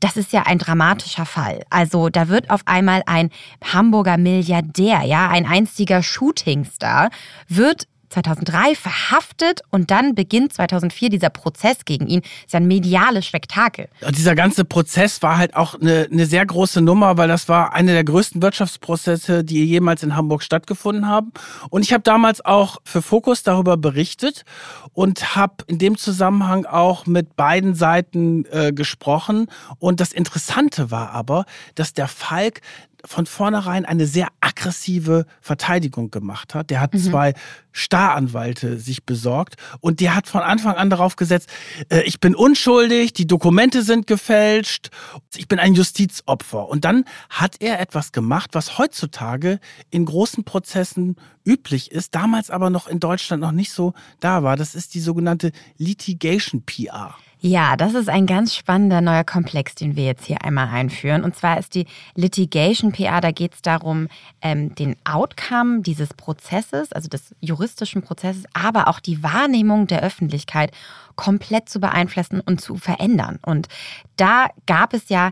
das 0.03 0.17
ist 0.17 0.33
ja 0.33 0.43
ein 0.43 0.57
dramatischer 0.57 1.25
Fall. 1.25 1.63
Also 1.69 2.09
da 2.09 2.27
wird 2.27 2.49
auf 2.49 2.61
einmal 2.65 3.03
ein 3.05 3.29
Hamburger 3.63 4.17
Milliardär, 4.17 5.03
ja, 5.03 5.29
ein 5.29 5.45
einstiger 5.45 6.03
Shootingstar, 6.03 7.09
wird 7.47 7.87
2003 8.13 8.75
verhaftet 8.75 9.61
und 9.71 9.91
dann 9.91 10.15
beginnt 10.15 10.53
2004 10.53 11.09
dieser 11.09 11.29
Prozess 11.29 11.85
gegen 11.85 12.07
ihn. 12.07 12.21
Das 12.21 12.31
ist 12.47 12.55
ein 12.55 12.67
mediales 12.67 13.25
Spektakel. 13.25 13.89
Und 14.05 14.17
dieser 14.17 14.35
ganze 14.35 14.65
Prozess 14.65 15.21
war 15.21 15.37
halt 15.37 15.55
auch 15.55 15.75
eine, 15.79 16.07
eine 16.11 16.25
sehr 16.25 16.45
große 16.45 16.81
Nummer, 16.81 17.17
weil 17.17 17.27
das 17.27 17.49
war 17.49 17.73
einer 17.73 17.93
der 17.93 18.03
größten 18.03 18.41
Wirtschaftsprozesse, 18.41 19.43
die 19.43 19.65
jemals 19.65 20.03
in 20.03 20.15
Hamburg 20.15 20.43
stattgefunden 20.43 21.07
haben. 21.07 21.31
Und 21.69 21.83
ich 21.83 21.93
habe 21.93 22.03
damals 22.03 22.43
auch 22.45 22.77
für 22.83 23.01
Fokus 23.01 23.43
darüber 23.43 23.77
berichtet 23.77 24.45
und 24.93 25.35
habe 25.35 25.55
in 25.67 25.79
dem 25.79 25.97
Zusammenhang 25.97 26.65
auch 26.65 27.05
mit 27.05 27.35
beiden 27.35 27.73
Seiten 27.75 28.45
äh, 28.51 28.71
gesprochen. 28.71 29.47
Und 29.79 29.99
das 29.99 30.13
Interessante 30.13 30.91
war 30.91 31.11
aber, 31.11 31.45
dass 31.75 31.93
der 31.93 32.07
Falk 32.07 32.61
von 33.05 33.25
vornherein 33.25 33.85
eine 33.85 34.07
sehr 34.07 34.29
aggressive 34.39 35.25
Verteidigung 35.41 36.09
gemacht 36.09 36.55
hat. 36.55 36.69
Der 36.69 36.79
hat 36.79 36.97
zwei 36.97 37.33
Staranwälte 37.73 38.79
sich 38.79 39.03
besorgt 39.03 39.55
und 39.81 39.99
der 39.99 40.15
hat 40.15 40.27
von 40.27 40.41
Anfang 40.41 40.75
an 40.75 40.89
darauf 40.89 41.15
gesetzt, 41.17 41.49
äh, 41.89 42.01
ich 42.03 42.19
bin 42.19 42.33
unschuldig, 42.33 43.11
die 43.11 43.27
Dokumente 43.27 43.83
sind 43.83 44.07
gefälscht, 44.07 44.89
ich 45.35 45.47
bin 45.47 45.59
ein 45.59 45.73
Justizopfer. 45.73 46.69
Und 46.69 46.85
dann 46.85 47.03
hat 47.29 47.57
er 47.59 47.81
etwas 47.81 48.13
gemacht, 48.13 48.51
was 48.53 48.77
heutzutage 48.77 49.59
in 49.89 50.05
großen 50.05 50.45
Prozessen 50.45 51.17
üblich 51.45 51.91
ist, 51.91 52.15
damals 52.15 52.49
aber 52.49 52.69
noch 52.69 52.87
in 52.87 53.01
Deutschland 53.01 53.41
noch 53.41 53.51
nicht 53.51 53.73
so 53.73 53.93
da 54.21 54.43
war. 54.43 54.55
Das 54.55 54.75
ist 54.75 54.93
die 54.93 55.01
sogenannte 55.01 55.51
Litigation 55.77 56.63
PR. 56.63 57.15
Ja, 57.45 57.75
das 57.75 57.93
ist 57.93 58.07
ein 58.07 58.25
ganz 58.25 58.55
spannender 58.55 59.01
neuer 59.01 59.25
Komplex, 59.25 59.75
den 59.75 59.97
wir 59.97 60.05
jetzt 60.05 60.23
hier 60.23 60.45
einmal 60.45 60.69
einführen. 60.69 61.25
Und 61.25 61.35
zwar 61.35 61.57
ist 61.59 61.75
die 61.75 61.87
Litigation 62.15 62.93
PR, 62.93 63.19
da 63.19 63.31
geht 63.31 63.55
es 63.55 63.61
darum, 63.61 64.07
ähm, 64.41 64.73
den 64.75 64.95
Outcome 65.03 65.81
dieses 65.81 66.13
Prozesses, 66.13 66.93
also 66.93 67.09
des 67.09 67.35
juristischen 67.41 68.01
Prozesses, 68.01 68.45
aber 68.53 68.87
auch 68.87 69.01
die 69.01 69.23
Wahrnehmung 69.23 69.87
der 69.87 70.03
Öffentlichkeit 70.03 70.71
komplett 71.17 71.67
zu 71.67 71.81
beeinflussen 71.81 72.39
und 72.39 72.61
zu 72.61 72.77
verändern. 72.77 73.39
Und 73.45 73.67
da 74.15 74.47
gab 74.65 74.93
es 74.93 75.09
ja 75.09 75.31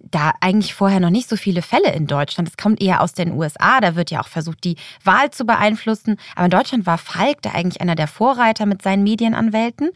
da 0.00 0.32
eigentlich 0.40 0.74
vorher 0.74 0.98
noch 0.98 1.10
nicht 1.10 1.28
so 1.28 1.36
viele 1.36 1.62
Fälle 1.62 1.92
in 1.92 2.08
Deutschland. 2.08 2.48
Es 2.48 2.56
kommt 2.56 2.82
eher 2.82 3.02
aus 3.02 3.12
den 3.12 3.30
USA. 3.30 3.80
Da 3.80 3.94
wird 3.94 4.10
ja 4.10 4.20
auch 4.20 4.28
versucht, 4.28 4.64
die 4.64 4.78
Wahl 5.04 5.30
zu 5.30 5.44
beeinflussen. 5.44 6.16
Aber 6.34 6.46
in 6.46 6.50
Deutschland 6.50 6.86
war 6.86 6.98
Falk 6.98 7.40
da 7.42 7.50
eigentlich 7.50 7.80
einer 7.80 7.94
der 7.94 8.08
Vorreiter 8.08 8.66
mit 8.66 8.82
seinen 8.82 9.04
Medienanwälten. 9.04 9.90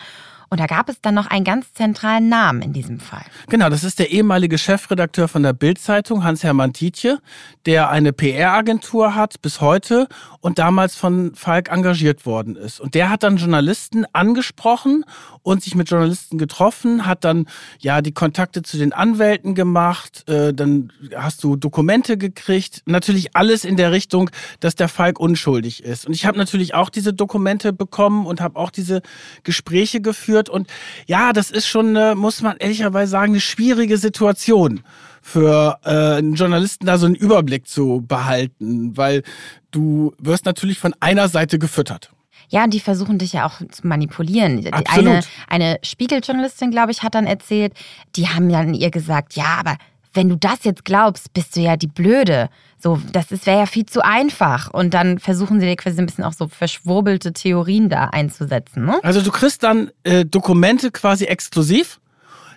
Und 0.50 0.58
da 0.58 0.66
gab 0.66 0.88
es 0.88 1.00
dann 1.00 1.14
noch 1.14 1.28
einen 1.28 1.44
ganz 1.44 1.72
zentralen 1.74 2.28
Namen 2.28 2.60
in 2.60 2.72
diesem 2.72 2.98
Fall. 2.98 3.22
Genau, 3.48 3.70
das 3.70 3.84
ist 3.84 4.00
der 4.00 4.10
ehemalige 4.10 4.58
Chefredakteur 4.58 5.28
von 5.28 5.44
der 5.44 5.52
Bild-Zeitung, 5.52 6.24
Hans-Hermann 6.24 6.72
Tietje, 6.72 7.20
der 7.66 7.88
eine 7.90 8.12
PR-Agentur 8.12 9.14
hat 9.14 9.42
bis 9.42 9.60
heute 9.60 10.08
und 10.40 10.58
damals 10.58 10.96
von 10.96 11.36
Falk 11.36 11.70
engagiert 11.70 12.26
worden 12.26 12.56
ist. 12.56 12.80
Und 12.80 12.94
der 12.94 13.10
hat 13.10 13.22
dann 13.22 13.36
Journalisten 13.36 14.06
angesprochen 14.12 15.04
und 15.42 15.62
sich 15.62 15.76
mit 15.76 15.88
Journalisten 15.88 16.36
getroffen, 16.36 17.06
hat 17.06 17.24
dann 17.24 17.46
ja 17.78 18.02
die 18.02 18.12
Kontakte 18.12 18.62
zu 18.62 18.76
den 18.76 18.92
Anwälten 18.92 19.54
gemacht, 19.54 20.28
äh, 20.28 20.52
dann 20.52 20.92
hast 21.14 21.44
du 21.44 21.54
Dokumente 21.54 22.18
gekriegt, 22.18 22.82
natürlich 22.86 23.36
alles 23.36 23.64
in 23.64 23.76
der 23.76 23.92
Richtung, 23.92 24.30
dass 24.58 24.74
der 24.74 24.88
Falk 24.88 25.20
unschuldig 25.20 25.84
ist. 25.84 26.06
Und 26.06 26.12
ich 26.12 26.26
habe 26.26 26.38
natürlich 26.38 26.74
auch 26.74 26.90
diese 26.90 27.12
Dokumente 27.12 27.72
bekommen 27.72 28.26
und 28.26 28.40
habe 28.40 28.58
auch 28.58 28.70
diese 28.70 29.00
Gespräche 29.44 30.00
geführt 30.00 30.39
und 30.48 30.68
ja, 31.06 31.32
das 31.32 31.50
ist 31.50 31.66
schon, 31.66 31.96
äh, 31.96 32.14
muss 32.14 32.42
man 32.42 32.56
ehrlicherweise 32.56 33.10
sagen, 33.10 33.32
eine 33.32 33.40
schwierige 33.40 33.98
Situation 33.98 34.82
für 35.22 35.78
äh, 35.84 36.18
einen 36.18 36.34
Journalisten 36.34 36.86
da 36.86 36.98
so 36.98 37.06
einen 37.06 37.14
Überblick 37.14 37.68
zu 37.68 38.02
behalten, 38.06 38.96
weil 38.96 39.22
du 39.70 40.14
wirst 40.18 40.44
natürlich 40.44 40.78
von 40.78 40.94
einer 41.00 41.28
Seite 41.28 41.58
gefüttert. 41.58 42.10
Ja, 42.48 42.64
und 42.64 42.74
die 42.74 42.80
versuchen 42.80 43.18
dich 43.18 43.34
ja 43.34 43.46
auch 43.46 43.60
zu 43.70 43.86
manipulieren. 43.86 44.66
Absolut. 44.72 45.06
Eine, 45.06 45.22
eine 45.48 45.78
Spiegeljournalistin, 45.84 46.72
glaube 46.72 46.90
ich, 46.90 47.02
hat 47.02 47.14
dann 47.14 47.26
erzählt, 47.26 47.74
die 48.16 48.28
haben 48.28 48.48
dann 48.48 48.74
ihr 48.74 48.90
gesagt, 48.90 49.36
ja, 49.36 49.56
aber 49.60 49.76
wenn 50.12 50.28
du 50.28 50.36
das 50.36 50.64
jetzt 50.64 50.84
glaubst, 50.84 51.32
bist 51.32 51.54
du 51.54 51.60
ja 51.60 51.76
die 51.76 51.86
Blöde. 51.86 52.48
So, 52.82 52.98
das 53.12 53.30
wäre 53.46 53.60
ja 53.60 53.66
viel 53.66 53.86
zu 53.86 54.02
einfach. 54.04 54.72
Und 54.72 54.94
dann 54.94 55.18
versuchen 55.18 55.60
sie 55.60 55.66
dir 55.66 55.76
quasi 55.76 55.98
ein 55.98 56.06
bisschen 56.06 56.24
auch 56.24 56.32
so 56.32 56.48
verschwurbelte 56.48 57.32
Theorien 57.32 57.88
da 57.88 58.06
einzusetzen. 58.06 58.86
Ne? 58.86 58.98
Also 59.02 59.20
du 59.20 59.30
kriegst 59.30 59.62
dann 59.62 59.90
äh, 60.04 60.24
Dokumente 60.24 60.90
quasi 60.90 61.26
exklusiv. 61.26 62.00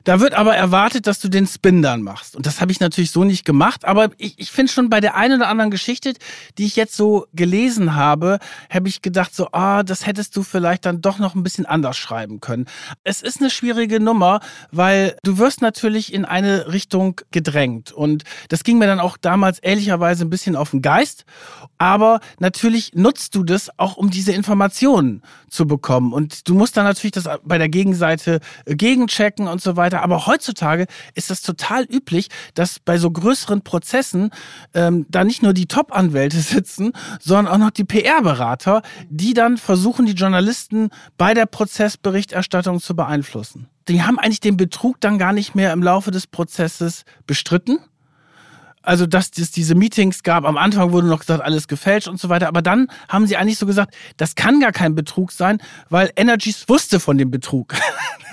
Da 0.03 0.19
wird 0.19 0.33
aber 0.33 0.55
erwartet, 0.55 1.07
dass 1.07 1.19
du 1.19 1.29
den 1.29 1.47
Spin 1.47 1.81
dann 1.81 2.01
machst. 2.01 2.35
Und 2.35 2.45
das 2.45 2.59
habe 2.59 2.71
ich 2.71 2.79
natürlich 2.79 3.11
so 3.11 3.23
nicht 3.23 3.45
gemacht. 3.45 3.85
Aber 3.85 4.09
ich, 4.17 4.37
ich 4.37 4.51
finde 4.51 4.71
schon 4.71 4.89
bei 4.89 4.99
der 4.99 5.15
einen 5.15 5.41
oder 5.41 5.49
anderen 5.49 5.71
Geschichte, 5.71 6.13
die 6.57 6.65
ich 6.65 6.75
jetzt 6.75 6.95
so 6.95 7.27
gelesen 7.33 7.95
habe, 7.95 8.39
habe 8.69 8.89
ich 8.89 9.01
gedacht, 9.01 9.33
so, 9.33 9.49
ah, 9.51 9.83
das 9.83 10.05
hättest 10.05 10.35
du 10.35 10.43
vielleicht 10.43 10.85
dann 10.85 11.01
doch 11.01 11.19
noch 11.19 11.35
ein 11.35 11.43
bisschen 11.43 11.65
anders 11.65 11.97
schreiben 11.97 12.41
können. 12.41 12.65
Es 13.03 13.21
ist 13.21 13.39
eine 13.39 13.49
schwierige 13.49 13.99
Nummer, 13.99 14.41
weil 14.71 15.15
du 15.23 15.37
wirst 15.37 15.61
natürlich 15.61 16.13
in 16.13 16.25
eine 16.25 16.71
Richtung 16.73 17.21
gedrängt. 17.31 17.91
Und 17.91 18.23
das 18.49 18.63
ging 18.63 18.77
mir 18.77 18.87
dann 18.87 18.99
auch 18.99 19.17
damals 19.17 19.59
ehrlicherweise 19.59 20.25
ein 20.25 20.29
bisschen 20.29 20.55
auf 20.55 20.71
den 20.71 20.81
Geist. 20.81 21.25
Aber 21.77 22.19
natürlich 22.39 22.93
nutzt 22.93 23.35
du 23.35 23.43
das 23.43 23.69
auch, 23.77 23.95
um 23.97 24.09
diese 24.09 24.33
Informationen 24.33 25.21
zu 25.49 25.67
bekommen. 25.67 26.13
Und 26.13 26.47
du 26.49 26.55
musst 26.55 26.75
dann 26.77 26.85
natürlich 26.85 27.11
das 27.11 27.29
bei 27.43 27.57
der 27.57 27.69
Gegenseite 27.69 28.39
gegenchecken 28.65 29.47
und 29.47 29.61
so 29.61 29.75
weiter. 29.75 29.92
Aber 30.01 30.25
heutzutage 30.25 30.87
ist 31.13 31.29
das 31.29 31.41
total 31.41 31.83
üblich, 31.83 32.29
dass 32.53 32.79
bei 32.79 32.97
so 32.97 33.11
größeren 33.11 33.61
Prozessen 33.61 34.31
ähm, 34.73 35.05
da 35.09 35.23
nicht 35.23 35.43
nur 35.43 35.53
die 35.53 35.67
Top-Anwälte 35.67 36.37
sitzen, 36.41 36.93
sondern 37.19 37.53
auch 37.53 37.57
noch 37.57 37.71
die 37.71 37.83
PR-Berater, 37.83 38.81
die 39.09 39.33
dann 39.33 39.57
versuchen, 39.57 40.05
die 40.05 40.13
Journalisten 40.13 40.89
bei 41.17 41.33
der 41.33 41.45
Prozessberichterstattung 41.45 42.79
zu 42.79 42.95
beeinflussen. 42.95 43.67
Die 43.87 44.03
haben 44.03 44.17
eigentlich 44.17 44.39
den 44.39 44.57
Betrug 44.57 45.01
dann 45.01 45.17
gar 45.17 45.33
nicht 45.33 45.55
mehr 45.55 45.73
im 45.73 45.83
Laufe 45.83 46.11
des 46.11 46.25
Prozesses 46.27 47.03
bestritten, 47.27 47.79
also 48.83 49.07
dass 49.07 49.31
es 49.37 49.51
diese 49.51 49.75
Meetings 49.75 50.23
gab. 50.23 50.45
Am 50.45 50.57
Anfang 50.57 50.91
wurde 50.91 51.07
noch 51.07 51.19
gesagt, 51.19 51.41
alles 51.41 51.67
gefälscht 51.67 52.07
und 52.07 52.19
so 52.19 52.29
weiter. 52.29 52.47
Aber 52.47 52.61
dann 52.61 52.87
haben 53.09 53.25
sie 53.25 53.37
eigentlich 53.37 53.57
so 53.57 53.65
gesagt, 53.65 53.95
das 54.17 54.35
kann 54.35 54.59
gar 54.59 54.71
kein 54.71 54.93
Betrug 54.93 55.31
sein, 55.31 55.59
weil 55.89 56.11
Energies 56.15 56.67
wusste 56.69 56.99
von 56.99 57.17
dem 57.17 57.31
Betrug. 57.31 57.73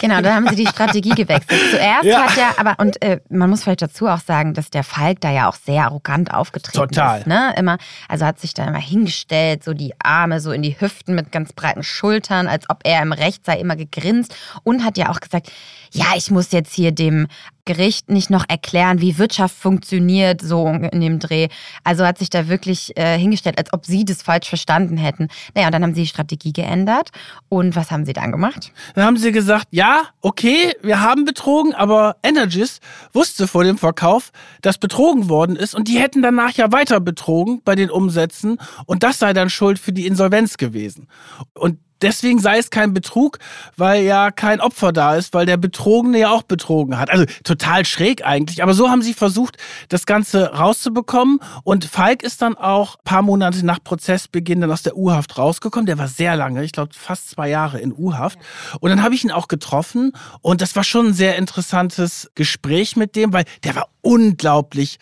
Genau, 0.01 0.23
da 0.23 0.35
haben 0.35 0.49
sie 0.49 0.57
die 0.57 0.67
Strategie 0.67 1.11
gewechselt. 1.11 1.61
Zuerst 1.71 2.05
ja. 2.05 2.23
hat 2.23 2.37
ja, 2.39 2.55
aber 2.57 2.77
und 2.79 3.03
äh, 3.03 3.21
man 3.29 3.51
muss 3.51 3.63
vielleicht 3.63 3.83
dazu 3.83 4.07
auch 4.07 4.21
sagen, 4.21 4.55
dass 4.55 4.71
der 4.71 4.83
Falk 4.83 5.21
da 5.21 5.31
ja 5.31 5.47
auch 5.47 5.55
sehr 5.55 5.85
arrogant 5.85 6.33
aufgetreten 6.33 6.89
Total. 6.89 7.21
ist. 7.21 7.27
Ne? 7.27 7.53
Immer, 7.59 7.77
also 8.09 8.25
hat 8.25 8.41
sich 8.41 8.55
da 8.55 8.65
immer 8.65 8.81
hingestellt, 8.81 9.63
so 9.63 9.75
die 9.75 9.93
Arme 10.03 10.41
so 10.41 10.53
in 10.53 10.63
die 10.63 10.81
Hüften 10.81 11.15
mit 11.15 11.33
ganz 11.33 11.53
breiten 11.53 11.83
Schultern, 11.83 12.49
als 12.49 12.65
ob 12.71 12.81
er 12.85 13.03
im 13.03 13.13
Recht 13.13 13.45
sei, 13.45 13.61
immer 13.61 13.77
gegrinst 13.77 14.35
und 14.63 14.85
hat 14.87 14.97
ja 14.97 15.11
auch 15.11 15.21
gesagt, 15.21 15.53
ja, 15.93 16.07
ich 16.17 16.31
muss 16.31 16.51
jetzt 16.53 16.73
hier 16.73 16.93
dem 16.93 17.27
Gericht 17.65 18.11
nicht 18.11 18.31
noch 18.31 18.45
erklären, 18.49 19.01
wie 19.01 19.19
Wirtschaft 19.19 19.55
funktioniert, 19.55 20.41
so 20.43 20.67
in 20.67 21.01
dem 21.01 21.19
Dreh. 21.19 21.49
Also 21.85 22.05
hat 22.05 22.19
sich 22.19 22.31
da 22.31 22.49
wirklich 22.49 22.97
äh, 22.97 23.19
hingestellt, 23.19 23.59
als 23.59 23.73
ob 23.73 23.87
sie 23.87 24.05
das 24.05 24.23
falsch 24.23 24.49
verstanden 24.49 24.97
hätten. 24.97 25.29
Naja, 25.55 25.69
und 25.69 25.75
dann 25.75 25.83
haben 25.83 25.95
sie 25.95 26.03
die 26.03 26.07
Strategie 26.07 26.53
geändert. 26.53 27.11
Und 27.49 27.77
was 27.77 27.91
haben 27.91 28.05
sie 28.05 28.13
dann 28.13 28.33
gemacht? 28.33 28.73
Dann 28.95 29.05
haben 29.05 29.17
sie 29.17 29.33
gesagt, 29.33 29.69
ja, 29.71 30.03
okay, 30.21 30.75
wir 30.83 31.01
haben 31.01 31.25
betrogen, 31.25 31.75
aber 31.75 32.17
Energis 32.23 32.81
wusste 33.13 33.47
vor 33.47 33.65
dem 33.65 33.79
Verkauf, 33.79 34.33
dass 34.63 34.79
betrogen 34.79 35.29
worden 35.29 35.57
ist 35.57 35.75
und 35.75 35.89
die 35.89 35.99
hätten 35.99 36.23
danach 36.23 36.53
ja 36.53 36.73
weiter 36.73 37.01
betrogen 37.01 37.63
bei 37.65 37.75
den 37.75 37.91
Umsätzen 37.91 38.59
und 38.87 39.03
das 39.03 39.19
sei 39.19 39.33
dann 39.33 39.51
Schuld 39.51 39.79
für 39.79 39.93
die 39.93 40.07
Insolvenz 40.07 40.57
gewesen. 40.57 41.09
Und 41.55 41.79
deswegen 42.03 42.39
sei 42.39 42.59
es 42.59 42.71
kein 42.71 42.95
Betrug, 42.95 43.39
weil 43.77 44.03
ja 44.05 44.31
kein 44.31 44.61
Opfer 44.61 44.93
da 44.93 45.17
ist, 45.17 45.35
weil 45.35 45.47
der 45.47 45.57
Betrogene 45.57 46.19
ja 46.19 46.31
auch 46.31 46.43
betrogen 46.43 46.99
hat. 46.99 47.11
Also 47.11 47.25
total 47.45 47.85
schräg 47.85 48.25
eigentlich. 48.25 48.63
Aber 48.63 48.75
so 48.75 48.89
haben 48.89 49.03
sie 49.03 49.15
versucht, 49.15 49.57
das 49.89 50.07
Ganze 50.07 50.53
rauszubekommen. 50.53 51.41
Und 51.65 51.85
Falk 51.85 52.23
ist 52.23 52.43
dann 52.43 52.57
auch 52.57 52.97
ein 52.97 53.05
paar 53.05 53.23
Monate 53.23 53.65
nach 53.65 53.83
Prozessbeginn 53.83 54.61
dann 54.61 54.73
aus 54.73 54.83
der 54.83 54.97
U-Haft 54.97 55.39
rausgekommen. 55.39 55.87
Der 55.87 55.99
war 55.99 56.09
sehr 56.09 56.37
lange, 56.37 56.65
ich 56.65 56.73
glaube 56.73 56.93
fast 56.95 57.31
zwei 57.31 57.49
Jahre 57.49 57.81
in 57.81 57.93
U-Haft. 57.93 58.39
Und 58.81 58.91
dann 58.91 59.03
habe 59.03 59.15
ich 59.15 59.25
ihn 59.25 59.31
auch 59.31 59.49
getroffen. 59.49 60.13
Und 60.41 60.61
das 60.61 60.77
war 60.77 60.85
schon 60.85 61.09
ein 61.09 61.15
sehr 61.15 61.37
interessantes 61.37 62.31
Gespräch 62.35 62.97
mit 62.97 63.17
dem, 63.17 63.33
weil 63.33 63.45
der 63.65 63.75
war 63.77 63.89
unglaublich 64.03 64.99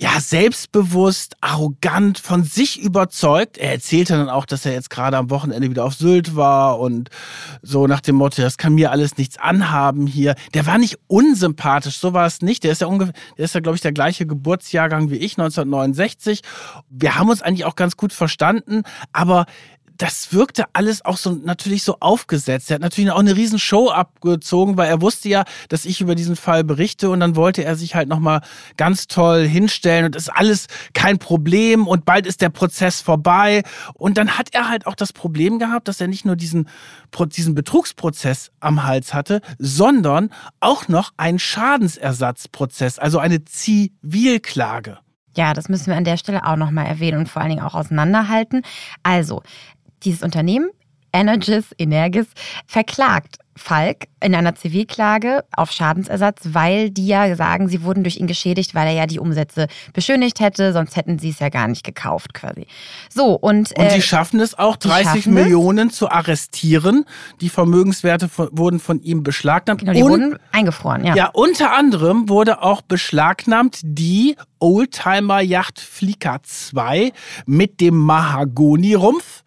ja, 0.00 0.20
selbstbewusst, 0.20 1.36
arrogant, 1.40 2.18
von 2.18 2.44
sich 2.44 2.80
überzeugt. 2.80 3.58
Er 3.58 3.72
erzählte 3.72 4.12
dann 4.12 4.28
auch, 4.28 4.46
dass 4.46 4.64
er 4.64 4.72
jetzt 4.72 4.90
gerade 4.90 5.16
am 5.16 5.28
Wochenende 5.28 5.68
wieder 5.68 5.84
auf 5.84 5.94
Sylt 5.94 6.36
war 6.36 6.78
und 6.78 7.10
so 7.62 7.88
nach 7.88 8.00
dem 8.00 8.14
Motto, 8.14 8.40
das 8.40 8.58
kann 8.58 8.74
mir 8.74 8.92
alles 8.92 9.16
nichts 9.16 9.38
anhaben 9.38 10.06
hier. 10.06 10.36
Der 10.54 10.66
war 10.66 10.78
nicht 10.78 10.98
unsympathisch, 11.08 11.98
so 11.98 12.12
war 12.12 12.26
es 12.26 12.42
nicht. 12.42 12.62
Der 12.62 12.70
ist 12.72 12.80
ja 12.80 12.86
ungefähr, 12.86 13.14
der 13.36 13.44
ist 13.44 13.54
ja, 13.54 13.60
glaube 13.60 13.74
ich, 13.74 13.82
der 13.82 13.92
gleiche 13.92 14.24
Geburtsjahrgang 14.24 15.10
wie 15.10 15.16
ich, 15.16 15.36
1969. 15.36 16.42
Wir 16.88 17.16
haben 17.16 17.28
uns 17.28 17.42
eigentlich 17.42 17.64
auch 17.64 17.76
ganz 17.76 17.96
gut 17.96 18.12
verstanden, 18.12 18.82
aber 19.12 19.46
das 19.98 20.32
wirkte 20.32 20.64
alles 20.72 21.04
auch 21.04 21.16
so 21.16 21.32
natürlich 21.32 21.82
so 21.82 21.96
aufgesetzt. 21.98 22.70
Er 22.70 22.76
hat 22.76 22.82
natürlich 22.82 23.10
auch 23.10 23.18
eine 23.18 23.36
riesen 23.36 23.58
Show 23.58 23.90
abgezogen, 23.90 24.76
weil 24.76 24.88
er 24.88 25.02
wusste 25.02 25.28
ja, 25.28 25.44
dass 25.68 25.84
ich 25.84 26.00
über 26.00 26.14
diesen 26.14 26.36
Fall 26.36 26.62
berichte 26.62 27.10
und 27.10 27.18
dann 27.20 27.34
wollte 27.34 27.64
er 27.64 27.74
sich 27.74 27.96
halt 27.96 28.08
nochmal 28.08 28.40
ganz 28.76 29.08
toll 29.08 29.46
hinstellen 29.46 30.06
und 30.06 30.16
ist 30.16 30.28
alles 30.28 30.68
kein 30.94 31.18
Problem 31.18 31.88
und 31.88 32.04
bald 32.04 32.26
ist 32.26 32.40
der 32.40 32.48
Prozess 32.48 33.00
vorbei. 33.00 33.64
Und 33.94 34.18
dann 34.18 34.38
hat 34.38 34.48
er 34.52 34.68
halt 34.68 34.86
auch 34.86 34.94
das 34.94 35.12
Problem 35.12 35.58
gehabt, 35.58 35.88
dass 35.88 36.00
er 36.00 36.06
nicht 36.06 36.24
nur 36.24 36.36
diesen, 36.36 36.68
diesen 37.36 37.54
Betrugsprozess 37.56 38.52
am 38.60 38.84
Hals 38.84 39.14
hatte, 39.14 39.40
sondern 39.58 40.30
auch 40.60 40.86
noch 40.86 41.12
einen 41.16 41.40
Schadensersatzprozess, 41.40 43.00
also 43.00 43.18
eine 43.18 43.44
Zivilklage. 43.44 44.98
Ja, 45.38 45.54
das 45.54 45.68
müssen 45.68 45.86
wir 45.86 45.96
an 45.96 46.02
der 46.02 46.16
Stelle 46.16 46.44
auch 46.44 46.56
nochmal 46.56 46.86
erwähnen 46.86 47.18
und 47.18 47.28
vor 47.28 47.40
allen 47.40 47.50
Dingen 47.50 47.62
auch 47.62 47.74
auseinanderhalten. 47.74 48.62
Also, 49.04 49.44
dieses 50.04 50.22
Unternehmen, 50.22 50.70
Energis, 51.12 51.66
Energis, 51.78 52.26
verklagt 52.66 53.38
Falk 53.58 54.06
in 54.20 54.34
einer 54.34 54.54
Zivilklage 54.54 55.44
auf 55.54 55.70
Schadensersatz, 55.70 56.40
weil 56.52 56.90
die 56.90 57.06
ja 57.06 57.34
sagen, 57.34 57.68
sie 57.68 57.82
wurden 57.82 58.04
durch 58.04 58.16
ihn 58.16 58.26
geschädigt, 58.26 58.74
weil 58.74 58.86
er 58.86 58.94
ja 58.94 59.06
die 59.06 59.18
Umsätze 59.18 59.66
beschönigt 59.92 60.40
hätte, 60.40 60.72
sonst 60.72 60.96
hätten 60.96 61.18
sie 61.18 61.30
es 61.30 61.40
ja 61.40 61.48
gar 61.48 61.68
nicht 61.68 61.84
gekauft 61.84 62.34
quasi. 62.34 62.66
So 63.12 63.34
und 63.34 63.72
und 63.76 63.90
sie 63.90 63.98
äh, 63.98 64.00
schaffen 64.00 64.40
es 64.40 64.58
auch 64.58 64.76
30 64.76 65.26
Millionen 65.26 65.88
es. 65.88 65.96
zu 65.96 66.08
arrestieren. 66.08 67.04
Die 67.40 67.48
Vermögenswerte 67.48 68.28
von, 68.28 68.48
wurden 68.52 68.78
von 68.78 69.02
ihm 69.02 69.22
beschlagnahmt. 69.22 69.80
Genau, 69.80 69.92
die 69.92 70.02
und, 70.02 70.10
wurden 70.10 70.38
eingefroren. 70.52 71.04
Ja. 71.04 71.14
ja, 71.14 71.30
unter 71.32 71.72
anderem 71.72 72.28
wurde 72.28 72.62
auch 72.62 72.80
beschlagnahmt 72.80 73.80
die 73.82 74.36
Oldtimer 74.60 75.40
Yacht 75.40 75.80
Flicker 75.80 76.40
2 76.42 77.12
mit 77.46 77.80
dem 77.80 77.96
Mahagoni-Rumpf. 77.96 79.42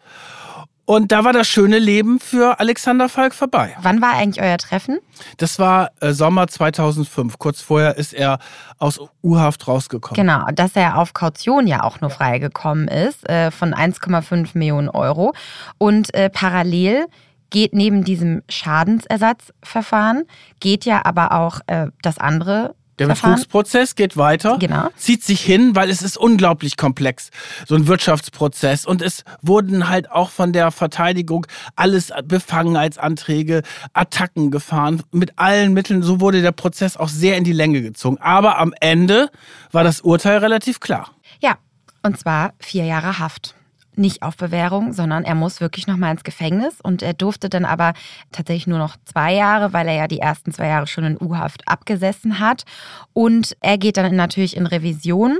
Und 0.84 1.12
da 1.12 1.24
war 1.24 1.32
das 1.32 1.46
schöne 1.46 1.78
Leben 1.78 2.18
für 2.18 2.58
Alexander 2.58 3.08
Falk 3.08 3.34
vorbei. 3.34 3.76
Wann 3.80 4.02
war 4.02 4.14
eigentlich 4.14 4.44
euer 4.44 4.58
Treffen? 4.58 4.98
Das 5.36 5.58
war 5.58 5.90
äh, 6.00 6.12
Sommer 6.12 6.48
2005. 6.48 7.38
Kurz 7.38 7.60
vorher 7.60 7.96
ist 7.96 8.12
er 8.12 8.38
aus 8.78 9.00
U-Haft 9.22 9.68
rausgekommen. 9.68 10.16
Genau, 10.16 10.44
dass 10.52 10.74
er 10.74 10.98
auf 10.98 11.14
Kaution 11.14 11.66
ja 11.68 11.84
auch 11.84 12.00
nur 12.00 12.10
freigekommen 12.10 12.88
ist 12.88 13.28
äh, 13.28 13.52
von 13.52 13.74
1,5 13.74 14.50
Millionen 14.58 14.88
Euro. 14.88 15.34
Und 15.78 16.12
äh, 16.14 16.28
parallel 16.28 17.06
geht 17.50 17.74
neben 17.74 18.02
diesem 18.02 18.42
Schadensersatzverfahren, 18.48 20.24
geht 20.58 20.84
ja 20.84 21.04
aber 21.04 21.32
auch 21.32 21.60
äh, 21.68 21.88
das 22.02 22.18
andere 22.18 22.74
der 22.98 23.08
Betrugsprozess 23.08 23.94
geht 23.94 24.16
weiter, 24.16 24.58
genau. 24.58 24.88
zieht 24.96 25.24
sich 25.24 25.40
hin, 25.40 25.74
weil 25.74 25.90
es 25.90 26.02
ist 26.02 26.16
unglaublich 26.16 26.76
komplex, 26.76 27.30
so 27.66 27.74
ein 27.74 27.86
Wirtschaftsprozess. 27.86 28.86
Und 28.86 29.02
es 29.02 29.24
wurden 29.40 29.88
halt 29.88 30.10
auch 30.10 30.30
von 30.30 30.52
der 30.52 30.70
Verteidigung 30.70 31.46
alles 31.74 32.12
Befangenheitsanträge, 32.24 33.62
Attacken 33.92 34.50
gefahren, 34.50 35.02
mit 35.10 35.38
allen 35.38 35.72
Mitteln. 35.72 36.02
So 36.02 36.20
wurde 36.20 36.42
der 36.42 36.52
Prozess 36.52 36.96
auch 36.96 37.08
sehr 37.08 37.36
in 37.36 37.44
die 37.44 37.52
Länge 37.52 37.82
gezogen. 37.82 38.18
Aber 38.18 38.58
am 38.58 38.74
Ende 38.80 39.30
war 39.70 39.84
das 39.84 40.00
Urteil 40.02 40.38
relativ 40.38 40.80
klar. 40.80 41.10
Ja, 41.40 41.56
und 42.02 42.18
zwar 42.18 42.52
vier 42.58 42.84
Jahre 42.84 43.18
Haft 43.18 43.54
nicht 43.96 44.22
auf 44.22 44.36
Bewährung, 44.36 44.92
sondern 44.92 45.24
er 45.24 45.34
muss 45.34 45.60
wirklich 45.60 45.86
noch 45.86 45.96
mal 45.96 46.10
ins 46.10 46.24
Gefängnis 46.24 46.80
und 46.80 47.02
er 47.02 47.14
durfte 47.14 47.48
dann 47.48 47.64
aber 47.64 47.92
tatsächlich 48.30 48.66
nur 48.66 48.78
noch 48.78 48.96
zwei 49.04 49.34
Jahre, 49.34 49.72
weil 49.72 49.88
er 49.88 49.94
ja 49.94 50.08
die 50.08 50.18
ersten 50.18 50.52
zwei 50.52 50.68
Jahre 50.68 50.86
schon 50.86 51.04
in 51.04 51.20
U-Haft 51.20 51.68
abgesessen 51.68 52.38
hat 52.38 52.64
und 53.12 53.56
er 53.60 53.78
geht 53.78 53.96
dann 53.96 54.14
natürlich 54.16 54.56
in 54.56 54.66
Revision. 54.66 55.38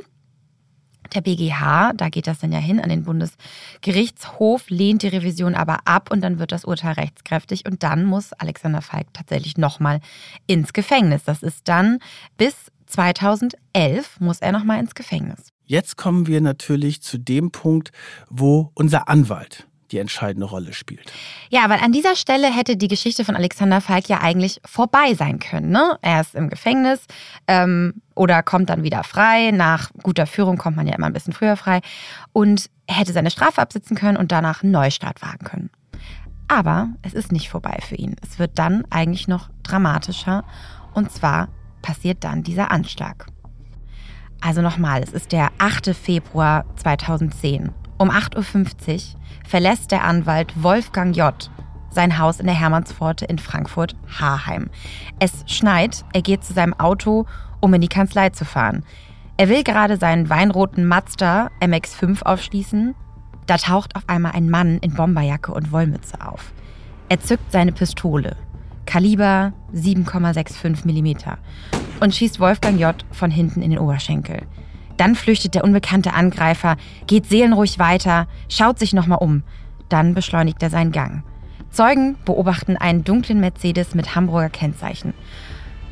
Der 1.14 1.20
BGH, 1.20 1.92
da 1.94 2.08
geht 2.08 2.26
das 2.26 2.38
dann 2.38 2.52
ja 2.52 2.58
hin 2.58 2.80
an 2.80 2.88
den 2.88 3.02
Bundesgerichtshof, 3.02 4.70
lehnt 4.70 5.02
die 5.02 5.08
Revision 5.08 5.54
aber 5.54 5.80
ab 5.84 6.10
und 6.10 6.22
dann 6.22 6.38
wird 6.38 6.52
das 6.52 6.64
Urteil 6.64 6.94
rechtskräftig 6.94 7.66
und 7.66 7.82
dann 7.82 8.04
muss 8.04 8.32
Alexander 8.32 8.80
Falk 8.80 9.12
tatsächlich 9.12 9.58
nochmal 9.58 10.00
ins 10.46 10.72
Gefängnis. 10.72 11.24
Das 11.24 11.42
ist 11.42 11.68
dann 11.68 11.98
bis 12.38 12.54
2011 12.86 14.20
muss 14.20 14.40
er 14.40 14.52
nochmal 14.52 14.78
ins 14.80 14.94
Gefängnis. 14.94 15.51
Jetzt 15.64 15.96
kommen 15.96 16.26
wir 16.26 16.40
natürlich 16.40 17.02
zu 17.02 17.18
dem 17.18 17.50
Punkt, 17.50 17.92
wo 18.28 18.70
unser 18.74 19.08
Anwalt 19.08 19.66
die 19.92 19.98
entscheidende 19.98 20.46
Rolle 20.46 20.72
spielt. 20.72 21.12
Ja, 21.50 21.68
weil 21.68 21.78
an 21.80 21.92
dieser 21.92 22.16
Stelle 22.16 22.52
hätte 22.52 22.76
die 22.76 22.88
Geschichte 22.88 23.24
von 23.24 23.36
Alexander 23.36 23.80
Falk 23.80 24.08
ja 24.08 24.20
eigentlich 24.20 24.60
vorbei 24.64 25.14
sein 25.14 25.38
können. 25.38 25.70
Ne? 25.70 25.98
Er 26.00 26.22
ist 26.22 26.34
im 26.34 26.48
Gefängnis 26.48 27.04
ähm, 27.46 27.94
oder 28.14 28.42
kommt 28.42 28.70
dann 28.70 28.82
wieder 28.82 29.04
frei. 29.04 29.50
Nach 29.50 29.90
guter 30.02 30.26
Führung 30.26 30.56
kommt 30.56 30.76
man 30.76 30.86
ja 30.86 30.94
immer 30.94 31.06
ein 31.06 31.12
bisschen 31.12 31.34
früher 31.34 31.56
frei. 31.56 31.80
Und 32.32 32.70
hätte 32.88 33.12
seine 33.12 33.30
Strafe 33.30 33.60
absitzen 33.60 33.96
können 33.96 34.16
und 34.16 34.32
danach 34.32 34.62
einen 34.62 34.72
Neustart 34.72 35.22
wagen 35.22 35.44
können. 35.44 35.70
Aber 36.48 36.88
es 37.02 37.14
ist 37.14 37.32
nicht 37.32 37.48
vorbei 37.48 37.78
für 37.86 37.94
ihn. 37.94 38.16
Es 38.22 38.38
wird 38.38 38.58
dann 38.58 38.84
eigentlich 38.90 39.28
noch 39.28 39.50
dramatischer. 39.62 40.44
Und 40.92 41.12
zwar 41.12 41.48
passiert 41.80 42.24
dann 42.24 42.42
dieser 42.42 42.70
Anschlag. 42.70 43.26
Also 44.42 44.60
nochmal, 44.60 45.02
es 45.02 45.12
ist 45.12 45.30
der 45.30 45.50
8. 45.58 45.94
Februar 45.94 46.64
2010. 46.76 47.70
Um 47.96 48.10
8.50 48.10 49.14
Uhr 49.14 49.20
verlässt 49.48 49.92
der 49.92 50.02
Anwalt 50.02 50.52
Wolfgang 50.60 51.16
J. 51.16 51.32
sein 51.90 52.18
Haus 52.18 52.40
in 52.40 52.46
der 52.46 52.58
Hermannspforte 52.58 53.24
in 53.24 53.38
Frankfurt-Haarheim. 53.38 54.68
Es 55.20 55.44
schneit, 55.46 56.04
er 56.12 56.22
geht 56.22 56.42
zu 56.42 56.52
seinem 56.54 56.74
Auto, 56.74 57.26
um 57.60 57.72
in 57.72 57.80
die 57.80 57.88
Kanzlei 57.88 58.30
zu 58.30 58.44
fahren. 58.44 58.84
Er 59.36 59.48
will 59.48 59.62
gerade 59.62 59.96
seinen 59.96 60.28
weinroten 60.28 60.86
Mazda 60.86 61.48
MX5 61.60 62.24
aufschließen. 62.24 62.96
Da 63.46 63.56
taucht 63.58 63.94
auf 63.94 64.08
einmal 64.08 64.32
ein 64.32 64.50
Mann 64.50 64.78
in 64.78 64.94
Bomberjacke 64.94 65.52
und 65.52 65.70
Wollmütze 65.70 66.26
auf. 66.26 66.52
Er 67.08 67.20
zückt 67.20 67.52
seine 67.52 67.70
Pistole, 67.70 68.36
Kaliber 68.86 69.52
7,65 69.72 70.84
mm, 70.84 71.81
und 72.02 72.12
schießt 72.12 72.40
Wolfgang 72.40 72.80
J. 72.80 72.96
von 73.12 73.30
hinten 73.30 73.62
in 73.62 73.70
den 73.70 73.78
Oberschenkel. 73.78 74.42
Dann 74.96 75.14
flüchtet 75.14 75.54
der 75.54 75.62
unbekannte 75.62 76.14
Angreifer, 76.14 76.76
geht 77.06 77.26
seelenruhig 77.26 77.78
weiter, 77.78 78.26
schaut 78.48 78.80
sich 78.80 78.92
nochmal 78.92 79.18
um. 79.20 79.44
Dann 79.88 80.12
beschleunigt 80.12 80.60
er 80.64 80.70
seinen 80.70 80.90
Gang. 80.90 81.22
Zeugen 81.70 82.16
beobachten 82.24 82.76
einen 82.76 83.04
dunklen 83.04 83.38
Mercedes 83.38 83.94
mit 83.94 84.16
Hamburger 84.16 84.50
Kennzeichen. 84.50 85.14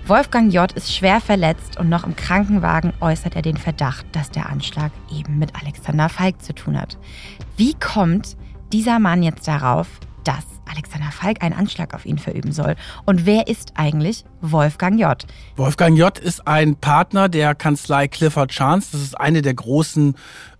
Wolfgang 0.05 0.53
J. 0.53 0.73
ist 0.73 0.93
schwer 0.93 1.21
verletzt 1.21 1.79
und 1.79 1.89
noch 1.89 2.03
im 2.03 2.17
Krankenwagen 2.17 2.93
äußert 3.01 3.37
er 3.37 3.43
den 3.43 3.57
Verdacht, 3.57 4.05
dass 4.11 4.33
der 4.33 4.49
Anschlag 4.49 4.91
eben 5.17 5.39
mit 5.39 5.55
Alexander 5.55 6.09
Falk 6.09 6.43
zu 6.43 6.53
tun 6.57 6.77
hat. 6.77 6.99
Wie 7.57 7.75
kommt 7.75 8.37
dieser 8.73 8.99
Mann 8.99 9.23
jetzt 9.23 9.47
darauf, 9.47 9.87
dass 10.25 10.45
Alexander 10.67 11.11
Falk 11.11 11.43
einen 11.43 11.55
Anschlag 11.55 11.95
auf 11.95 12.07
ihn 12.07 12.19
verüben 12.19 12.53
soll? 12.53 12.77
Und 13.05 13.27
wer 13.27 13.49
ist 13.49 13.73
eigentlich 13.75 14.25
Wolfgang 14.41 14.99
J.? 14.99 15.27
Wolfgang 15.57 15.97
J. 15.97 16.19
ist 16.19 16.47
ein 16.47 16.77
Partner 16.77 17.29
der 17.29 17.55
Kanzlei 17.55 18.09
Clifford 18.09 18.51
Chance. 18.51 18.91
Das 18.93 19.03
ist 19.03 19.19
eine 19.19 19.43
der 19.43 19.55
großen 19.55 20.15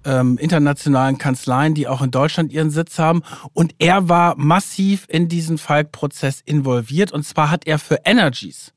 ähm, 0.05 0.39
internationalen 0.39 1.19
Kanzleien, 1.19 1.75
die 1.75 1.87
auch 1.89 2.03
in 2.03 2.11
Deutschland 2.11 2.53
ihren 2.53 2.71
Sitz 2.71 2.99
haben. 2.99 3.23
Und 3.53 3.75
er 3.79 4.09
war 4.09 4.37
massiv 4.37 5.07
in 5.09 5.29
diesen 5.29 5.59
Falk-Prozess 5.59 6.41
involviert. 6.45 7.13
Und 7.13 7.25
zwar 7.25 7.51
hat 7.51 7.67
er 7.67 7.79
für 7.79 8.01
Energies 8.05 8.73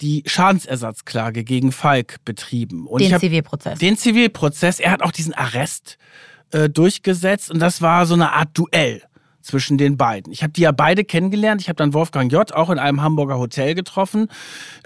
die 0.00 0.24
Schadensersatzklage 0.26 1.44
gegen 1.44 1.72
Falk 1.72 2.16
betrieben. 2.24 2.86
Und 2.86 3.00
den 3.00 3.18
Zivilprozess. 3.18 3.78
Den 3.78 3.96
Zivilprozess. 3.96 4.80
Er 4.80 4.90
hat 4.90 5.02
auch 5.02 5.12
diesen 5.12 5.34
Arrest 5.34 5.98
äh, 6.50 6.68
durchgesetzt 6.68 7.50
und 7.50 7.60
das 7.60 7.80
war 7.80 8.06
so 8.06 8.14
eine 8.14 8.32
Art 8.32 8.50
Duell 8.54 9.02
zwischen 9.44 9.76
den 9.78 9.96
beiden. 9.96 10.32
Ich 10.32 10.42
habe 10.42 10.52
die 10.52 10.62
ja 10.62 10.72
beide 10.72 11.04
kennengelernt. 11.04 11.60
Ich 11.60 11.68
habe 11.68 11.76
dann 11.76 11.92
Wolfgang 11.92 12.32
J. 12.32 12.52
auch 12.54 12.70
in 12.70 12.78
einem 12.78 13.02
Hamburger 13.02 13.38
Hotel 13.38 13.74
getroffen. 13.74 14.28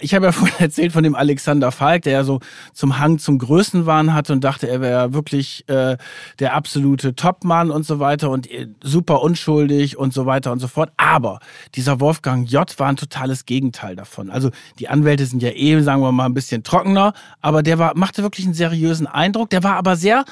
Ich 0.00 0.14
habe 0.14 0.26
ja 0.26 0.32
vorhin 0.38 0.58
erzählt 0.58 0.92
von 0.92 1.04
dem 1.04 1.14
Alexander 1.14 1.70
Falk, 1.70 2.02
der 2.02 2.12
ja 2.12 2.24
so 2.24 2.40
zum 2.72 2.98
Hang 2.98 3.18
zum 3.18 3.38
Größenwahn 3.38 4.12
hatte 4.12 4.32
und 4.32 4.42
dachte, 4.42 4.68
er 4.68 4.80
wäre 4.80 5.12
wirklich 5.12 5.68
äh, 5.68 5.96
der 6.40 6.54
absolute 6.54 7.14
Topmann 7.14 7.70
und 7.70 7.86
so 7.86 8.00
weiter 8.00 8.30
und 8.30 8.50
äh, 8.50 8.68
super 8.82 9.22
unschuldig 9.22 9.96
und 9.96 10.12
so 10.12 10.26
weiter 10.26 10.50
und 10.50 10.58
so 10.58 10.66
fort. 10.66 10.90
Aber 10.96 11.38
dieser 11.76 12.00
Wolfgang 12.00 12.50
J. 12.50 12.78
war 12.78 12.88
ein 12.88 12.96
totales 12.96 13.46
Gegenteil 13.46 13.94
davon. 13.94 14.28
Also 14.28 14.50
die 14.80 14.88
Anwälte 14.88 15.24
sind 15.24 15.42
ja 15.42 15.50
eh, 15.50 15.80
sagen 15.82 16.02
wir 16.02 16.10
mal, 16.10 16.26
ein 16.26 16.34
bisschen 16.34 16.64
trockener, 16.64 17.12
aber 17.40 17.62
der 17.62 17.78
war, 17.78 17.96
machte 17.96 18.22
wirklich 18.22 18.46
einen 18.46 18.54
seriösen 18.54 19.06
Eindruck. 19.06 19.50
Der 19.50 19.62
war 19.62 19.76
aber 19.76 19.94
sehr 19.94 20.24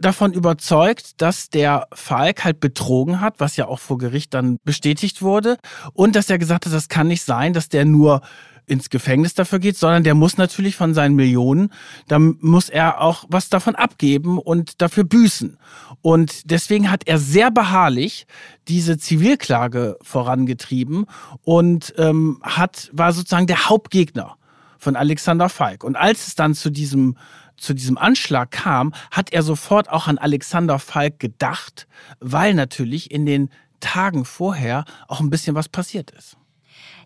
davon 0.00 0.32
überzeugt, 0.32 1.20
dass 1.20 1.50
der 1.50 1.88
Falk 1.92 2.44
halt 2.44 2.60
betrogen 2.60 3.20
hat, 3.20 3.34
was 3.38 3.56
ja 3.56 3.66
auch 3.66 3.78
vor 3.78 3.98
Gericht 3.98 4.34
dann 4.34 4.58
bestätigt 4.64 5.22
wurde. 5.22 5.58
Und 5.92 6.16
dass 6.16 6.30
er 6.30 6.38
gesagt 6.38 6.66
hat, 6.66 6.72
das 6.72 6.88
kann 6.88 7.08
nicht 7.08 7.22
sein, 7.22 7.52
dass 7.52 7.68
der 7.68 7.84
nur 7.84 8.22
ins 8.66 8.90
Gefängnis 8.90 9.34
dafür 9.34 9.58
geht, 9.58 9.76
sondern 9.76 10.04
der 10.04 10.14
muss 10.14 10.38
natürlich 10.38 10.76
von 10.76 10.94
seinen 10.94 11.14
Millionen, 11.14 11.70
da 12.08 12.18
muss 12.18 12.68
er 12.68 13.00
auch 13.00 13.24
was 13.28 13.48
davon 13.48 13.74
abgeben 13.74 14.38
und 14.38 14.80
dafür 14.80 15.04
büßen. 15.04 15.58
Und 16.00 16.50
deswegen 16.50 16.90
hat 16.90 17.06
er 17.06 17.18
sehr 17.18 17.50
beharrlich 17.50 18.26
diese 18.68 18.96
Zivilklage 18.96 19.98
vorangetrieben 20.00 21.06
und 21.42 21.94
ähm, 21.98 22.40
hat, 22.42 22.90
war 22.92 23.12
sozusagen 23.12 23.46
der 23.46 23.68
Hauptgegner 23.68 24.36
von 24.78 24.96
Alexander 24.96 25.48
Falk. 25.48 25.84
Und 25.84 25.96
als 25.96 26.26
es 26.28 26.34
dann 26.34 26.54
zu 26.54 26.70
diesem 26.70 27.16
zu 27.56 27.74
diesem 27.74 27.98
Anschlag 27.98 28.50
kam, 28.50 28.92
hat 29.10 29.32
er 29.32 29.42
sofort 29.42 29.88
auch 29.90 30.06
an 30.06 30.18
Alexander 30.18 30.78
Falk 30.78 31.18
gedacht, 31.18 31.86
weil 32.20 32.54
natürlich 32.54 33.10
in 33.10 33.26
den 33.26 33.50
Tagen 33.80 34.24
vorher 34.24 34.84
auch 35.08 35.20
ein 35.20 35.30
bisschen 35.30 35.54
was 35.54 35.68
passiert 35.68 36.10
ist. 36.10 36.36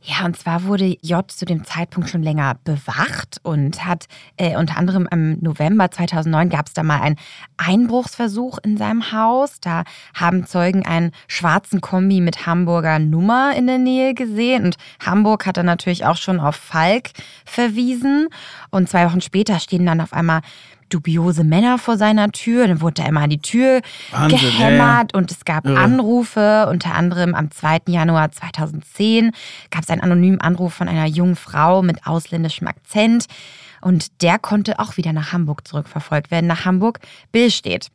Ja, 0.03 0.25
und 0.25 0.37
zwar 0.37 0.65
wurde 0.65 0.97
J 1.03 1.31
zu 1.31 1.45
dem 1.45 1.65
Zeitpunkt 1.65 2.09
schon 2.09 2.23
länger 2.23 2.57
bewacht 2.65 3.41
und 3.43 3.85
hat 3.85 4.07
äh, 4.37 4.57
unter 4.57 4.77
anderem 4.77 5.09
im 5.11 5.39
November 5.41 5.91
2009 5.91 6.51
gab 6.51 6.67
es 6.67 6.73
da 6.73 6.83
mal 6.83 7.01
einen 7.01 7.17
Einbruchsversuch 7.57 8.59
in 8.63 8.77
seinem 8.77 9.13
Haus. 9.13 9.61
Da 9.61 9.85
haben 10.15 10.47
Zeugen 10.47 10.87
einen 10.87 11.13
schwarzen 11.27 11.81
Kombi 11.81 12.21
mit 12.21 12.47
Hamburger 12.47 12.99
Nummer 12.99 13.55
in 13.57 13.67
der 13.67 13.79
Nähe 13.79 14.15
gesehen 14.15 14.65
und 14.67 14.77
Hamburg 15.05 15.47
hat 15.47 15.57
dann 15.57 15.67
natürlich 15.67 16.05
auch 16.05 16.17
schon 16.17 16.41
auf 16.41 16.57
Falk 16.57 17.11
verwiesen. 17.45 18.29
Und 18.71 18.89
zwei 18.89 19.07
Wochen 19.07 19.21
später 19.21 19.59
stehen 19.59 19.87
dann 19.87 20.01
auf 20.01 20.13
einmal 20.13 20.41
dubiose 20.89 21.45
Männer 21.45 21.79
vor 21.79 21.97
seiner 21.97 22.31
Tür. 22.33 22.67
Dann 22.67 22.81
wurde 22.81 23.03
er 23.03 23.09
immer 23.09 23.23
an 23.23 23.31
die 23.31 23.41
Tür 23.41 23.81
Wahnsinn, 24.11 24.39
gehämmert 24.39 25.13
ja. 25.13 25.19
und 25.19 25.31
es 25.31 25.45
gab 25.45 25.67
ja. 25.67 25.75
Anrufe. 25.75 26.67
Unter 26.71 26.95
anderem 26.95 27.35
am 27.35 27.51
2. 27.51 27.81
Januar 27.89 28.31
2010 28.31 29.33
gab 29.71 29.83
es 29.83 29.91
einen 29.91 30.03
anonymen 30.03 30.41
Anruf 30.41 30.75
von 30.75 30.89
einer 30.89 31.07
jungen 31.07 31.37
Frau 31.37 31.83
mit 31.83 32.07
ausländischem 32.07 32.67
Akzent. 32.67 33.27
Und 33.81 34.23
der 34.23 34.39
konnte 34.39 34.81
auch 34.81 34.97
wieder 34.97 35.13
nach 35.13 35.33
Hamburg 35.33 35.67
zurückverfolgt 35.67 36.31
werden, 36.31 36.47
nach 36.47 36.65
Hamburg-Billstedt. 36.65 37.91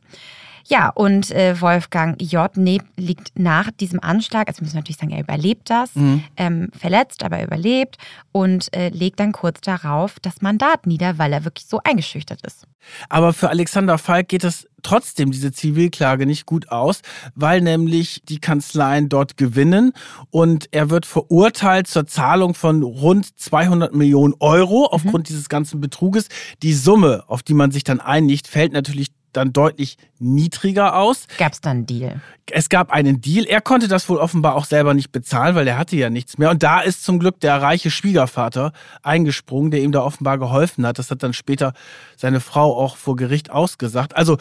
Ja, 0.66 0.88
und 0.88 1.30
äh, 1.30 1.60
Wolfgang 1.60 2.20
J. 2.20 2.50
liegt 2.96 3.38
nach 3.38 3.70
diesem 3.70 4.00
Anschlag, 4.00 4.48
also 4.48 4.60
wir 4.60 4.64
müssen 4.64 4.76
natürlich 4.76 4.96
sagen, 4.96 5.12
er 5.12 5.20
überlebt 5.20 5.68
das, 5.68 5.94
mhm. 5.94 6.24
ähm, 6.36 6.68
verletzt, 6.78 7.22
aber 7.22 7.42
überlebt 7.42 7.98
und 8.32 8.74
äh, 8.74 8.88
legt 8.88 9.20
dann 9.20 9.32
kurz 9.32 9.60
darauf 9.60 10.18
das 10.20 10.40
Mandat 10.40 10.86
nieder, 10.86 11.18
weil 11.18 11.32
er 11.32 11.44
wirklich 11.44 11.66
so 11.66 11.80
eingeschüchtert 11.84 12.40
ist. 12.46 12.66
Aber 13.08 13.32
für 13.32 13.50
Alexander 13.50 13.98
Falk 13.98 14.28
geht 14.28 14.44
es 14.44 14.66
trotzdem 14.82 15.32
diese 15.32 15.52
Zivilklage 15.52 16.26
nicht 16.26 16.46
gut 16.46 16.70
aus, 16.70 17.00
weil 17.34 17.60
nämlich 17.60 18.22
die 18.28 18.38
Kanzleien 18.38 19.08
dort 19.08 19.36
gewinnen 19.36 19.92
und 20.30 20.68
er 20.72 20.90
wird 20.90 21.06
verurteilt 21.06 21.88
zur 21.88 22.06
Zahlung 22.06 22.54
von 22.54 22.82
rund 22.82 23.38
200 23.38 23.94
Millionen 23.94 24.34
Euro 24.40 24.86
aufgrund 24.86 25.24
mhm. 25.24 25.28
dieses 25.28 25.48
ganzen 25.48 25.80
Betruges. 25.80 26.28
Die 26.62 26.74
Summe, 26.74 27.24
auf 27.26 27.42
die 27.42 27.54
man 27.54 27.70
sich 27.70 27.84
dann 27.84 28.00
einigt, 28.00 28.46
fällt 28.46 28.72
natürlich 28.72 29.08
dann 29.36 29.52
deutlich 29.52 29.96
niedriger 30.18 30.96
aus. 30.96 31.26
Gab 31.38 31.52
es 31.52 31.60
dann 31.60 31.78
einen 31.78 31.86
Deal? 31.86 32.20
Es 32.50 32.68
gab 32.68 32.90
einen 32.90 33.20
Deal. 33.20 33.44
Er 33.44 33.60
konnte 33.60 33.88
das 33.88 34.08
wohl 34.08 34.18
offenbar 34.18 34.54
auch 34.54 34.64
selber 34.64 34.94
nicht 34.94 35.12
bezahlen, 35.12 35.54
weil 35.54 35.66
er 35.66 35.78
hatte 35.78 35.96
ja 35.96 36.10
nichts 36.10 36.38
mehr. 36.38 36.50
Und 36.50 36.62
da 36.62 36.80
ist 36.80 37.04
zum 37.04 37.18
Glück 37.18 37.40
der 37.40 37.60
reiche 37.60 37.90
Schwiegervater 37.90 38.72
eingesprungen, 39.02 39.70
der 39.70 39.80
ihm 39.80 39.92
da 39.92 40.02
offenbar 40.02 40.38
geholfen 40.38 40.86
hat. 40.86 40.98
Das 40.98 41.10
hat 41.10 41.22
dann 41.22 41.32
später 41.32 41.72
seine 42.16 42.40
Frau 42.40 42.76
auch 42.76 42.96
vor 42.96 43.16
Gericht 43.16 43.50
ausgesagt. 43.50 44.16
Also 44.16 44.38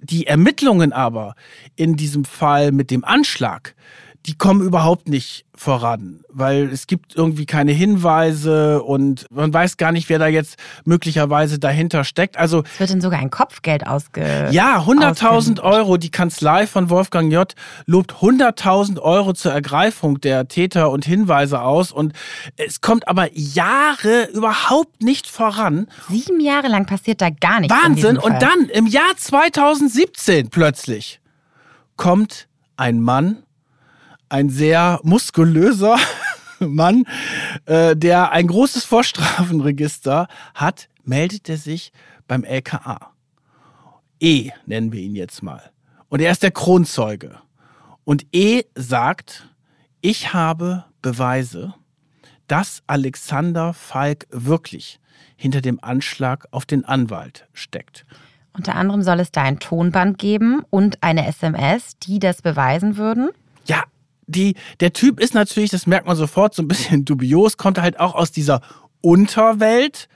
die 0.00 0.26
Ermittlungen 0.26 0.92
aber 0.92 1.34
in 1.76 1.96
diesem 1.96 2.24
Fall 2.24 2.72
mit 2.72 2.90
dem 2.90 3.04
Anschlag, 3.04 3.74
die 4.26 4.36
kommen 4.36 4.62
überhaupt 4.62 5.08
nicht 5.08 5.44
voran, 5.54 6.24
weil 6.30 6.70
es 6.72 6.86
gibt 6.86 7.14
irgendwie 7.14 7.44
keine 7.44 7.72
Hinweise 7.72 8.82
und 8.82 9.26
man 9.30 9.52
weiß 9.52 9.76
gar 9.76 9.92
nicht, 9.92 10.08
wer 10.08 10.18
da 10.18 10.26
jetzt 10.26 10.56
möglicherweise 10.84 11.58
dahinter 11.58 12.04
steckt. 12.04 12.38
Also 12.38 12.64
es 12.72 12.80
wird 12.80 12.90
dann 12.90 13.00
sogar 13.02 13.20
ein 13.20 13.30
Kopfgeld 13.30 13.86
ausge 13.86 14.48
Ja, 14.50 14.78
100.000 14.78 15.60
Euro. 15.62 15.98
Die 15.98 16.10
Kanzlei 16.10 16.66
von 16.66 16.88
Wolfgang 16.88 17.30
J. 17.30 17.54
lobt 17.84 18.14
100.000 18.14 18.98
Euro 18.98 19.34
zur 19.34 19.52
Ergreifung 19.52 20.20
der 20.20 20.48
Täter 20.48 20.90
und 20.90 21.04
Hinweise 21.04 21.60
aus 21.60 21.92
und 21.92 22.14
es 22.56 22.80
kommt 22.80 23.06
aber 23.06 23.28
Jahre 23.34 24.28
überhaupt 24.32 25.02
nicht 25.02 25.26
voran. 25.26 25.86
Sieben 26.08 26.40
Jahre 26.40 26.68
lang 26.68 26.86
passiert 26.86 27.20
da 27.20 27.28
gar 27.28 27.60
nichts. 27.60 27.76
Wahnsinn! 27.76 28.16
Und 28.16 28.40
dann 28.40 28.70
im 28.72 28.86
Jahr 28.86 29.16
2017 29.16 30.48
plötzlich 30.48 31.20
kommt 31.96 32.48
ein 32.76 33.00
Mann 33.00 33.44
ein 34.34 34.50
sehr 34.50 34.98
muskulöser 35.04 35.96
Mann, 36.58 37.04
äh, 37.66 37.94
der 37.94 38.32
ein 38.32 38.48
großes 38.48 38.84
Vorstrafenregister 38.84 40.26
hat, 40.54 40.88
meldet 41.04 41.48
er 41.48 41.56
sich 41.56 41.92
beim 42.26 42.42
LKA. 42.42 43.12
E 44.18 44.50
nennen 44.66 44.90
wir 44.90 45.00
ihn 45.00 45.14
jetzt 45.14 45.44
mal. 45.44 45.70
Und 46.08 46.20
er 46.20 46.32
ist 46.32 46.42
der 46.42 46.50
Kronzeuge. 46.50 47.38
Und 48.02 48.26
E 48.32 48.64
sagt, 48.74 49.48
ich 50.00 50.34
habe 50.34 50.84
Beweise, 51.00 51.74
dass 52.48 52.82
Alexander 52.88 53.72
Falk 53.72 54.26
wirklich 54.30 54.98
hinter 55.36 55.60
dem 55.60 55.78
Anschlag 55.82 56.48
auf 56.50 56.66
den 56.66 56.84
Anwalt 56.84 57.46
steckt. 57.52 58.04
Unter 58.52 58.74
anderem 58.74 59.02
soll 59.02 59.20
es 59.20 59.30
da 59.30 59.42
ein 59.42 59.60
Tonband 59.60 60.18
geben 60.18 60.62
und 60.70 61.04
eine 61.04 61.24
SMS, 61.26 61.98
die 61.98 62.18
das 62.18 62.42
beweisen 62.42 62.96
würden. 62.96 63.30
Ja, 63.66 63.84
die, 64.26 64.54
der 64.80 64.92
Typ 64.92 65.20
ist 65.20 65.34
natürlich, 65.34 65.70
das 65.70 65.86
merkt 65.86 66.06
man 66.06 66.16
sofort, 66.16 66.54
so 66.54 66.62
ein 66.62 66.68
bisschen 66.68 67.04
dubios, 67.04 67.56
kommt 67.56 67.80
halt 67.80 68.00
auch 68.00 68.14
aus 68.14 68.32
dieser 68.32 68.60
Unterwelt 69.00 70.08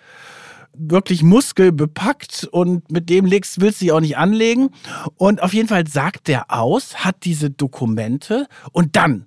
wirklich 0.81 1.23
muskelbepackt 1.23 2.49
und 2.51 2.91
mit 2.91 3.11
dem 3.11 3.25
legst, 3.25 3.61
willst 3.61 3.81
du 3.81 3.87
dich 3.87 3.93
auch 3.93 4.01
nicht 4.01 4.17
anlegen. 4.17 4.71
Und 5.17 5.43
auf 5.43 5.53
jeden 5.53 5.69
Fall 5.69 5.87
sagt 5.89 6.29
der 6.29 6.53
aus, 6.53 7.05
hat 7.05 7.25
diese 7.25 7.51
Dokumente 7.51 8.47
und 8.73 8.95
dann 8.95 9.27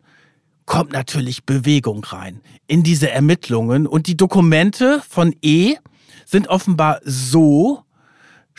kommt 0.66 0.94
natürlich 0.94 1.46
Bewegung 1.46 2.04
rein 2.06 2.42
in 2.68 2.84
diese 2.84 3.12
Ermittlungen. 3.12 3.86
Und 3.86 4.08
die 4.08 4.16
Dokumente 4.16 5.02
von 5.08 5.36
E 5.42 5.76
sind 6.26 6.48
offenbar 6.48 7.02
so 7.04 7.84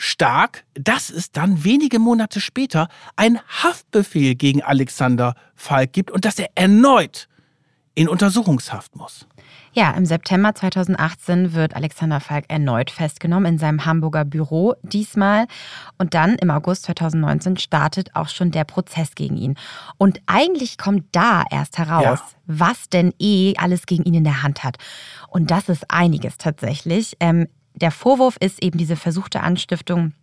stark, 0.03 0.65
dass 0.73 1.09
es 1.09 1.31
dann 1.31 1.63
wenige 1.63 1.99
Monate 1.99 2.41
später 2.41 2.89
ein 3.15 3.39
Haftbefehl 3.47 4.35
gegen 4.35 4.61
Alexander 4.61 5.35
Falk 5.55 5.93
gibt 5.93 6.11
und 6.11 6.25
dass 6.25 6.37
er 6.39 6.49
erneut 6.55 7.27
in 7.95 8.09
Untersuchungshaft 8.09 8.95
muss. 8.95 9.27
Ja, 9.71 9.91
im 9.91 10.05
September 10.05 10.53
2018 10.53 11.53
wird 11.53 11.75
Alexander 11.75 12.19
Falk 12.19 12.45
erneut 12.47 12.91
festgenommen 12.91 13.53
in 13.53 13.57
seinem 13.59 13.85
Hamburger 13.85 14.25
Büro 14.25 14.75
diesmal. 14.83 15.47
Und 15.97 16.13
dann 16.13 16.35
im 16.35 16.51
August 16.51 16.83
2019 16.83 17.57
startet 17.57 18.15
auch 18.15 18.29
schon 18.29 18.51
der 18.51 18.65
Prozess 18.65 19.15
gegen 19.15 19.37
ihn. 19.37 19.55
Und 19.97 20.19
eigentlich 20.27 20.77
kommt 20.77 21.05
da 21.11 21.43
erst 21.49 21.77
heraus, 21.77 22.03
ja. 22.03 22.21
was 22.45 22.89
denn 22.89 23.13
eh 23.19 23.53
alles 23.57 23.85
gegen 23.85 24.03
ihn 24.03 24.15
in 24.15 24.23
der 24.23 24.43
Hand 24.43 24.63
hat. 24.63 24.77
Und 25.29 25.49
das 25.49 25.69
ist 25.69 25.89
einiges 25.89 26.37
tatsächlich. 26.37 27.15
Ähm, 27.19 27.47
der 27.75 27.91
Vorwurf 27.91 28.37
ist 28.39 28.63
eben 28.63 28.77
diese 28.77 28.95
versuchte 28.95 29.41
Anstiftung 29.41 30.13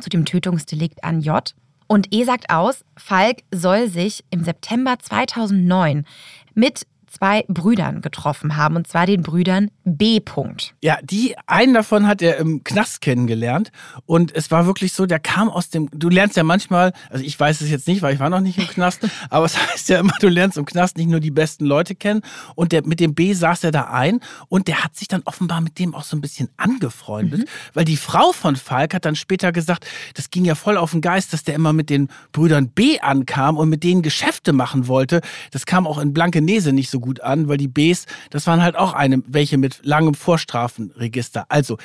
zu 0.00 0.10
dem 0.10 0.24
Tötungsdelikt 0.24 1.04
an 1.04 1.20
J. 1.20 1.54
Und 1.86 2.14
E 2.14 2.24
sagt 2.24 2.50
aus, 2.50 2.84
Falk 2.96 3.38
soll 3.52 3.88
sich 3.88 4.24
im 4.30 4.44
September 4.44 4.98
2009 4.98 6.06
mit 6.54 6.86
zwei 7.10 7.44
Brüdern 7.48 8.00
getroffen 8.00 8.56
haben, 8.56 8.76
und 8.76 8.86
zwar 8.86 9.06
den 9.06 9.22
Brüdern 9.22 9.70
B. 9.84 10.18
-Punkt. 10.18 10.72
Ja, 10.80 10.98
die 11.02 11.34
einen 11.46 11.74
davon 11.74 12.06
hat 12.06 12.22
er 12.22 12.36
im 12.38 12.62
Knast 12.64 13.00
kennengelernt 13.00 13.72
und 14.06 14.34
es 14.34 14.50
war 14.50 14.66
wirklich 14.66 14.92
so, 14.92 15.06
der 15.06 15.18
kam 15.18 15.48
aus 15.48 15.70
dem, 15.70 15.88
du 15.92 16.08
lernst 16.08 16.36
ja 16.36 16.44
manchmal, 16.44 16.92
also 17.10 17.24
ich 17.24 17.38
weiß 17.38 17.60
es 17.60 17.70
jetzt 17.70 17.88
nicht, 17.88 18.02
weil 18.02 18.14
ich 18.14 18.20
war 18.20 18.30
noch 18.30 18.40
nicht 18.40 18.58
im 18.58 18.66
Knast, 18.66 19.00
aber 19.30 19.46
es 19.46 19.56
heißt 19.58 19.88
ja 19.88 20.00
immer, 20.00 20.14
du 20.20 20.28
lernst 20.28 20.56
im 20.56 20.64
Knast 20.64 20.96
nicht 20.96 21.08
nur 21.08 21.20
die 21.20 21.30
besten 21.30 21.64
Leute 21.64 21.94
kennen 21.94 22.22
und 22.54 22.72
der, 22.72 22.86
mit 22.86 23.00
dem 23.00 23.14
B 23.14 23.32
saß 23.32 23.64
er 23.64 23.72
da 23.72 23.84
ein 23.90 24.20
und 24.48 24.68
der 24.68 24.84
hat 24.84 24.96
sich 24.96 25.08
dann 25.08 25.22
offenbar 25.24 25.60
mit 25.60 25.78
dem 25.78 25.94
auch 25.94 26.04
so 26.04 26.16
ein 26.16 26.20
bisschen 26.20 26.48
angefreundet, 26.56 27.40
mhm. 27.40 27.74
weil 27.74 27.84
die 27.84 27.96
Frau 27.96 28.32
von 28.32 28.56
Falk 28.56 28.94
hat 28.94 29.04
dann 29.04 29.16
später 29.16 29.52
gesagt, 29.52 29.86
das 30.14 30.30
ging 30.30 30.44
ja 30.44 30.54
voll 30.54 30.76
auf 30.76 30.92
den 30.92 31.00
Geist, 31.00 31.32
dass 31.32 31.42
der 31.42 31.54
immer 31.54 31.72
mit 31.72 31.90
den 31.90 32.08
Brüdern 32.32 32.68
B 32.68 33.00
ankam 33.00 33.56
und 33.56 33.68
mit 33.68 33.82
denen 33.82 34.02
Geschäfte 34.02 34.52
machen 34.52 34.86
wollte. 34.86 35.20
Das 35.50 35.66
kam 35.66 35.86
auch 35.86 35.98
in 35.98 36.12
Blankenese 36.12 36.72
nicht 36.72 36.90
so 36.90 36.99
gut 37.00 37.20
an, 37.20 37.48
weil 37.48 37.56
die 37.56 37.68
Bs, 37.68 38.06
das 38.30 38.46
waren 38.46 38.62
halt 38.62 38.76
auch 38.76 38.92
eine, 38.92 39.22
welche 39.26 39.58
mit 39.58 39.80
langem 39.82 40.14
Vorstrafenregister. 40.14 41.46
Also, 41.48 41.78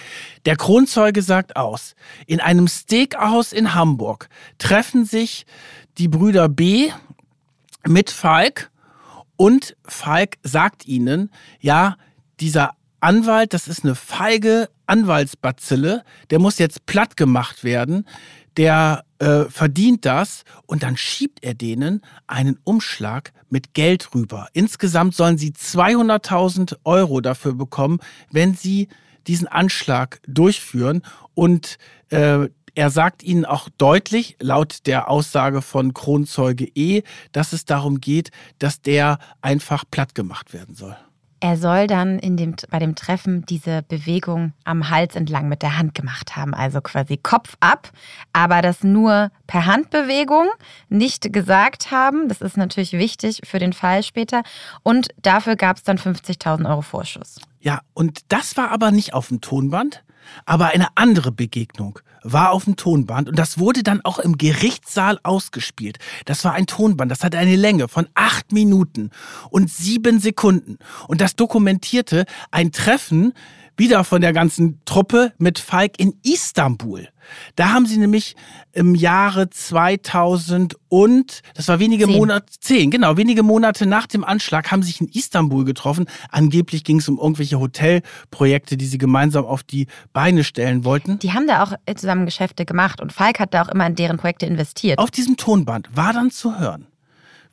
der 0.46 0.56
Kronzeuge 0.56 1.22
sagt 1.22 1.56
aus, 1.56 1.96
in 2.28 2.40
einem 2.40 2.68
Steakhouse 2.68 3.54
in 3.54 3.74
Hamburg 3.74 4.30
treffen 4.58 5.06
sich 5.06 5.46
die 5.98 6.08
Brüder 6.08 6.50
B 6.50 6.92
mit 7.88 8.10
Falk 8.10 8.72
und 9.38 9.76
Falk 9.84 10.38
sagt 10.44 10.86
ihnen, 10.88 11.32
ja, 11.60 11.98
dieser 12.40 12.72
Anwalt, 13.00 13.54
das 13.54 13.68
ist 13.68 13.84
eine 13.84 13.96
feige 13.96 14.70
Anwaltsbazille, 14.88 16.04
der 16.30 16.40
muss 16.40 16.58
jetzt 16.58 16.86
platt 16.86 17.18
gemacht 17.18 17.64
werden 17.64 18.06
der 18.58 19.06
äh, 19.20 19.46
verdient 19.46 20.06
das 20.06 20.44
und 20.66 20.84
dann 20.84 20.98
schiebt 20.98 21.44
er 21.44 21.54
denen 21.54 22.02
einen 22.28 22.60
Umschlag 22.64 23.34
mit 23.50 23.74
Geld 23.74 24.14
rüber. 24.14 24.48
Insgesamt 24.54 25.16
sollen 25.16 25.38
sie 25.38 25.52
200.000 25.52 26.78
Euro 26.84 27.22
dafür 27.22 27.54
bekommen, 27.54 28.00
wenn 28.32 28.54
sie 28.54 28.88
diesen 29.28 29.48
Anschlag 29.48 30.20
durchführen 30.28 31.02
und 31.34 31.78
äh, 32.10 32.50
er 32.78 32.90
sagt 32.90 33.24
ihnen 33.24 33.46
auch 33.46 33.70
deutlich, 33.78 34.36
laut 34.42 34.86
der 34.86 35.10
Aussage 35.10 35.62
von 35.62 35.94
Kronzeuge 35.94 36.70
E, 36.76 37.04
dass 37.32 37.54
es 37.54 37.64
darum 37.64 38.02
geht, 38.02 38.32
dass 38.60 38.82
der 38.82 39.18
einfach 39.42 39.86
platt 39.90 40.14
gemacht 40.14 40.54
werden 40.54 40.76
soll. 40.76 40.98
Er 41.40 41.58
soll 41.58 41.88
dann 41.88 42.18
in 42.18 42.38
dem, 42.38 42.56
bei 42.70 42.80
dem 42.80 42.96
Treffen 42.96 43.46
diese 43.46 43.84
Bewegung 43.84 44.54
am 44.64 44.90
Hals 44.90 45.16
entlang 45.16 45.50
mit 45.50 45.62
der 45.62 45.78
Hand 45.78 45.94
gemacht 45.94 46.36
haben, 46.36 46.54
also 46.54 46.82
quasi 46.82 47.18
Kopf 47.18 47.56
ab, 47.60 47.92
aber 48.34 48.62
das 48.62 48.84
nur 48.84 49.32
per 49.46 49.66
Handbewegung 49.66 50.48
nicht 50.90 51.34
gesagt 51.34 51.92
haben. 51.92 52.30
Das 52.30 52.42
ist 52.42 52.58
natürlich 52.58 52.94
wichtig 52.94 53.42
für 53.44 53.60
den 53.60 53.74
Fall 53.74 54.02
später. 54.02 54.44
Und 54.82 55.10
dafür 55.22 55.56
gab 55.56 55.78
es 55.78 55.84
dann 55.84 55.98
50.000 55.98 56.70
Euro 56.70 56.82
Vorschuss. 56.82 57.40
Ja, 57.60 57.82
und 57.94 58.22
das 58.30 58.56
war 58.58 58.72
aber 58.72 58.92
nicht 58.92 59.14
auf 59.14 59.28
dem 59.28 59.42
Tonband, 59.42 60.04
aber 60.46 60.68
eine 60.68 60.88
andere 60.96 61.32
Begegnung 61.32 62.00
war 62.24 62.52
auf 62.52 62.66
dem 62.66 62.76
Tonband 62.76 63.30
und 63.30 63.38
das 63.38 63.60
wurde 63.60 63.84
dann 63.84 64.02
auch 64.04 64.18
im 64.18 64.38
Gerichtssaal 64.38 65.20
ausgespielt. 65.22 66.00
Das 66.26 66.44
war 66.44 66.54
ein 66.54 66.66
Tonband, 66.66 67.12
das 67.12 67.24
hatte 67.24 67.38
eine 67.38 67.56
Länge 67.56 67.88
von 67.88 68.08
acht 68.16 68.52
Minuten 68.52 69.12
und 69.52 69.70
sieben 69.70 70.20
Sekunden. 70.20 70.80
Und 71.08 71.22
das 71.22 71.36
dokumentierte 71.36 72.26
ein 72.50 72.72
Treffen 72.72 73.34
wieder 73.78 74.04
von 74.04 74.22
der 74.22 74.34
ganzen 74.34 74.82
Truppe 74.86 75.34
mit 75.38 75.60
Falk 75.60 76.00
in 76.00 76.14
Istanbul. 76.24 77.10
Da 77.56 77.70
haben 77.70 77.86
sie 77.86 77.98
nämlich 77.98 78.36
im 78.72 78.96
Jahre 78.96 79.50
2000 79.50 80.76
und, 80.90 81.42
das 81.56 81.68
war 81.68 81.80
wenige 81.80 82.08
Monate, 82.08 82.46
zehn, 82.60 82.92
genau, 82.92 83.18
wenige 83.18 83.44
Monate 83.44 83.86
nach 83.86 84.08
dem 84.08 84.24
Anschlag 84.24 84.72
haben 84.72 84.84
sich 84.84 85.02
in 85.02 85.08
Istanbul 85.08 85.66
getroffen. 85.66 86.06
Angeblich 86.30 86.84
ging 86.84 87.00
es 87.00 87.10
um 87.10 87.18
irgendwelche 87.18 87.60
Hotelprojekte, 87.60 88.78
die 88.78 88.86
sie 88.86 88.98
gemeinsam 88.98 89.46
auf 89.46 89.64
die 89.64 89.88
Beine 90.14 90.44
stellen 90.44 90.84
wollten. 90.84 91.20
Die 91.20 91.34
haben 91.34 91.48
da 91.48 91.64
auch 91.64 91.74
zusammen 91.96 92.26
Geschäfte 92.26 92.66
gemacht 92.66 93.02
und 93.02 93.14
Falk 93.14 93.40
hat 93.40 93.54
da 93.54 93.64
auch 93.64 93.70
immer 93.70 93.88
in 93.88 93.96
deren 93.96 94.18
Projekte 94.18 94.46
investiert. 94.46 95.00
Auf 95.00 95.12
diesem 95.12 95.38
Tonband 95.38 95.90
war 95.96 96.14
dann 96.14 96.32
zu 96.32 96.60
hören, 96.60 96.88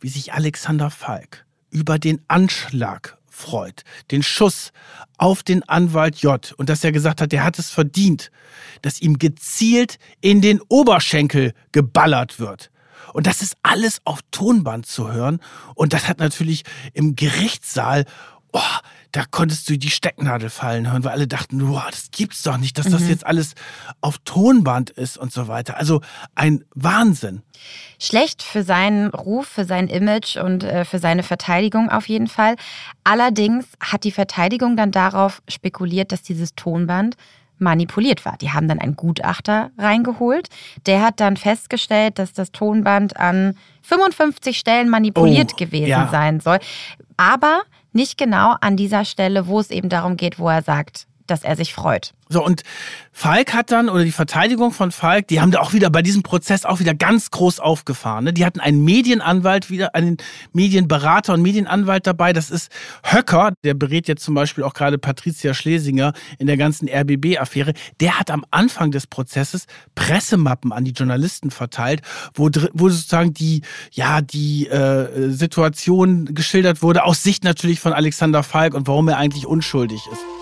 wie 0.01 0.09
sich 0.09 0.33
Alexander 0.33 0.91
Falk 0.91 1.47
über 1.71 1.99
den 1.99 2.21
Anschlag 2.29 3.19
freut, 3.43 3.83
den 4.11 4.23
Schuss 4.23 4.73
auf 5.19 5.43
den 5.43 5.63
Anwalt 5.69 6.19
J 6.19 6.55
und 6.57 6.69
dass 6.69 6.85
er 6.85 6.93
gesagt 6.93 7.21
hat, 7.21 7.33
der 7.33 7.45
hat 7.45 7.59
es 7.59 7.71
verdient, 7.71 8.31
dass 8.81 9.01
ihm 9.01 9.19
gezielt 9.19 9.99
in 10.21 10.41
den 10.41 10.61
Oberschenkel 10.69 11.53
geballert 11.73 12.39
wird. 12.39 12.71
Und 13.13 13.27
das 13.27 13.43
ist 13.43 13.57
alles 13.63 14.01
auf 14.05 14.21
Tonband 14.31 14.87
zu 14.87 15.13
hören. 15.13 15.41
Und 15.75 15.93
das 15.93 16.09
hat 16.09 16.19
natürlich 16.19 16.63
im 16.95 17.15
Gerichtssaal 17.15 18.07
oh, 18.53 18.61
da 19.13 19.25
konntest 19.31 19.69
du 19.69 19.77
die 19.77 19.91
Stecknadel 19.91 20.49
fallen 20.49 20.91
hören, 20.91 21.05
weil 21.05 21.13
alle 21.13 21.29
dachten, 21.29 21.69
wow, 21.69 21.85
das 21.91 22.11
gibt's 22.11 22.43
doch 22.43 22.57
nicht, 22.57 22.79
dass 22.79 22.87
mhm. 22.87 22.93
das 22.93 23.09
jetzt 23.09 23.27
alles 23.27 23.55
auf 24.01 24.19
Tonband 24.25 24.91
ist 24.91 25.19
und 25.19 25.33
so 25.33 25.49
weiter. 25.49 25.77
Also 25.77 26.01
ein 26.35 26.65
Wahnsinn. 26.75 27.43
Schlecht 28.01 28.43
für 28.43 28.63
seinen 28.63 29.09
Ruf, 29.09 29.47
für 29.47 29.67
sein 29.67 29.89
Image 29.89 30.37
und 30.37 30.65
äh, 30.65 30.87
für 30.87 30.99
seine 30.99 31.23
Verteidigung 31.23 31.91
auf 31.91 32.09
jeden 32.09 32.27
Fall. 32.27 32.57
Allerdings 33.05 33.67
hat 33.81 34.05
die 34.05 34.13
Verteidigung 34.13 34.77
dann 34.77 34.91
darauf 34.91 35.43
spekuliert, 35.47 36.11
dass 36.11 36.23
dieses 36.23 36.55
Tonband 36.55 37.17
manipuliert 37.59 38.25
war. 38.25 38.37
Die 38.39 38.51
haben 38.51 38.67
dann 38.67 38.79
einen 38.79 38.97
Gutachter 38.97 39.71
reingeholt. 39.79 40.49
Der 40.87 41.03
hat 41.03 41.21
dann 41.21 41.37
festgestellt, 41.37 42.19
dass 42.19 42.33
das 42.33 42.51
Tonband 42.51 43.19
an 43.19 43.57
55 43.83 44.59
Stellen 44.59 44.89
manipuliert 44.89 45.53
oh, 45.53 45.57
gewesen 45.57 45.87
ja. 45.87 46.09
sein 46.11 46.41
soll. 46.41 46.59
Aber 47.17 47.63
nicht 47.93 48.19
genau 48.19 48.55
an 48.61 48.77
dieser 48.77 49.05
Stelle, 49.05 49.47
wo 49.47 49.61
es 49.61 49.71
eben 49.71 49.89
darum 49.89 50.17
geht, 50.17 50.39
wo 50.39 50.49
er 50.49 50.63
sagt, 50.63 51.07
dass 51.33 51.43
er 51.43 51.57
sich 51.57 51.75
freut. 51.75 52.13
So, 52.29 52.45
und 52.45 52.63
Falk 53.15 53.53
hat 53.53 53.71
dann, 53.71 53.89
oder 53.91 54.05
die 54.05 54.13
Verteidigung 54.13 54.73
von 54.73 54.91
Falk, 54.91 55.29
die 55.29 55.41
haben 55.41 55.51
da 55.51 55.61
auch 55.61 55.75
wieder 55.75 55.91
bei 55.91 56.01
diesem 56.01 56.23
Prozess 56.23 56.65
auch 56.65 56.81
wieder 56.81 56.95
ganz 56.95 57.31
groß 57.31 57.61
aufgefahren. 57.61 58.25
Ne? 58.25 58.33
Die 58.33 58.45
hatten 58.45 58.59
einen 58.59 58.85
Medienanwalt 58.85 59.69
wieder, 59.69 59.95
einen 59.95 60.17
Medienberater 60.53 61.35
und 61.35 61.43
Medienanwalt 61.43 62.07
dabei. 62.07 62.33
Das 62.33 62.51
ist 62.51 62.71
Höcker, 63.03 63.53
der 63.65 63.75
berät 63.75 64.09
jetzt 64.09 64.25
zum 64.25 64.35
Beispiel 64.35 64.65
auch 64.65 64.73
gerade 64.73 64.99
Patricia 64.99 65.53
Schlesinger 65.53 66.15
in 66.39 66.47
der 66.47 66.57
ganzen 66.57 66.89
RBB-Affäre. 66.89 67.75
Der 68.01 68.19
hat 68.19 68.31
am 68.31 68.45
Anfang 68.51 68.91
des 68.93 69.07
Prozesses 69.07 69.67
Pressemappen 69.95 70.73
an 70.73 70.85
die 70.85 70.93
Journalisten 70.93 71.51
verteilt, 71.51 72.01
wo, 72.35 72.51
wo 72.73 72.89
sozusagen 72.89 73.35
die, 73.35 73.63
ja, 73.91 74.23
die 74.23 74.69
äh, 74.69 75.31
Situation 75.31 76.35
geschildert 76.35 76.83
wurde, 76.83 77.05
aus 77.05 77.23
Sicht 77.23 77.45
natürlich 77.45 77.81
von 77.81 77.93
Alexander 77.93 78.43
Falk 78.43 78.73
und 78.75 78.87
warum 78.87 79.09
er 79.09 79.19
eigentlich 79.19 79.47
unschuldig 79.47 80.01
ist. 80.11 80.42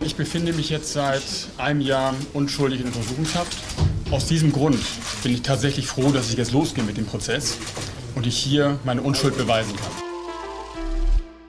Ich 0.00 0.14
befinde 0.14 0.52
mich 0.52 0.70
jetzt 0.70 0.92
seit 0.92 1.22
einem 1.56 1.80
Jahr 1.80 2.14
unschuldig 2.32 2.80
in 2.80 2.86
Untersuchungshaft. 2.86 3.56
Aus 4.12 4.26
diesem 4.26 4.52
Grund 4.52 4.78
bin 5.22 5.34
ich 5.34 5.42
tatsächlich 5.42 5.86
froh, 5.86 6.12
dass 6.12 6.30
ich 6.30 6.36
jetzt 6.36 6.52
losgehe 6.52 6.84
mit 6.84 6.96
dem 6.96 7.04
Prozess 7.04 7.58
und 8.14 8.26
ich 8.26 8.38
hier 8.38 8.78
meine 8.84 9.02
Unschuld 9.02 9.36
beweisen 9.36 9.74
kann. 9.76 9.90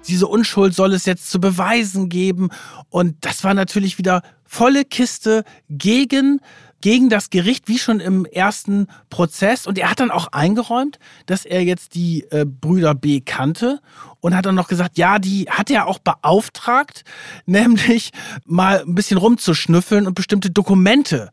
Diese 0.07 0.25
Unschuld 0.25 0.73
soll 0.73 0.93
es 0.93 1.05
jetzt 1.05 1.29
zu 1.29 1.39
beweisen 1.39 2.09
geben. 2.09 2.49
Und 2.89 3.17
das 3.21 3.43
war 3.43 3.53
natürlich 3.53 3.99
wieder 3.99 4.23
volle 4.43 4.83
Kiste 4.83 5.43
gegen 5.69 6.41
gegen 6.81 7.09
das 7.09 7.29
Gericht, 7.29 7.67
wie 7.67 7.79
schon 7.79 7.99
im 7.99 8.25
ersten 8.25 8.87
Prozess. 9.09 9.67
Und 9.67 9.77
er 9.77 9.89
hat 9.89 9.99
dann 9.99 10.11
auch 10.11 10.27
eingeräumt, 10.31 10.99
dass 11.25 11.45
er 11.45 11.63
jetzt 11.63 11.95
die 11.95 12.25
äh, 12.31 12.45
Brüder 12.45 12.95
B 12.95 13.21
kannte 13.21 13.81
und 14.19 14.35
hat 14.35 14.45
dann 14.45 14.55
noch 14.55 14.67
gesagt, 14.67 14.97
ja, 14.97 15.19
die 15.19 15.45
hat 15.49 15.69
er 15.69 15.87
auch 15.87 15.99
beauftragt, 15.99 17.03
nämlich 17.45 18.11
mal 18.45 18.81
ein 18.81 18.95
bisschen 18.95 19.17
rumzuschnüffeln 19.17 20.07
und 20.07 20.15
bestimmte 20.15 20.51
Dokumente 20.51 21.31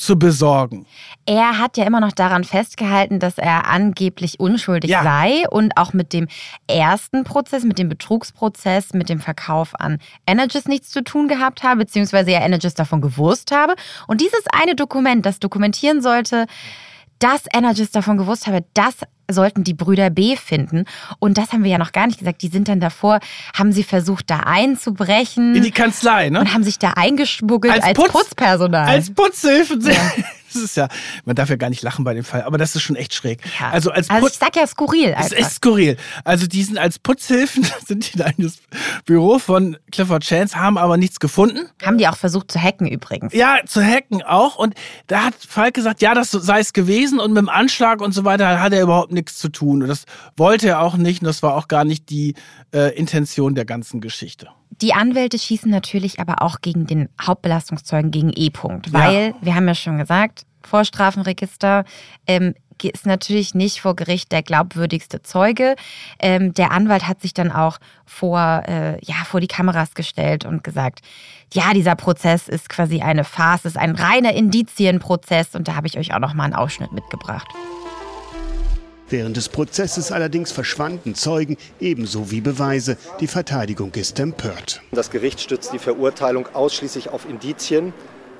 zu 0.00 0.18
besorgen. 0.18 0.86
Er 1.26 1.58
hat 1.58 1.76
ja 1.76 1.84
immer 1.84 2.00
noch 2.00 2.12
daran 2.12 2.42
festgehalten, 2.44 3.18
dass 3.18 3.36
er 3.36 3.66
angeblich 3.68 4.40
unschuldig 4.40 4.90
Ja. 4.90 5.02
sei 5.02 5.44
und 5.50 5.76
auch 5.76 5.92
mit 5.92 6.14
dem 6.14 6.26
ersten 6.66 7.22
Prozess, 7.22 7.64
mit 7.64 7.78
dem 7.78 7.90
Betrugsprozess, 7.90 8.94
mit 8.94 9.10
dem 9.10 9.20
Verkauf 9.20 9.78
an 9.78 9.98
Energies 10.26 10.66
nichts 10.66 10.88
zu 10.88 11.04
tun 11.04 11.28
gehabt 11.28 11.62
habe, 11.62 11.80
beziehungsweise 11.80 12.30
er 12.30 12.40
Energies 12.40 12.72
davon 12.72 13.02
gewusst 13.02 13.52
habe. 13.52 13.74
Und 14.06 14.22
dieses 14.22 14.44
eine 14.52 14.74
Dokument, 14.74 15.26
das 15.26 15.38
dokumentieren 15.38 16.00
sollte, 16.00 16.46
dass 17.20 17.42
Energies 17.54 17.90
davon 17.90 18.16
gewusst 18.16 18.46
habe, 18.46 18.64
das 18.74 18.94
sollten 19.30 19.62
die 19.62 19.74
Brüder 19.74 20.10
B 20.10 20.36
finden. 20.36 20.84
Und 21.20 21.38
das 21.38 21.52
haben 21.52 21.62
wir 21.62 21.70
ja 21.70 21.78
noch 21.78 21.92
gar 21.92 22.06
nicht 22.06 22.18
gesagt. 22.18 22.42
Die 22.42 22.48
sind 22.48 22.66
dann 22.68 22.80
davor, 22.80 23.20
haben 23.56 23.72
sie 23.72 23.84
versucht, 23.84 24.28
da 24.28 24.40
einzubrechen 24.40 25.54
In 25.54 25.62
die 25.62 25.70
Kanzlei, 25.70 26.30
ne? 26.30 26.40
und 26.40 26.52
haben 26.52 26.64
sich 26.64 26.78
da 26.78 26.94
eingeschmuggelt 26.96 27.80
als, 27.82 27.96
Putz- 27.96 28.10
Putzpersonal. 28.12 28.88
Als 28.88 29.12
Putzhilfen. 29.14 29.80
Das 30.52 30.62
ist 30.62 30.76
ja, 30.76 30.88
man 31.24 31.36
darf 31.36 31.48
ja 31.48 31.56
gar 31.56 31.70
nicht 31.70 31.82
lachen 31.82 32.04
bei 32.04 32.14
dem 32.14 32.24
Fall, 32.24 32.42
aber 32.42 32.58
das 32.58 32.74
ist 32.74 32.82
schon 32.82 32.96
echt 32.96 33.14
schräg. 33.14 33.40
Ja. 33.58 33.70
Also 33.70 33.90
als 33.90 34.10
also 34.10 34.26
ich 34.26 34.34
sag 34.34 34.56
ja 34.56 34.66
skurril 34.66 35.14
einfach. 35.14 35.26
ist 35.26 35.32
echt 35.32 35.52
skurril. 35.52 35.96
Also 36.24 36.46
die 36.46 36.62
sind 36.62 36.78
als 36.78 36.98
Putzhilfen, 36.98 37.66
sind 37.86 38.12
die 38.12 38.18
da 38.18 38.26
in 38.36 38.44
das 38.44 38.58
Büro 39.04 39.38
von 39.38 39.76
Clifford 39.92 40.24
Chance, 40.24 40.56
haben 40.56 40.78
aber 40.78 40.96
nichts 40.96 41.20
gefunden. 41.20 41.68
Haben 41.82 41.98
die 41.98 42.08
auch 42.08 42.16
versucht 42.16 42.50
zu 42.50 42.60
hacken 42.60 42.86
übrigens. 42.86 43.32
Ja, 43.34 43.58
zu 43.66 43.82
hacken 43.82 44.22
auch. 44.22 44.56
Und 44.56 44.74
da 45.06 45.24
hat 45.24 45.34
Falk 45.48 45.74
gesagt, 45.74 46.02
ja, 46.02 46.14
das 46.14 46.30
sei 46.30 46.60
es 46.60 46.72
gewesen. 46.72 47.20
Und 47.20 47.32
mit 47.32 47.38
dem 47.38 47.48
Anschlag 47.48 48.00
und 48.00 48.12
so 48.12 48.24
weiter 48.24 48.60
hat 48.60 48.72
er 48.72 48.82
überhaupt 48.82 49.12
nichts 49.12 49.38
zu 49.38 49.48
tun. 49.48 49.82
Und 49.82 49.88
das 49.88 50.04
wollte 50.36 50.68
er 50.68 50.80
auch 50.80 50.96
nicht. 50.96 51.22
Und 51.22 51.26
das 51.26 51.42
war 51.42 51.56
auch 51.56 51.68
gar 51.68 51.84
nicht 51.84 52.10
die 52.10 52.34
äh, 52.74 52.94
Intention 52.96 53.54
der 53.54 53.64
ganzen 53.64 54.00
Geschichte. 54.00 54.48
Die 54.70 54.94
Anwälte 54.94 55.38
schießen 55.38 55.70
natürlich 55.70 56.20
aber 56.20 56.42
auch 56.42 56.60
gegen 56.60 56.86
den 56.86 57.08
Hauptbelastungszeugen, 57.20 58.10
gegen 58.10 58.32
E-Punkt. 58.34 58.92
Weil, 58.92 59.34
wir 59.40 59.54
haben 59.54 59.68
ja 59.68 59.74
schon 59.74 59.98
gesagt, 59.98 60.46
Vorstrafenregister 60.62 61.84
ähm, 62.26 62.54
ist 62.82 63.06
natürlich 63.06 63.54
nicht 63.54 63.80
vor 63.80 63.94
Gericht 63.94 64.32
der 64.32 64.42
glaubwürdigste 64.42 65.22
Zeuge. 65.22 65.76
Ähm, 66.18 66.54
der 66.54 66.70
Anwalt 66.70 67.06
hat 67.06 67.20
sich 67.20 67.34
dann 67.34 67.52
auch 67.52 67.78
vor, 68.06 68.62
äh, 68.66 69.04
ja, 69.04 69.16
vor 69.26 69.40
die 69.40 69.48
Kameras 69.48 69.94
gestellt 69.94 70.46
und 70.46 70.64
gesagt, 70.64 71.00
ja, 71.52 71.74
dieser 71.74 71.96
Prozess 71.96 72.48
ist 72.48 72.68
quasi 72.68 73.00
eine 73.02 73.24
Farce, 73.24 73.66
ist 73.66 73.76
ein 73.76 73.94
reiner 73.94 74.32
Indizienprozess. 74.32 75.54
Und 75.54 75.68
da 75.68 75.76
habe 75.76 75.88
ich 75.88 75.98
euch 75.98 76.14
auch 76.14 76.20
noch 76.20 76.32
mal 76.32 76.44
einen 76.44 76.54
Ausschnitt 76.54 76.92
mitgebracht. 76.92 77.48
Während 79.10 79.36
des 79.36 79.48
Prozesses 79.48 80.12
allerdings 80.12 80.52
verschwanden 80.52 81.16
Zeugen 81.16 81.56
ebenso 81.80 82.30
wie 82.30 82.40
Beweise. 82.40 82.96
Die 83.18 83.26
Verteidigung 83.26 83.92
ist 83.94 84.20
empört. 84.20 84.82
Das 84.92 85.10
Gericht 85.10 85.40
stützt 85.40 85.72
die 85.72 85.80
Verurteilung 85.80 86.46
ausschließlich 86.54 87.08
auf 87.08 87.28
Indizien. 87.28 87.92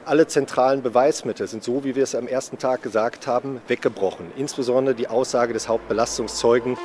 Alle 0.05 0.29
zentralen 0.29 0.83
Beweismittel 0.83 1.49
sind 1.49 1.65
so, 1.65 1.83
wie 1.83 1.97
wir 1.97 2.05
es 2.05 2.15
am 2.15 2.29
ersten 2.29 2.57
Tag 2.57 2.83
gesagt 2.83 3.27
haben, 3.27 3.61
weggebrochen. 3.67 4.27
Insbesondere 4.37 4.95
die 4.95 5.09
Aussage 5.09 5.53
des 5.53 5.69
Hauptbelastungszeugen. 5.69 6.79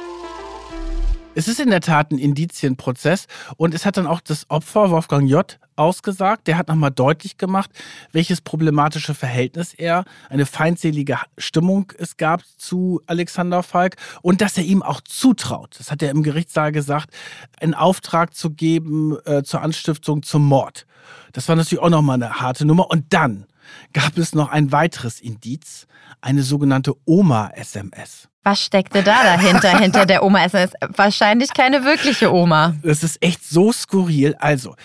Es 1.37 1.49
ist 1.49 1.59
in 1.59 1.69
der 1.69 1.81
Tat 1.81 2.11
ein 2.11 2.17
Indizienprozess 2.17 3.27
und 3.57 3.73
es 3.73 3.85
hat 3.85 3.97
dann 3.97 4.07
auch 4.07 4.21
das 4.21 4.49
Opfer 4.49 4.89
Wolfgang 4.89 5.29
J. 5.29 5.59
ausgesagt. 5.75 6.47
Der 6.47 6.57
hat 6.57 6.69
nochmal 6.69 6.91
deutlich 6.91 7.37
gemacht, 7.37 7.69
welches 8.13 8.39
problematische 8.39 9.13
Verhältnis 9.13 9.73
er, 9.73 10.05
eine 10.29 10.45
feindselige 10.45 11.17
Stimmung 11.37 11.91
es 11.97 12.15
gab 12.15 12.43
zu 12.55 13.01
Alexander 13.05 13.63
Falk 13.63 13.97
und 14.21 14.39
dass 14.39 14.57
er 14.57 14.63
ihm 14.63 14.81
auch 14.81 15.01
zutraut, 15.01 15.75
das 15.77 15.91
hat 15.91 16.01
er 16.01 16.11
im 16.11 16.23
Gerichtssaal 16.23 16.71
gesagt, 16.71 17.09
einen 17.59 17.73
Auftrag 17.73 18.33
zu 18.33 18.51
geben 18.51 19.17
äh, 19.25 19.43
zur 19.43 19.61
Anstiftung 19.61 20.23
zum 20.23 20.45
Mord. 20.45 20.85
Das 21.33 21.49
war 21.49 21.57
natürlich 21.57 21.83
auch 21.83 21.89
nochmal 21.89 22.15
eine 22.15 22.39
harte 22.39 22.63
Nummer. 22.65 22.89
Und 22.89 23.11
dann 23.11 23.45
gab 23.91 24.17
es 24.17 24.33
noch 24.33 24.47
ein 24.47 24.71
weiteres 24.71 25.19
Indiz, 25.19 25.85
eine 26.21 26.43
sogenannte 26.43 26.93
Oma-SMS. 27.03 28.29
Was 28.45 28.61
steckte 28.61 29.01
da 29.01 29.23
dahinter, 29.23 29.79
hinter 29.79 30.05
der 30.05 30.21
Oma? 30.21 30.45
Es 30.45 30.53
ist 30.53 30.75
wahrscheinlich 30.95 31.51
keine 31.51 31.83
wirkliche 31.83 32.31
Oma. 32.31 32.75
Das 32.83 33.01
ist 33.01 33.19
echt 33.23 33.43
so 33.43 33.71
skurril. 33.71 34.35
Also, 34.35 34.75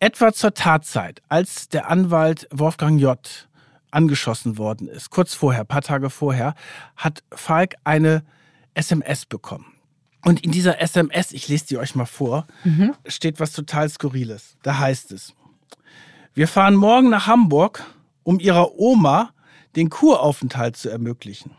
etwa 0.00 0.32
zur 0.32 0.54
Tatzeit, 0.54 1.20
als 1.28 1.68
der 1.68 1.90
Anwalt 1.90 2.48
Wolfgang 2.50 2.98
J. 2.98 3.18
angeschossen 3.90 4.56
worden 4.56 4.88
ist, 4.88 5.10
kurz 5.10 5.34
vorher, 5.34 5.64
paar 5.64 5.82
Tage 5.82 6.08
vorher, 6.08 6.54
hat 6.96 7.22
Falk 7.34 7.74
eine 7.84 8.24
SMS 8.72 9.26
bekommen. 9.26 9.66
Und 10.24 10.42
in 10.42 10.50
dieser 10.50 10.80
SMS, 10.80 11.32
ich 11.32 11.48
lese 11.48 11.66
die 11.66 11.76
euch 11.76 11.94
mal 11.96 12.06
vor, 12.06 12.46
steht 13.06 13.40
was 13.40 13.52
total 13.52 13.90
Skurriles. 13.90 14.56
Da 14.62 14.78
heißt 14.78 15.12
es, 15.12 15.34
wir 16.32 16.48
fahren 16.48 16.74
morgen 16.74 17.10
nach 17.10 17.26
Hamburg, 17.26 17.84
um 18.22 18.40
ihrer 18.40 18.78
Oma 18.78 19.32
den 19.76 19.90
Kuraufenthalt 19.90 20.78
zu 20.78 20.88
ermöglichen. 20.88 21.50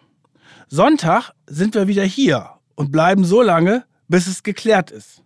Sonntag 0.70 1.32
sind 1.48 1.76
wir 1.76 1.88
wieder 1.88 2.04
hier 2.04 2.52
und 2.76 2.92
bleiben 2.92 3.24
so 3.24 3.42
lange, 3.42 3.86
bis 4.08 4.28
es 4.28 4.44
geklärt 4.44 4.92
ist. 4.92 5.24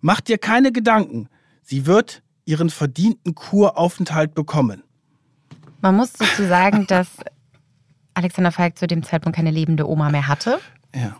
Mach 0.00 0.20
dir 0.20 0.38
keine 0.38 0.72
Gedanken, 0.72 1.28
sie 1.62 1.86
wird 1.86 2.22
ihren 2.46 2.70
verdienten 2.70 3.34
Kuraufenthalt 3.34 4.34
bekommen. 4.34 4.82
Man 5.82 5.96
muss 5.96 6.12
dazu 6.14 6.46
sagen, 6.46 6.86
dass 6.86 7.08
Alexander 8.14 8.52
Falk 8.52 8.78
zu 8.78 8.86
dem 8.86 9.02
Zeitpunkt 9.02 9.36
keine 9.36 9.50
lebende 9.50 9.88
Oma 9.88 10.10
mehr 10.10 10.26
hatte. 10.26 10.58
Ja. 10.94 11.16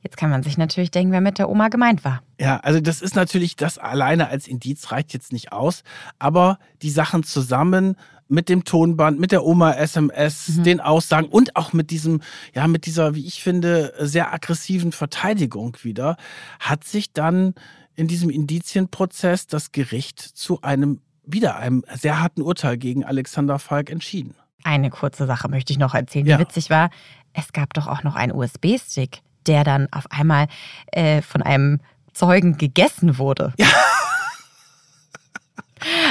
Jetzt 0.00 0.16
kann 0.16 0.30
man 0.30 0.42
sich 0.42 0.58
natürlich 0.58 0.90
denken, 0.90 1.12
wer 1.12 1.20
mit 1.20 1.38
der 1.38 1.48
Oma 1.48 1.68
gemeint 1.68 2.04
war. 2.04 2.22
Ja, 2.40 2.58
also 2.58 2.80
das 2.80 3.02
ist 3.02 3.16
natürlich, 3.16 3.56
das 3.56 3.78
alleine 3.78 4.28
als 4.28 4.46
Indiz 4.46 4.92
reicht 4.92 5.12
jetzt 5.12 5.32
nicht 5.32 5.52
aus, 5.52 5.82
aber 6.18 6.58
die 6.82 6.90
Sachen 6.90 7.24
zusammen 7.24 7.96
mit 8.28 8.48
dem 8.48 8.64
Tonband, 8.64 9.18
mit 9.18 9.32
der 9.32 9.44
Oma-SMS, 9.44 10.60
den 10.62 10.80
Aussagen 10.80 11.28
und 11.28 11.56
auch 11.56 11.72
mit 11.72 11.90
diesem, 11.90 12.20
ja, 12.54 12.66
mit 12.68 12.86
dieser, 12.86 13.14
wie 13.14 13.26
ich 13.26 13.42
finde, 13.42 13.94
sehr 13.98 14.32
aggressiven 14.32 14.92
Verteidigung 14.92 15.76
wieder, 15.82 16.16
hat 16.60 16.84
sich 16.84 17.12
dann 17.12 17.54
in 17.96 18.06
diesem 18.06 18.30
Indizienprozess 18.30 19.46
das 19.46 19.72
Gericht 19.72 20.20
zu 20.20 20.60
einem, 20.62 21.00
wieder 21.24 21.56
einem 21.56 21.84
sehr 21.94 22.20
harten 22.20 22.42
Urteil 22.42 22.76
gegen 22.76 23.04
Alexander 23.04 23.58
Falk 23.58 23.90
entschieden. 23.90 24.34
Eine 24.64 24.90
kurze 24.90 25.26
Sache 25.26 25.48
möchte 25.48 25.72
ich 25.72 25.78
noch 25.78 25.94
erzählen, 25.94 26.24
die 26.24 26.30
Ja. 26.32 26.38
witzig 26.38 26.68
war. 26.70 26.90
Es 27.32 27.52
gab 27.52 27.74
doch 27.74 27.86
auch 27.86 28.02
noch 28.02 28.14
einen 28.14 28.32
USB-Stick, 28.32 29.20
der 29.46 29.64
dann 29.64 29.88
auf 29.92 30.10
einmal 30.10 30.48
äh, 30.92 31.22
von 31.22 31.42
einem 31.42 31.80
Zeugen 32.12 32.58
gegessen 32.58 33.18
wurde. 33.18 33.54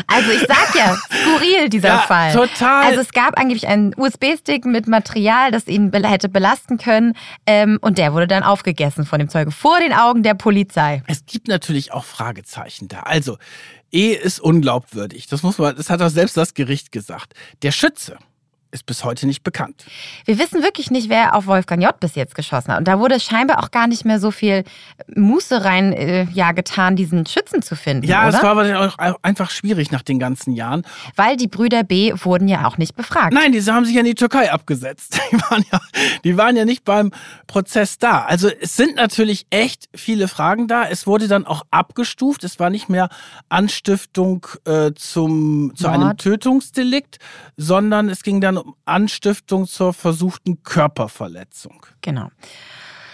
Also 0.08 0.32
ich 0.32 0.42
sag 0.48 0.76
ja, 0.76 0.96
skurril 0.96 1.70
dieser 1.70 1.88
Ja, 1.90 1.98
Fall. 2.00 2.34
total. 2.34 2.86
Also 2.86 3.02
es 3.02 3.12
gab 3.12 3.40
angeblich 3.40 3.68
einen 3.68 3.94
USB-Stick 3.98 4.66
mit 4.66 4.88
Material, 4.88 5.52
das 5.52 5.68
ihn 5.68 5.92
hätte 5.94 6.30
belasten 6.30 6.78
können. 6.78 7.14
Ähm, 7.46 7.78
und 7.82 7.98
der 7.98 8.14
wurde 8.14 8.28
dann 8.28 8.44
aufgegessen 8.44 9.06
von 9.06 9.20
dem 9.20 9.30
Zeugen 9.30 9.52
vor 9.52 9.80
den 9.80 9.94
Augen 9.94 10.24
der 10.24 10.34
Polizei. 10.34 11.04
Es 11.08 11.26
gibt 11.26 11.48
natürlich 11.48 11.92
auch 11.94 12.06
Fragezeichen 12.06 12.88
da. 12.88 13.02
Also, 13.02 13.38
Ehe 13.92 14.16
ist 14.18 14.40
unglaubwürdig. 14.40 15.28
Das 15.28 15.44
muss 15.44 15.58
man, 15.58 15.76
das 15.76 15.90
hat 15.90 16.02
auch 16.02 16.10
selbst 16.10 16.36
das 16.36 16.54
Gericht 16.54 16.92
gesagt. 16.92 17.34
Der 17.62 17.72
Schütze 17.72 18.18
ist 18.78 18.86
bis 18.86 19.04
heute 19.04 19.28
nicht 19.28 19.44
bekannt. 19.44 19.86
Wir 20.26 20.38
wissen 20.40 20.62
wirklich 20.64 20.92
nicht, 20.92 21.10
wer 21.10 21.36
auf 21.36 21.48
Wolfgang 21.48 21.82
J. 21.82 22.00
bis 22.00 22.16
jetzt 22.16 22.36
geschossen 22.36 22.72
hat. 22.72 22.80
Und 22.80 22.88
da 22.88 23.00
wurde 23.00 23.20
scheinbar 23.20 23.60
auch 23.60 23.72
gar 23.72 23.88
nicht 23.88 24.06
mehr 24.06 24.20
so 24.20 24.32
viel 24.32 24.64
Muße 25.16 25.64
rein 25.64 25.94
äh, 25.94 26.28
ja, 26.32 26.52
getan, 26.52 26.96
diesen 26.96 27.26
Schützen 27.26 27.62
zu 27.62 27.76
finden. 27.76 28.06
Ja, 28.06 28.28
oder? 28.28 28.38
es 28.38 28.44
war 28.44 28.52
aber 28.52 28.96
auch 29.00 29.18
einfach 29.24 29.50
schwierig 29.50 29.92
nach 29.92 30.04
den 30.04 30.20
ganzen 30.20 30.54
Jahren. 30.54 30.84
Weil 31.16 31.38
die 31.38 31.48
Brüder 31.48 31.84
B 31.84 32.14
wurden 32.16 32.48
ja 32.48 32.68
auch 32.68 32.78
nicht 32.78 32.96
befragt. 32.96 33.34
Nein, 33.34 33.52
diese 33.52 33.74
haben 33.74 33.86
sich 33.86 33.96
ja 33.96 34.02
in 34.02 34.06
die 34.06 34.16
Türkei 34.16 34.52
abgesetzt. 34.52 35.20
Die 35.32 35.42
waren 35.42 35.66
ja, 35.72 35.82
die 36.24 36.38
waren 36.38 36.56
ja 36.56 36.64
nicht 36.64 36.86
beim 36.86 37.12
Prozess 37.48 37.98
da. 37.98 38.24
Also 38.24 38.50
es 38.50 38.78
sind 38.78 38.96
natürlich 38.96 39.46
echt 39.50 39.90
viele 39.94 40.30
Fragen 40.30 40.68
da. 40.68 40.86
Es 40.86 41.06
wurde 41.06 41.28
dann 41.28 41.46
auch 41.46 41.64
abgestuft. 41.70 42.46
Es 42.46 42.60
war 42.60 42.70
nicht 42.70 42.88
mehr 42.88 43.10
Anstiftung 43.50 44.48
äh, 44.66 44.92
zum, 44.96 45.74
zu 45.76 45.88
einem 45.88 46.08
Mord. 46.08 46.20
Tötungsdelikt, 46.20 47.18
sondern 47.58 48.10
es 48.10 48.24
ging 48.24 48.40
dann 48.40 48.58
um 48.58 48.67
Anstiftung 48.86 49.68
zur 49.68 49.94
versuchten 49.94 50.64
Körperverletzung. 50.64 51.86
Genau. 52.02 52.30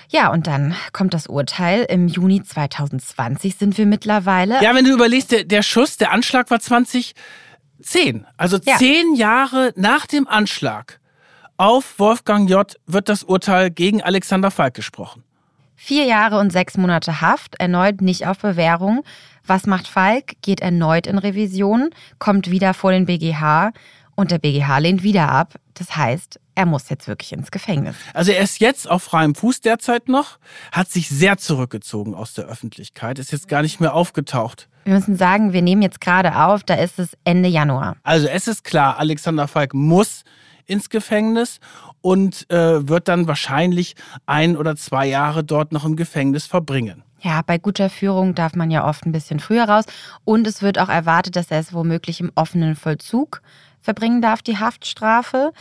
Ja, 0.10 0.32
und 0.32 0.46
dann 0.48 0.76
kommt 0.92 1.14
das 1.14 1.28
Urteil. 1.28 1.86
Im 1.90 2.08
Juni 2.08 2.44
2020 2.44 3.56
sind 3.56 3.78
wir 3.78 3.86
mittlerweile. 3.88 4.62
Ja, 4.62 4.76
wenn 4.76 4.86
du 4.86 4.92
überlegst, 4.92 5.32
der, 5.32 5.44
der 5.44 5.64
Schuss, 5.64 5.98
der 5.98 6.12
Anschlag 6.12 6.52
war 6.52 6.60
2010. 6.60 7.16
Also 8.38 8.58
Ja. 8.64 8.78
zehn 8.78 9.16
Jahre 9.16 9.74
nach 9.76 10.06
dem 10.06 10.28
Anschlag 10.28 11.00
auf 11.58 11.98
Wolfgang 12.00 12.50
J. 12.50 12.76
wird 12.86 13.10
das 13.10 13.24
Urteil 13.24 13.72
gegen 13.72 14.02
Alexander 14.04 14.52
Falk 14.52 14.74
gesprochen. 14.76 15.24
Vier 15.76 16.06
Jahre 16.06 16.40
und 16.40 16.52
sechs 16.52 16.78
Monate 16.78 17.20
Haft, 17.22 17.56
erneut 17.60 18.02
nicht 18.02 18.26
auf 18.28 18.38
Bewährung. 18.40 19.04
Was 19.46 19.66
macht 19.66 19.88
Falk? 19.88 20.34
Geht 20.42 20.62
erneut 20.62 21.08
in 21.08 21.18
Revision, 21.18 21.90
kommt 22.20 22.50
wieder 22.50 22.74
vor 22.74 22.92
den 22.92 23.06
BGH 23.06 23.72
Und 24.16 24.32
der 24.32 24.38
BGH 24.38 24.78
lehnt 24.80 25.04
wieder 25.04 25.30
ab. 25.30 25.56
Das 25.74 25.96
heißt, 25.96 26.40
er 26.56 26.66
muss 26.66 26.90
jetzt 26.90 27.08
wirklich 27.08 27.34
ins 27.34 27.50
Gefängnis. 27.52 27.96
Also 28.14 28.32
er 28.32 28.44
ist 28.44 28.60
jetzt 28.60 28.90
auf 28.90 29.04
freiem 29.04 29.34
Fuß 29.34 29.62
derzeit 29.62 30.08
noch, 30.08 30.38
hat 30.72 30.90
sich 30.90 31.10
sehr 31.10 31.38
zurückgezogen 31.38 32.14
aus 32.14 32.34
der 32.34 32.46
Öffentlichkeit, 32.46 33.18
ist 33.18 33.32
jetzt 33.32 33.48
gar 33.48 33.64
nicht 33.64 33.80
mehr 33.80 33.94
aufgetaucht. 33.94 34.70
Wir 34.86 34.94
müssen 34.94 35.16
sagen, 35.16 35.54
wir 35.54 35.62
nehmen 35.62 35.82
jetzt 35.82 36.02
gerade 36.02 36.36
auf, 36.44 36.64
da 36.64 36.76
ist 36.76 37.00
es 37.00 37.18
Ende 37.24 37.50
Januar. 37.50 37.96
Also 38.04 38.28
es 38.28 38.48
ist 38.48 38.64
klar, 38.64 39.00
Alexander 39.00 39.48
Falk 39.48 39.74
muss 39.74 40.24
ins 40.66 40.90
Gefängnis 40.90 41.60
und 42.02 42.50
äh, 42.52 42.88
wird 42.88 43.08
dann 43.08 43.28
wahrscheinlich 43.28 43.96
ein 44.26 44.58
oder 44.58 44.76
zwei 44.76 45.08
Jahre 45.08 45.44
dort 45.44 45.72
noch 45.72 45.86
im 45.86 45.96
Gefängnis 45.96 46.46
verbringen. 46.46 47.04
Ja, 47.22 47.42
bei 47.42 47.58
guter 47.58 47.90
Führung 47.90 48.36
darf 48.36 48.54
man 48.54 48.70
ja 48.70 48.86
oft 48.86 49.06
ein 49.06 49.14
bisschen 49.14 49.40
früher 49.40 49.64
raus. 49.64 49.86
Und 50.26 50.46
es 50.46 50.62
wird 50.62 50.78
auch 50.78 50.90
erwartet, 50.90 51.38
dass 51.38 51.52
er 51.52 51.60
es 51.60 51.74
womöglich 51.74 52.20
im 52.20 52.32
offenen 52.36 52.76
Vollzug 52.76 53.42
verbringen 53.84 54.22
darf, 54.22 54.42
die 54.42 54.58
Haftstrafe. 54.58 55.54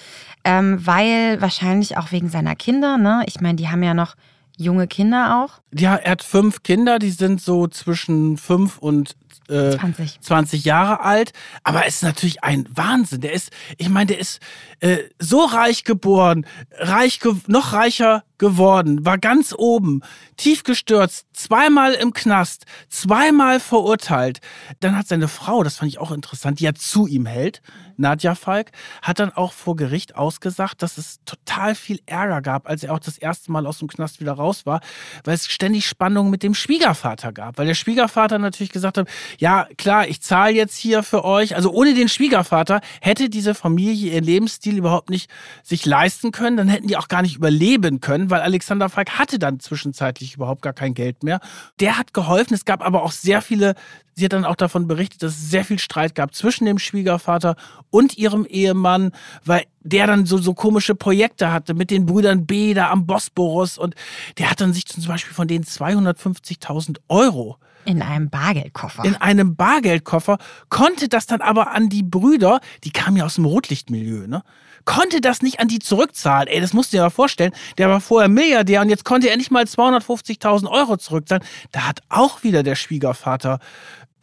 Ähm, 0.45 0.85
weil 0.87 1.41
wahrscheinlich 1.41 1.99
auch 1.99 2.12
wegen 2.12 2.31
seiner 2.31 2.57
Kinder, 2.57 2.97
ne? 2.97 3.23
Ich 3.27 3.41
meine, 3.41 3.57
die 3.57 3.68
haben 3.68 3.83
ja 3.83 3.93
noch 3.93 4.14
junge 4.57 4.87
Kinder 4.87 5.43
auch. 5.43 5.61
Ja, 5.79 5.97
er 5.97 6.12
hat 6.12 6.23
fünf 6.23 6.62
Kinder, 6.62 6.99
die 6.99 7.11
sind 7.11 7.41
so 7.41 7.66
zwischen 7.66 8.37
fünf 8.37 8.79
und 8.79 9.16
äh, 9.49 9.76
20. 9.76 10.20
20 10.20 10.64
Jahre 10.64 11.01
alt. 11.01 11.33
Aber 11.64 11.87
es 11.87 11.97
ist 11.97 12.03
natürlich 12.03 12.43
ein 12.45 12.68
Wahnsinn. 12.74 13.20
Der 13.20 13.33
ist, 13.33 13.51
ich 13.78 13.89
meine, 13.89 14.07
der 14.07 14.18
ist 14.18 14.41
äh, 14.80 14.99
so 15.18 15.45
reich 15.45 15.85
geboren, 15.85 16.47
reich 16.78 17.20
ge 17.20 17.35
noch 17.47 17.72
reicher 17.72 18.24
geworden, 18.43 19.07
war 19.07 19.18
ganz 19.18 19.55
oben, 19.57 20.01
tief 20.37 20.64
gestürzt, 20.64 21.26
zweimal 21.33 21.93
im 21.95 22.12
Knast, 22.12 22.64
zweimal 22.89 23.61
verurteilt. 23.61 24.41
Dann 24.80 24.99
hat 24.99 25.07
seine 25.07 25.28
Frau, 25.28 25.62
das 25.62 25.76
fand 25.76 25.93
ich 25.93 25.99
auch 25.99 26.11
interessant, 26.11 26.59
die 26.59 26.64
ja 26.64 26.74
zu 26.74 27.07
ihm 27.07 27.24
hält, 27.24 27.62
Nadja 27.97 28.35
Falk, 28.35 28.72
hat 29.01 29.20
dann 29.20 29.30
auch 29.30 29.53
vor 29.53 29.76
Gericht 29.76 30.16
ausgesagt, 30.16 30.83
dass 30.83 30.99
es 30.99 31.20
total 31.24 31.76
viel 31.76 32.01
Ärger 32.07 32.43
gab, 32.43 32.68
als 32.68 32.83
er 32.83 32.93
auch 32.95 32.99
das 32.99 33.16
erste 33.16 33.53
Mal 33.53 33.64
aus 33.64 33.78
dem 33.78 33.87
Knast 33.87 34.20
wieder 34.20 34.33
raus 34.33 34.66
war, 34.66 34.80
weil 35.22 35.35
es 35.35 35.47
ständig 35.47 35.87
Spannungen 35.87 36.30
mit 36.30 36.43
dem 36.43 36.55
Schwiegervater 36.55 37.33
gab. 37.33 37.59
Weil 37.59 37.66
der 37.66 37.74
Schwiegervater 37.74 38.41
natürlich 38.41 38.72
gesagt 38.72 38.99
hat, 38.99 39.09
ja 39.39 39.66
klar, 39.77 40.09
ich 40.09 40.20
zahle 40.20 40.55
jetzt 40.55 40.77
hier 40.77 41.03
für 41.03 41.25
euch. 41.25 41.55
Also 41.55 41.70
ohne 41.70 41.95
den 41.95 42.09
Schwiegervater 42.09 42.81
hätte 43.01 43.29
diese 43.29 43.55
Familie 43.55 44.12
ihren 44.12 44.25
Lebensstil 44.25 44.77
überhaupt 44.77 45.11
nicht 45.11 45.31
sich 45.62 45.87
leisten 45.87 46.33
können. 46.33 46.57
Dann 46.57 46.68
hätten 46.68 46.89
die 46.89 46.97
auch 46.97 47.09
gar 47.09 47.23
nicht 47.23 47.37
überleben 47.37 48.01
können, 48.01 48.31
weil 48.31 48.41
Alexander 48.41 48.89
Falk 48.89 49.18
hatte 49.18 49.39
dann 49.39 49.61
zwischenzeitlich 49.61 50.35
überhaupt 50.35 50.62
gar 50.62 50.73
kein 50.73 50.95
Geld 50.95 51.23
mehr. 51.23 51.41
Der 51.81 51.99
hat 51.99 52.14
geholfen. 52.14 52.55
Es 52.55 52.64
gab 52.64 52.85
aber 52.85 53.03
auch 53.03 53.12
sehr 53.12 53.43
viele, 53.43 53.75
sie 54.14 54.25
hat 54.25 54.33
dann 54.33 54.45
auch 54.45 54.57
davon 54.57 54.87
berichtet, 54.87 55.23
dass 55.23 55.33
es 55.33 55.51
sehr 55.51 55.64
viel 55.64 55.79
Streit 55.79 56.14
gab 56.14 56.35
zwischen 56.35 56.64
dem 56.64 56.79
Schwiegervater 56.79 57.57
und 57.91 58.16
ihrem 58.18 58.45
Ehemann, 58.47 59.12
weil 59.45 59.64
der 59.81 60.07
dann 60.07 60.27
so, 60.27 60.39
so 60.39 60.55
komische 60.55 60.95
Projekte 60.95 61.53
hatte 61.53 61.75
mit 61.75 61.91
den 61.91 62.07
Brüdern 62.07 62.47
B 62.47 62.75
da 62.75 62.91
am 62.91 63.07
Bosporus 63.07 63.79
und 63.79 63.95
der 64.39 64.51
hat 64.51 64.61
dann 64.61 64.73
sich 64.73 64.87
zum 64.87 65.05
Beispiel 65.05 65.35
von 65.35 65.49
den 65.49 65.64
250.000 65.64 66.99
Euro 67.09 67.59
In 67.85 68.03
einem 68.03 68.30
Bargeldkoffer. 68.30 69.05
in 69.05 69.16
einem 69.16 69.57
Bargeldkoffer, 69.57 70.39
konnte 70.68 71.09
das 71.09 71.26
dann 71.26 71.41
aber 71.41 71.72
an 71.72 71.89
die 71.89 72.03
Brüder, 72.03 72.61
die 72.85 72.91
kamen 72.91 73.16
ja 73.16 73.24
aus 73.24 73.37
dem 73.37 73.45
Rotlichtmilieu, 73.45 74.26
ne? 74.26 74.43
Konnte 74.85 75.20
das 75.20 75.43
nicht 75.43 75.61
an 75.61 75.68
die 75.68 75.78
zurückzahlen. 75.78 76.49
Ey, 76.49 76.61
das 76.61 76.72
musst 76.72 76.93
du 76.93 76.97
dir 76.97 77.05
mal 77.05 77.11
vorstellen. 77.11 77.53
Der 77.78 77.89
war 77.89 78.01
vorher 78.01 78.28
Milliardär 78.28 78.80
und 78.80 78.89
jetzt 78.89 79.05
konnte 79.05 79.30
er 79.30 79.37
nicht 79.37 79.53
mal 79.53 79.62
250.000 79.62 80.68
Euro 80.68 80.97
zurückzahlen. 80.97 81.45
Da 81.70 81.87
hat 81.87 82.01
auch 82.09 82.43
wieder 82.43 82.64
der 82.64 82.74
Schwiegervater 82.74 83.61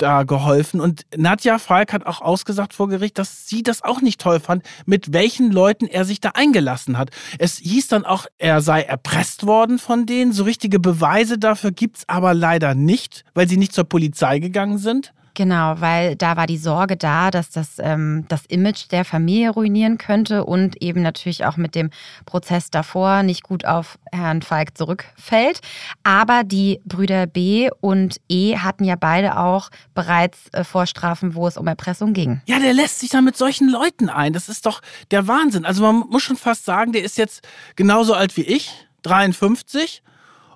da 0.02 0.24
geholfen. 0.24 0.82
Und 0.82 1.06
Nadja 1.16 1.60
Falk 1.60 1.94
hat 1.94 2.06
auch 2.06 2.22
ausgesagt 2.22 2.74
vor 2.74 2.90
Gericht, 2.90 3.18
dass 3.18 3.48
sie 3.48 3.64
das 3.64 3.84
auch 3.84 4.02
nicht 4.02 4.20
toll 4.20 4.40
fand, 4.40 4.64
mit 4.86 5.14
welchen 5.14 5.52
Leuten 5.52 5.86
er 5.86 6.06
sich 6.06 6.20
da 6.20 6.30
eingelassen 6.34 6.98
hat. 6.98 7.12
Es 7.38 7.58
hieß 7.58 7.88
dann 7.88 8.06
auch, 8.06 8.26
er 8.38 8.62
sei 8.62 8.82
erpresst 8.82 9.46
worden 9.46 9.80
von 9.80 10.06
denen. 10.06 10.34
So 10.34 10.44
richtige 10.44 10.80
Beweise 10.80 11.38
dafür 11.38 11.72
gibt's 11.72 12.04
aber 12.08 12.34
leider 12.34 12.76
nicht, 12.76 13.24
weil 13.34 13.48
sie 13.48 13.58
nicht 13.58 13.74
zur 13.74 13.84
Polizei 13.84 14.40
gegangen 14.40 14.78
sind. 14.78 15.14
Genau, 15.40 15.80
weil 15.80 16.18
da 16.18 16.36
war 16.36 16.48
die 16.48 16.58
Sorge 16.58 16.98
da, 16.98 17.32
dass 17.32 17.50
das 17.50 17.78
ähm, 17.80 18.26
das 18.28 18.46
Image 18.48 18.92
der 18.92 19.06
Familie 19.06 19.52
ruinieren 19.52 19.98
könnte 19.98 20.44
und 20.44 20.82
eben 20.82 21.02
natürlich 21.02 21.46
auch 21.46 21.56
mit 21.56 21.76
dem 21.76 21.92
Prozess 22.26 22.72
davor 22.72 23.24
nicht 23.24 23.44
gut 23.44 23.64
auf 23.64 23.98
Herrn 24.12 24.42
Falk 24.42 24.78
zurückfällt. 24.78 25.62
Aber 26.04 26.44
die 26.44 26.82
Brüder 26.84 27.26
B 27.26 27.70
und 27.80 28.20
E 28.28 28.58
hatten 28.58 28.84
ja 28.84 28.98
beide 28.98 29.40
auch 29.40 29.70
bereits 29.94 30.50
äh, 30.52 30.66
Vorstrafen, 30.66 31.36
wo 31.36 31.48
es 31.48 31.56
um 31.56 31.68
Erpressung 31.68 32.12
ging. 32.12 32.42
Ja, 32.46 32.60
der 32.60 32.74
lässt 32.74 33.00
sich 33.00 33.10
dann 33.10 33.24
mit 33.24 33.38
solchen 33.38 33.70
Leuten 33.70 34.10
ein. 34.10 34.34
Das 34.34 34.50
ist 34.50 34.66
doch 34.66 34.82
der 35.10 35.30
Wahnsinn. 35.30 35.64
Also 35.64 35.84
man 35.84 36.00
muss 36.10 36.24
schon 36.24 36.36
fast 36.36 36.66
sagen, 36.66 36.92
der 36.92 37.06
ist 37.06 37.18
jetzt 37.18 37.48
genauso 37.78 38.14
alt 38.14 38.36
wie 38.36 38.44
ich, 38.44 38.74
53, 39.04 40.04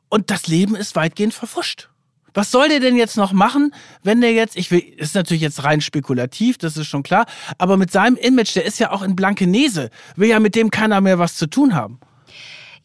und 0.09 0.29
das 0.29 0.47
Leben 0.47 0.75
ist 0.75 0.97
weitgehend 0.97 1.33
verfuscht. 1.33 1.87
Was 2.33 2.51
soll 2.51 2.69
der 2.69 2.79
denn 2.79 2.95
jetzt 2.95 3.17
noch 3.17 3.31
machen, 3.31 3.73
wenn 4.01 4.21
der 4.21 4.33
jetzt, 4.33 4.55
ich 4.55 4.71
will, 4.71 4.79
ist 4.79 5.15
natürlich 5.15 5.43
jetzt 5.43 5.63
rein 5.63 5.81
spekulativ, 5.81 6.57
das 6.57 6.77
ist 6.77 6.87
schon 6.87 7.03
klar, 7.03 7.25
aber 7.57 7.77
mit 7.77 7.91
seinem 7.91 8.17
Image, 8.17 8.55
der 8.55 8.65
ist 8.65 8.79
ja 8.79 8.91
auch 8.91 9.03
in 9.03 9.15
Blankenese, 9.15 9.89
will 10.15 10.29
ja 10.29 10.39
mit 10.39 10.55
dem 10.55 10.71
keiner 10.71 11.01
mehr 11.01 11.19
was 11.19 11.35
zu 11.35 11.47
tun 11.47 11.75
haben. 11.75 11.99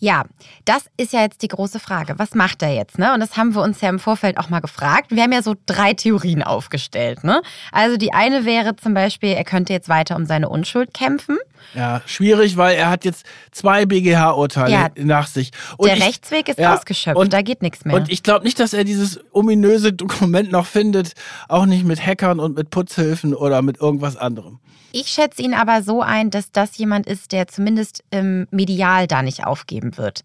Ja, 0.01 0.25
das 0.65 0.85
ist 0.97 1.13
ja 1.13 1.23
jetzt 1.23 1.43
die 1.43 1.49
große 1.49 1.81
Frage. 1.81 2.15
Was 2.19 2.35
macht 2.35 2.63
er 2.63 2.73
jetzt? 2.73 2.99
Ne? 2.99 3.13
Und 3.15 3.21
das 3.21 3.37
haben 3.37 3.55
wir 3.57 3.63
uns 3.63 3.81
ja 3.81 3.89
im 3.89 3.99
Vorfeld 3.99 4.39
auch 4.39 4.49
mal 4.49 4.61
gefragt. 4.61 5.11
Wir 5.11 5.23
haben 5.25 5.33
ja 5.33 5.43
so 5.43 5.57
drei 5.67 5.93
Theorien 5.93 6.43
aufgestellt. 6.45 7.25
Ne? 7.25 7.43
Also 7.73 7.97
die 7.97 8.13
eine 8.13 8.45
wäre 8.45 8.77
zum 8.77 8.95
Beispiel, 8.95 9.31
er 9.31 9.43
könnte 9.45 9.73
jetzt 9.73 9.89
weiter 9.89 10.15
um 10.15 10.25
seine 10.25 10.49
Unschuld 10.49 10.95
kämpfen. 10.95 11.37
Ja, 11.75 12.01
schwierig, 12.07 12.57
weil 12.57 12.77
er 12.77 12.91
hat 12.91 13.05
jetzt 13.05 13.27
zwei 13.51 13.87
BGH-Urteile 13.87 14.71
Ja. 14.73 14.89
nach 14.97 15.27
sich. 15.27 15.51
Und 15.77 15.89
Der 15.89 15.97
ich- 15.97 16.05
Rechtsweg 16.07 16.49
ist 16.49 16.59
ja, 16.61 16.75
ausgeschöpft, 16.75 17.17
und- 17.19 17.33
da 17.33 17.43
geht 17.43 17.63
nichts 17.63 17.85
mehr. 17.85 17.97
Und 17.97 18.09
ich 18.11 18.23
glaube 18.23 18.45
nicht, 18.45 18.61
dass 18.61 18.73
er 18.75 18.85
dieses 18.85 19.19
ominöse 19.33 19.93
Dokument 19.93 20.53
noch 20.53 20.67
findet, 20.67 21.15
auch 21.49 21.67
nicht 21.67 21.85
mit 21.85 22.05
Hackern 22.05 22.39
und 22.39 22.57
mit 22.57 22.71
Putzhilfen 22.71 23.35
oder 23.35 23.63
mit 23.63 23.79
irgendwas 23.81 24.17
anderem. 24.17 24.61
Ich 24.91 25.09
schätze 25.09 25.43
ihn 25.43 25.53
aber 25.53 25.83
so 25.83 26.01
ein, 26.01 26.31
dass 26.31 26.51
das 26.51 26.79
jemand 26.79 27.07
ist, 27.07 27.33
der 27.33 27.47
zumindest 27.47 28.03
ähm, 28.11 28.47
medial 28.51 29.07
da 29.07 29.21
nicht 29.23 29.45
aufgeben 29.45 29.88
wird. 29.97 30.21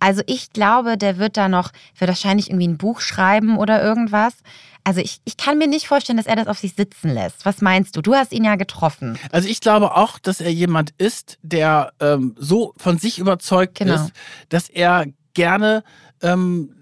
Also 0.00 0.22
ich 0.26 0.52
glaube, 0.52 0.98
der 0.98 1.16
wird 1.18 1.36
da 1.36 1.48
noch, 1.48 1.70
wird 1.96 2.08
wahrscheinlich 2.08 2.50
irgendwie 2.50 2.68
ein 2.68 2.76
Buch 2.78 3.00
schreiben 3.00 3.56
oder 3.56 3.82
irgendwas. 3.82 4.34
Also 4.84 5.00
ich, 5.00 5.20
ich 5.24 5.36
kann 5.36 5.58
mir 5.58 5.66
nicht 5.66 5.88
vorstellen, 5.88 6.16
dass 6.16 6.26
er 6.26 6.36
das 6.36 6.46
auf 6.46 6.58
sich 6.58 6.74
sitzen 6.74 7.08
lässt. 7.10 7.44
Was 7.44 7.60
meinst 7.60 7.96
du? 7.96 8.02
Du 8.02 8.14
hast 8.14 8.32
ihn 8.32 8.44
ja 8.44 8.54
getroffen. 8.56 9.18
Also 9.32 9.48
ich 9.48 9.60
glaube 9.60 9.96
auch, 9.96 10.18
dass 10.18 10.40
er 10.40 10.52
jemand 10.52 10.90
ist, 10.98 11.38
der 11.42 11.92
ähm, 12.00 12.34
so 12.38 12.72
von 12.76 12.98
sich 12.98 13.18
überzeugt 13.18 13.78
Genau. 13.78 13.94
ist, 13.94 14.12
dass 14.48 14.68
er 14.68 15.06
gerne 15.34 15.82
ähm, 16.22 16.72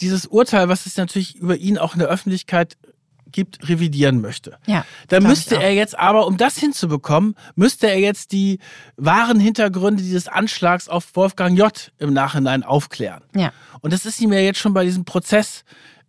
dieses 0.00 0.26
Urteil, 0.26 0.68
was 0.68 0.86
es 0.86 0.96
natürlich 0.96 1.36
über 1.36 1.56
ihn 1.56 1.78
auch 1.78 1.94
in 1.94 2.00
der 2.00 2.08
Öffentlichkeit 2.08 2.76
gibt, 3.34 3.68
revidieren 3.68 4.20
möchte. 4.20 4.58
Ja. 4.64 4.86
Da 5.08 5.18
glaub 5.18 5.28
müsste 5.28 5.62
er 5.62 5.74
jetzt 5.74 5.98
aber, 5.98 6.26
um 6.26 6.36
das 6.38 6.56
hinzubekommen, 6.56 7.34
müsste 7.56 7.88
er 7.88 7.98
jetzt 7.98 8.32
die 8.32 8.60
wahren 8.96 9.40
Hintergründe 9.40 10.02
dieses 10.02 10.28
Anschlags 10.28 10.88
auf 10.88 11.14
Wolfgang 11.14 11.58
J. 11.58 11.92
im 11.98 12.14
Nachhinein 12.14 12.62
aufklären. 12.62 13.22
Ja. 13.34 13.52
Und 13.80 13.92
das 13.92 14.06
ist 14.06 14.20
ihm 14.20 14.32
ja 14.32 14.38
jetzt 14.38 14.60
schon 14.60 14.72
bei 14.72 14.84
diesem 14.84 15.04
Prozess 15.04 15.64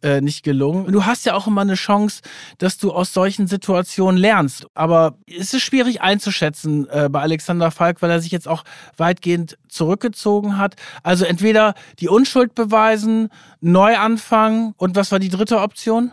äh, 0.05 0.21
nicht 0.21 0.43
gelungen. 0.43 0.91
Du 0.91 1.05
hast 1.05 1.25
ja 1.25 1.33
auch 1.33 1.47
immer 1.47 1.61
eine 1.61 1.73
Chance, 1.73 2.21
dass 2.59 2.77
du 2.77 2.91
aus 2.91 3.11
solchen 3.11 3.47
Situationen 3.47 4.17
lernst. 4.17 4.67
Aber 4.75 5.17
es 5.27 5.53
ist 5.53 5.61
schwierig 5.61 6.01
einzuschätzen 6.01 6.87
äh, 6.89 7.09
bei 7.09 7.21
Alexander 7.21 7.71
Falk, 7.71 8.01
weil 8.01 8.11
er 8.11 8.21
sich 8.21 8.31
jetzt 8.31 8.47
auch 8.47 8.63
weitgehend 8.97 9.57
zurückgezogen 9.67 10.59
hat. 10.59 10.75
Also 11.01 11.25
entweder 11.25 11.73
die 11.99 12.07
Unschuld 12.07 12.53
beweisen, 12.53 13.29
neu 13.61 13.97
anfangen 13.97 14.75
und 14.77 14.95
was 14.95 15.11
war 15.11 15.19
die 15.19 15.29
dritte 15.29 15.59
Option? 15.59 16.11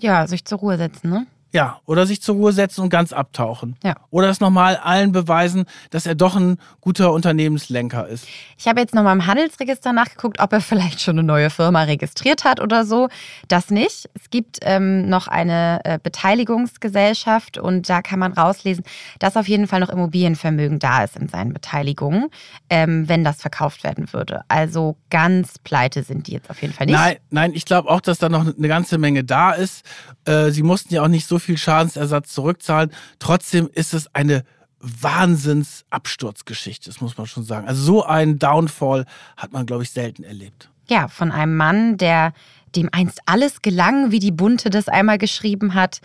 Ja, 0.00 0.26
sich 0.26 0.44
zur 0.44 0.58
Ruhe 0.58 0.76
setzen, 0.76 1.10
ne? 1.10 1.26
Ja, 1.50 1.80
oder 1.86 2.04
sich 2.04 2.20
zur 2.20 2.34
Ruhe 2.34 2.52
setzen 2.52 2.82
und 2.82 2.90
ganz 2.90 3.14
abtauchen. 3.14 3.76
Ja. 3.82 3.96
Oder 4.10 4.28
es 4.28 4.38
nochmal 4.40 4.76
allen 4.76 5.12
beweisen, 5.12 5.64
dass 5.90 6.04
er 6.04 6.14
doch 6.14 6.36
ein 6.36 6.58
guter 6.82 7.12
Unternehmenslenker 7.12 8.06
ist. 8.06 8.26
Ich 8.58 8.68
habe 8.68 8.80
jetzt 8.80 8.94
nochmal 8.94 9.14
im 9.14 9.26
Handelsregister 9.26 9.94
nachgeguckt, 9.94 10.40
ob 10.40 10.52
er 10.52 10.60
vielleicht 10.60 11.00
schon 11.00 11.18
eine 11.18 11.26
neue 11.26 11.48
Firma 11.48 11.84
registriert 11.84 12.44
hat 12.44 12.60
oder 12.60 12.84
so. 12.84 13.08
Das 13.48 13.70
nicht. 13.70 14.10
Es 14.12 14.28
gibt 14.28 14.58
ähm, 14.62 15.08
noch 15.08 15.26
eine 15.26 15.80
äh, 15.84 15.98
Beteiligungsgesellschaft 16.02 17.56
und 17.56 17.88
da 17.88 18.02
kann 18.02 18.18
man 18.18 18.34
rauslesen, 18.34 18.84
dass 19.18 19.36
auf 19.36 19.48
jeden 19.48 19.66
Fall 19.66 19.80
noch 19.80 19.88
Immobilienvermögen 19.88 20.78
da 20.78 21.04
ist 21.04 21.16
in 21.16 21.28
seinen 21.28 21.54
Beteiligungen, 21.54 22.28
ähm, 22.68 23.08
wenn 23.08 23.24
das 23.24 23.40
verkauft 23.40 23.84
werden 23.84 24.12
würde. 24.12 24.42
Also 24.48 24.96
ganz 25.08 25.58
pleite 25.58 26.02
sind 26.02 26.26
die 26.26 26.32
jetzt 26.32 26.50
auf 26.50 26.60
jeden 26.60 26.74
Fall 26.74 26.86
nicht. 26.86 26.96
Nein, 26.96 27.16
nein, 27.30 27.52
ich 27.54 27.64
glaube 27.64 27.88
auch, 27.88 28.02
dass 28.02 28.18
da 28.18 28.28
noch 28.28 28.46
eine 28.46 28.68
ganze 28.68 28.98
Menge 28.98 29.24
da 29.24 29.52
ist. 29.52 29.84
Äh, 30.26 30.50
sie 30.50 30.62
mussten 30.62 30.92
ja 30.92 31.02
auch 31.02 31.08
nicht 31.08 31.26
so 31.38 31.44
viel 31.44 31.56
Schadensersatz 31.56 32.34
zurückzahlen. 32.34 32.90
Trotzdem 33.20 33.70
ist 33.72 33.94
es 33.94 34.12
eine 34.14 34.42
Wahnsinns-Absturzgeschichte, 34.80 36.90
das 36.90 37.00
muss 37.00 37.16
man 37.16 37.26
schon 37.26 37.44
sagen. 37.44 37.66
Also 37.68 37.82
so 37.82 38.04
einen 38.04 38.38
Downfall 38.38 39.06
hat 39.36 39.52
man, 39.52 39.64
glaube 39.66 39.84
ich, 39.84 39.90
selten 39.90 40.24
erlebt. 40.24 40.68
Ja, 40.88 41.08
von 41.08 41.32
einem 41.32 41.56
Mann, 41.56 41.96
der 41.96 42.34
dem 42.76 42.90
einst 42.92 43.22
alles 43.26 43.62
gelang, 43.62 44.10
wie 44.10 44.18
die 44.18 44.32
Bunte 44.32 44.68
das 44.70 44.88
einmal 44.88 45.18
geschrieben 45.18 45.74
hat, 45.74 46.00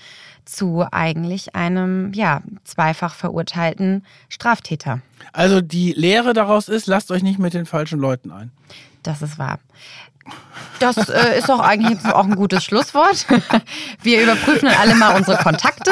zu 0.46 0.86
eigentlich 0.92 1.56
einem, 1.56 2.14
ja, 2.14 2.42
zweifach 2.64 3.16
verurteilten 3.16 4.06
Straftäter. 4.30 5.02
Also 5.32 5.62
die 5.62 5.94
Lehre 5.94 6.34
daraus 6.34 6.68
ist, 6.70 6.88
lasst 6.88 7.12
euch 7.12 7.24
nicht 7.24 7.40
mit 7.40 7.54
den 7.54 7.66
falschen 7.66 8.00
Leuten 8.00 8.32
ein. 8.32 8.52
Das 9.04 9.22
ist 9.22 9.38
wahr. 9.38 9.60
Das 10.80 10.98
äh, 11.10 11.38
ist 11.38 11.50
doch 11.50 11.60
eigentlich 11.60 12.04
auch 12.06 12.26
ein 12.26 12.36
gutes 12.36 12.64
Schlusswort. 12.64 13.26
Wir 14.02 14.22
überprüfen 14.22 14.68
dann 14.68 14.78
alle 14.78 14.96
mal 14.96 15.16
unsere 15.16 15.38
Kontakte. 15.38 15.92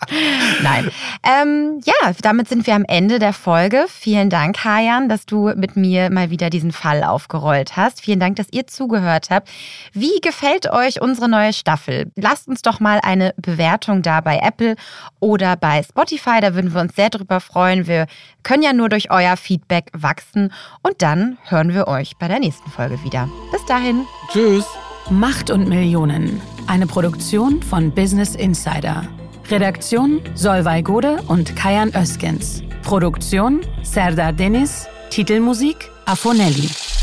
Nein. 0.62 0.90
Ähm, 1.22 1.80
ja, 1.84 2.12
damit 2.20 2.48
sind 2.48 2.66
wir 2.66 2.74
am 2.74 2.84
Ende 2.86 3.18
der 3.18 3.32
Folge. 3.32 3.86
Vielen 3.88 4.30
Dank, 4.30 4.64
Hajan, 4.64 5.08
dass 5.08 5.26
du 5.26 5.52
mit 5.54 5.76
mir 5.76 6.10
mal 6.10 6.30
wieder 6.30 6.50
diesen 6.50 6.72
Fall 6.72 7.04
aufgerollt 7.04 7.76
hast. 7.76 8.00
Vielen 8.00 8.20
Dank, 8.20 8.36
dass 8.36 8.46
ihr 8.50 8.66
zugehört 8.66 9.30
habt. 9.30 9.48
Wie 9.92 10.20
gefällt 10.20 10.70
euch 10.70 11.00
unsere 11.00 11.28
neue 11.28 11.52
Staffel? 11.52 12.10
Lasst 12.16 12.48
uns 12.48 12.62
doch 12.62 12.80
mal 12.80 13.00
eine 13.02 13.34
Bewertung 13.36 14.02
da 14.02 14.20
bei 14.20 14.38
Apple 14.38 14.76
oder 15.20 15.56
bei 15.56 15.82
Spotify. 15.82 16.40
Da 16.40 16.54
würden 16.54 16.74
wir 16.74 16.80
uns 16.80 16.94
sehr 16.96 17.10
drüber 17.10 17.40
freuen. 17.40 17.86
Wir 17.86 18.06
können 18.42 18.62
ja 18.62 18.72
nur 18.72 18.88
durch 18.88 19.10
euer 19.10 19.36
Feedback 19.36 19.90
wachsen. 19.92 20.52
Und 20.82 21.02
dann 21.02 21.38
hören 21.44 21.72
wir 21.72 21.88
euch 21.88 22.16
bei 22.18 22.28
der 22.28 22.40
nächsten 22.40 22.70
Folge 22.70 23.02
wieder. 23.04 23.28
Bis 23.52 23.64
dahin. 23.66 24.04
Tschüss. 24.32 24.66
Macht 25.10 25.50
und 25.50 25.68
Millionen. 25.68 26.40
Eine 26.66 26.86
Produktion 26.86 27.62
von 27.62 27.94
Business 27.94 28.34
Insider. 28.34 29.06
Redaktion 29.50 30.22
Solvay 30.34 30.82
Gode 30.82 31.20
und 31.28 31.54
Kajan 31.54 31.92
Öskens. 31.94 32.62
Produktion 32.82 33.60
Serdar 33.82 34.32
Deniz. 34.32 34.86
Titelmusik 35.10 35.90
Afonelli. 36.06 36.93